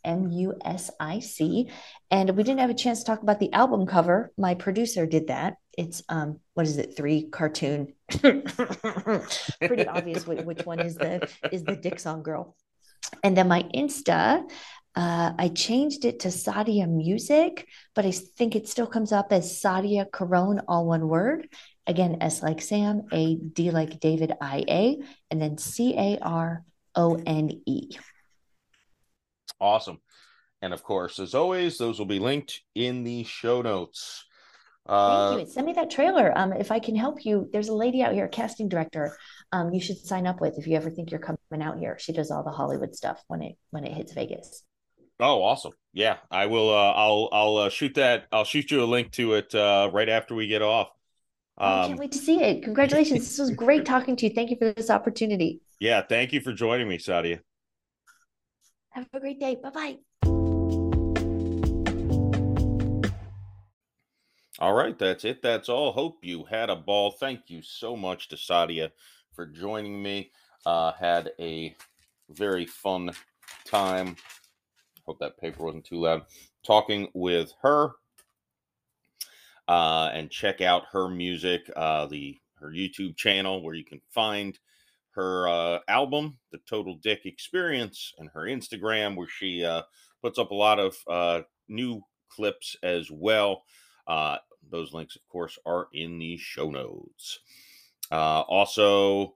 M 0.04 0.32
U 0.32 0.56
S 0.64 0.92
I 1.00 1.20
C. 1.20 1.70
And 2.12 2.36
we 2.36 2.44
didn't 2.44 2.60
have 2.60 2.70
a 2.70 2.76
chance 2.76 3.00
to 3.00 3.06
talk 3.06 3.24
about 3.24 3.40
the 3.40 3.52
album 3.54 3.86
cover. 3.86 4.32
My 4.38 4.56
producer 4.56 5.06
did 5.06 5.28
that. 5.28 5.56
It's 5.78 6.04
um, 6.10 6.40
what 6.54 6.66
is 6.66 6.78
it? 6.78 6.96
Three 6.96 7.30
cartoon. 7.30 7.94
Pretty 8.10 9.88
obvious 9.88 10.28
which, 10.28 10.66
one 10.66 10.80
is 10.80 10.96
the 10.96 11.28
is 11.52 11.64
the 11.64 11.76
Dick 11.76 12.00
Song 12.00 12.24
girl. 12.24 12.56
And 13.24 13.36
then 13.36 13.48
my 13.48 13.64
Insta, 13.74 14.50
uh, 14.96 15.34
I 15.38 15.50
changed 15.50 16.06
it 16.06 16.22
to 16.22 16.28
Sadia 16.28 16.88
Music, 16.88 17.68
but 17.96 18.06
I 18.06 18.12
think 18.12 18.56
it 18.56 18.68
still 18.68 18.88
comes 18.88 19.12
up 19.12 19.32
as 19.32 19.62
Sadia 19.62 20.10
Carone, 20.10 20.62
all 20.68 20.86
one 20.86 21.08
word. 21.08 21.48
Again, 21.88 22.18
S 22.22 22.42
like 22.42 22.62
Sam, 22.62 23.04
A 23.12 23.36
D 23.36 23.72
like 23.72 24.00
David, 24.00 24.34
I 24.40 24.64
A, 24.70 25.00
and 25.32 25.42
then 25.42 25.58
C 25.58 25.96
A 25.98 26.20
R 26.22 26.64
O 26.96 27.16
N 27.26 27.50
E. 27.66 27.98
Awesome. 29.64 30.00
And 30.62 30.74
of 30.74 30.84
course, 30.84 31.20
as 31.20 31.34
always, 31.34 31.78
those 31.78 32.00
will 32.00 32.06
be 32.06 32.20
linked 32.20 32.62
in 32.76 33.04
the 33.04 33.24
show 33.24 33.62
notes. 33.62 34.26
Uh, 34.86 35.36
Thank 35.36 35.48
you. 35.48 35.54
Send 35.54 35.66
me 35.66 35.74
that 35.74 35.90
trailer. 35.90 36.38
Um, 36.38 36.52
if 36.54 36.70
I 36.72 36.80
can 36.80 36.96
help 36.96 37.26
you, 37.26 37.50
there's 37.54 37.70
a 37.70 37.74
lady 37.74 38.02
out 38.02 38.14
here, 38.14 38.28
casting 38.28 38.68
director. 38.68 39.18
Um, 39.54 39.74
you 39.74 39.80
should 39.80 39.98
sign 39.98 40.28
up 40.28 40.42
with 40.42 40.58
if 40.58 40.68
you 40.68 40.76
ever 40.76 40.90
think 40.90 41.12
you're 41.12 41.22
coming 41.22 41.62
out 41.62 41.80
here. 41.80 41.98
She 42.00 42.12
does 42.12 42.32
all 42.32 42.44
the 42.44 42.52
Hollywood 42.52 42.94
stuff 42.94 43.24
when 43.28 43.42
it 43.42 43.56
when 43.72 43.86
it 43.86 43.94
hits 43.94 44.14
Vegas. 44.14 44.64
Oh, 45.20 45.42
awesome! 45.44 45.74
Yeah, 45.94 46.18
I 46.30 46.48
will. 46.48 46.70
Uh, 46.70 46.92
I'll 46.92 47.30
I'll 47.32 47.58
uh, 47.58 47.70
shoot 47.70 47.94
that. 47.96 48.26
I'll 48.32 48.44
shoot 48.44 48.72
you 48.72 48.84
a 48.84 48.86
link 48.86 49.12
to 49.14 49.36
it 49.36 49.56
uh, 49.56 49.90
right 49.94 50.10
after 50.10 50.36
we 50.36 50.48
get 50.48 50.62
off. 50.62 50.90
Oh, 51.58 51.66
I 51.66 51.82
Um, 51.84 51.88
can't 51.90 52.00
wait 52.00 52.12
to 52.14 52.18
see 52.18 52.42
it. 52.42 52.64
Congratulations. 52.64 53.20
this 53.22 53.40
was 53.40 53.52
great 53.52 53.86
talking 53.86 54.16
to 54.18 54.28
you. 54.28 54.34
Thank 54.34 54.50
you 54.50 54.58
for 54.58 54.74
this 54.74 54.90
opportunity. 54.90 55.62
yeah, 55.80 56.02
thank 56.02 56.34
you 56.34 56.42
for 56.42 56.52
joining 56.52 56.88
me, 56.90 56.98
Sadia. 56.98 57.40
Have 58.94 59.08
a 59.14 59.20
great 59.20 59.40
day. 59.40 59.56
Bye 59.62 59.70
bye. 59.72 59.98
All 64.60 64.74
right, 64.74 64.98
that's 64.98 65.26
it. 65.26 65.42
That's 65.42 65.68
all. 65.68 65.92
Hope 65.92 66.20
you 66.22 66.46
had 66.46 66.70
a 66.70 66.76
ball. 66.76 67.12
Thank 67.12 67.50
you 67.50 67.62
so 67.64 67.96
much 67.96 68.30
to 68.30 68.36
Sadia 68.36 68.92
for 69.34 69.48
joining 69.48 70.02
me. 70.02 70.32
Uh, 70.66 70.92
had 70.94 71.32
a 71.40 71.76
very 72.30 72.68
fun 72.68 73.12
time. 73.66 74.16
Hope 75.06 75.20
that 75.20 75.40
paper 75.40 75.66
wasn't 75.66 75.86
too 75.86 76.02
loud. 76.02 76.26
Talking 76.66 77.10
with 77.14 77.52
her. 77.64 77.94
Uh, 79.68 80.12
and 80.14 80.30
check 80.30 80.62
out 80.62 80.84
her 80.92 81.10
music, 81.10 81.70
uh, 81.76 82.06
the 82.06 82.38
her 82.60 82.70
YouTube 82.70 83.18
channel 83.18 83.64
where 83.64 83.76
you 83.76 83.84
can 83.84 84.02
find 84.12 84.60
her 85.16 85.48
uh, 85.48 85.80
album, 85.88 86.38
The 86.52 86.60
Total 86.68 86.96
Dick 86.96 87.22
Experience, 87.26 88.14
and 88.18 88.30
her 88.34 88.44
Instagram 88.44 89.16
where 89.16 89.28
she 89.28 89.64
uh, 89.64 89.84
puts 90.22 90.40
up 90.40 90.52
a 90.52 90.56
lot 90.56 90.80
of 90.80 90.96
uh, 91.08 91.42
new 91.68 92.02
clips 92.30 92.76
as 92.84 93.12
well. 93.12 93.64
Uh, 94.08 94.38
those 94.72 94.94
links, 94.94 95.16
of 95.16 95.28
course, 95.28 95.58
are 95.66 95.88
in 95.94 96.18
the 96.20 96.38
show 96.38 96.70
notes. 96.70 97.40
Uh, 98.12 98.42
also, 98.42 99.36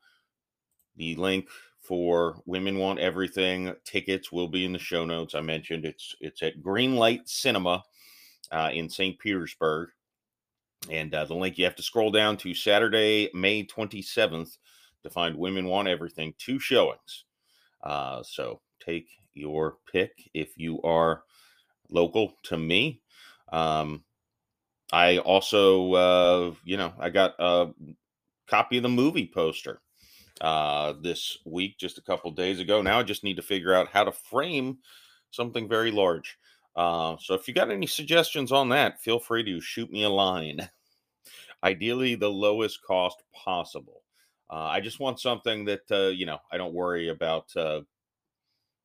the 0.95 1.15
link 1.15 1.47
for 1.81 2.41
Women 2.45 2.77
Want 2.77 2.99
Everything 2.99 3.73
tickets 3.85 4.31
will 4.31 4.47
be 4.47 4.65
in 4.65 4.73
the 4.73 4.79
show 4.79 5.05
notes. 5.05 5.35
I 5.35 5.41
mentioned 5.41 5.85
it's 5.85 6.15
it's 6.19 6.43
at 6.43 6.61
Greenlight 6.61 7.27
Cinema 7.29 7.83
uh, 8.51 8.71
in 8.73 8.89
St. 8.89 9.17
Petersburg, 9.19 9.89
and 10.91 11.11
the 11.11 11.33
link 11.33 11.57
you 11.57 11.65
have 11.65 11.75
to 11.77 11.83
scroll 11.83 12.11
down 12.11 12.35
to 12.37 12.53
Saturday, 12.53 13.29
May 13.33 13.63
twenty 13.63 14.01
seventh, 14.01 14.57
to 15.07 15.13
find 15.13 15.35
Women 15.35 15.65
Want 15.65 15.87
Everything 15.87 16.33
two 16.37 16.59
showings. 16.59 17.25
Uh, 17.83 18.21
so 18.23 18.61
take 18.79 19.07
your 19.33 19.77
pick 19.91 20.29
if 20.33 20.57
you 20.57 20.81
are 20.81 21.23
local 21.89 22.33
to 22.43 22.57
me. 22.57 23.01
Um, 23.51 24.03
I 24.91 25.17
also, 25.19 25.93
uh, 25.93 26.53
you 26.63 26.77
know, 26.77 26.93
I 26.99 27.09
got 27.09 27.35
a 27.39 27.71
copy 28.47 28.77
of 28.77 28.83
the 28.83 28.89
movie 28.89 29.29
poster 29.33 29.81
uh, 30.41 30.93
this 31.01 31.37
week, 31.45 31.77
just 31.77 31.97
a 31.97 32.03
couple 32.03 32.31
days 32.31 32.59
ago. 32.59 32.81
Now 32.81 32.99
I 32.99 33.03
just 33.03 33.23
need 33.23 33.35
to 33.37 33.41
figure 33.41 33.73
out 33.73 33.89
how 33.89 34.03
to 34.03 34.11
frame 34.11 34.77
something 35.31 35.67
very 35.67 35.91
large. 35.91 36.37
Uh, 36.75 37.17
so 37.19 37.33
if 37.33 37.47
you 37.47 37.53
got 37.53 37.71
any 37.71 37.87
suggestions 37.87 38.51
on 38.51 38.69
that, 38.69 39.01
feel 39.01 39.19
free 39.19 39.43
to 39.43 39.59
shoot 39.59 39.91
me 39.91 40.03
a 40.03 40.09
line. 40.09 40.69
Ideally, 41.63 42.15
the 42.15 42.29
lowest 42.29 42.83
cost 42.83 43.23
possible. 43.33 44.03
Uh, 44.49 44.65
I 44.65 44.79
just 44.79 44.99
want 44.99 45.19
something 45.19 45.65
that 45.65 45.91
uh, 45.91 46.07
you 46.07 46.25
know 46.25 46.39
I 46.51 46.57
don't 46.57 46.73
worry 46.73 47.09
about. 47.09 47.55
Uh, 47.55 47.81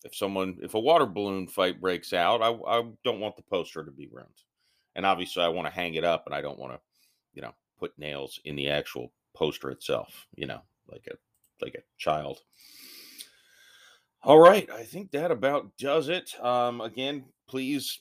if 0.05 0.17
someone, 0.17 0.59
if 0.61 0.75
a 0.75 0.81
water 0.81 1.07
balloon 1.07 1.47
fight 1.47 1.81
breaks 1.81 2.13
out, 2.13 2.43
I, 2.43 2.51
I 2.51 2.83
don't 3.05 3.21
want 3.21 3.37
the 3.37 3.43
poster 3.43 3.85
to 3.85 3.91
be 3.93 4.09
ruined 4.09 4.35
and 4.95 5.07
obviously 5.07 5.43
I 5.43 5.49
want 5.49 5.67
to 5.67 5.73
hang 5.73 5.95
it 5.95 6.05
up 6.05 6.25
and 6.27 6.35
I 6.35 6.41
don't 6.41 6.59
want 6.59 6.75
to, 6.75 6.81
you 7.35 7.43
know, 7.43 7.55
put 7.79 7.99
nails 7.99 8.41
in 8.45 8.57
the 8.57 8.69
actual 8.69 9.13
poster 9.35 9.71
itself, 9.71 10.27
you 10.35 10.47
know, 10.47 10.61
like 10.89 11.07
a 11.11 11.15
like 11.65 11.75
a 11.75 11.83
child. 11.99 12.41
All 14.25 14.39
right, 14.39 14.69
I 14.71 14.85
think 14.85 15.11
that 15.13 15.31
about 15.31 15.77
does 15.79 16.09
it. 16.09 16.33
Um, 16.41 16.81
again, 16.81 17.25
please 17.49 18.01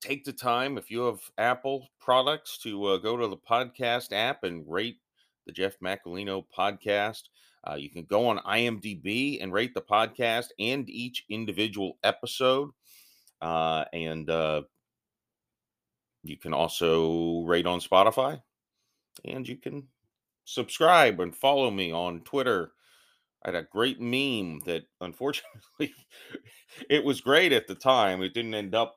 take 0.00 0.24
the 0.24 0.32
time 0.32 0.76
if 0.76 0.90
you 0.90 1.02
have 1.02 1.20
Apple 1.38 1.88
products 1.98 2.58
to 2.58 2.84
uh, 2.84 2.96
go 2.98 3.16
to 3.16 3.28
the 3.28 3.36
podcast 3.36 4.12
app 4.12 4.44
and 4.44 4.64
rate 4.68 4.98
the 5.46 5.52
Jeff 5.52 5.78
Macolino 5.80 6.44
podcast. 6.56 7.22
Uh, 7.68 7.74
you 7.74 7.90
can 7.90 8.04
go 8.04 8.28
on 8.28 8.38
IMDb 8.38 9.42
and 9.42 9.52
rate 9.52 9.74
the 9.74 9.80
podcast 9.80 10.48
and 10.58 10.88
each 10.88 11.24
individual 11.30 11.98
episode. 12.02 12.70
Uh, 13.40 13.84
and 13.92 14.28
uh, 14.30 14.62
you 16.22 16.36
can 16.36 16.52
also 16.52 17.42
rate 17.42 17.66
on 17.66 17.80
Spotify 17.80 18.40
and 19.24 19.46
you 19.46 19.56
can 19.56 19.86
subscribe 20.44 21.20
and 21.20 21.34
follow 21.34 21.70
me 21.70 21.92
on 21.92 22.20
Twitter. 22.20 22.72
I 23.44 23.48
had 23.48 23.54
a 23.54 23.62
great 23.62 24.00
meme 24.00 24.60
that 24.66 24.84
unfortunately 25.00 25.94
it 26.90 27.04
was 27.04 27.20
great 27.20 27.52
at 27.52 27.66
the 27.66 27.74
time. 27.74 28.22
It 28.22 28.34
didn't 28.34 28.54
end 28.54 28.74
up 28.74 28.96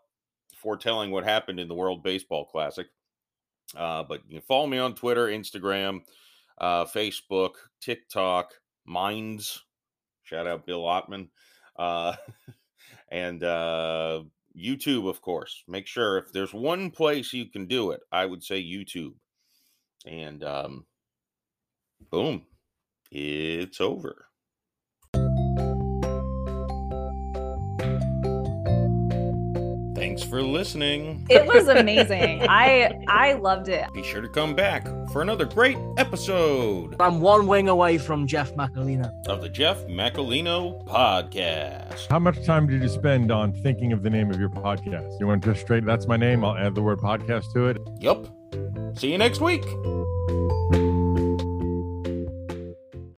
foretelling 0.62 1.12
what 1.12 1.24
happened 1.24 1.60
in 1.60 1.68
the 1.68 1.76
World 1.76 2.04
Baseball 2.04 2.46
Classic. 2.46 2.88
Uh, 3.76 4.04
but 4.04 4.22
you 4.28 4.40
can 4.40 4.48
follow 4.48 4.68
me 4.68 4.78
on 4.78 4.96
Twitter, 4.96 5.28
Instagram, 5.28 6.02
uh, 6.58 6.86
Facebook, 6.86 7.54
TikTok, 7.82 8.54
Minds. 8.86 9.64
Shout 10.24 10.48
out 10.48 10.66
Bill 10.66 10.84
Ottman. 10.84 11.30
Uh, 11.78 12.16
and 13.12 13.44
uh, 13.44 14.24
YouTube, 14.58 15.10
of 15.10 15.22
course. 15.22 15.64
Make 15.68 15.88
sure 15.88 16.18
if 16.18 16.32
there's 16.32 16.54
one 16.54 16.92
place 16.92 17.34
you 17.34 17.46
can 17.46 17.66
do 17.66 17.92
it, 17.92 18.02
I 18.12 18.26
would 18.26 18.44
say 18.44 18.62
YouTube. 18.62 19.14
And 20.06 20.44
um, 20.44 20.86
boom, 22.12 22.46
it's 23.12 23.82
over. 23.82 24.27
Thanks 30.18 30.32
for 30.32 30.42
listening. 30.42 31.28
It 31.30 31.46
was 31.46 31.68
amazing. 31.68 32.42
I 32.50 32.92
I 33.08 33.34
loved 33.34 33.70
it. 33.70 33.86
Be 33.94 34.02
sure 34.02 34.20
to 34.20 34.28
come 34.28 34.56
back 34.56 34.88
for 35.12 35.22
another 35.22 35.46
great 35.46 35.78
episode 35.98 36.96
I'm 37.00 37.22
one 37.22 37.46
wing 37.46 37.70
away 37.70 38.00
from 38.00 38.26
Jeff 38.26 38.56
Macolino. 38.56 39.12
of 39.28 39.42
the 39.42 39.50
Jeff 39.50 39.78
Macolino 39.86 40.84
Podcast. 40.86 42.08
How 42.10 42.18
much 42.18 42.44
time 42.44 42.66
did 42.66 42.82
you 42.82 42.90
spend 42.90 43.32
on 43.32 43.54
thinking 43.54 43.94
of 43.94 44.02
the 44.02 44.10
name 44.10 44.32
of 44.32 44.40
your 44.40 44.50
podcast? 44.50 45.20
You 45.20 45.28
went 45.28 45.44
just 45.44 45.62
straight, 45.62 45.86
that's 45.86 46.08
my 46.08 46.18
name. 46.18 46.44
I'll 46.44 46.58
add 46.58 46.74
the 46.74 46.82
word 46.82 46.98
podcast 46.98 47.54
to 47.54 47.68
it. 47.68 47.78
Yup. 48.00 48.26
See 48.98 49.12
you 49.12 49.20
next 49.20 49.40
week. 49.40 49.66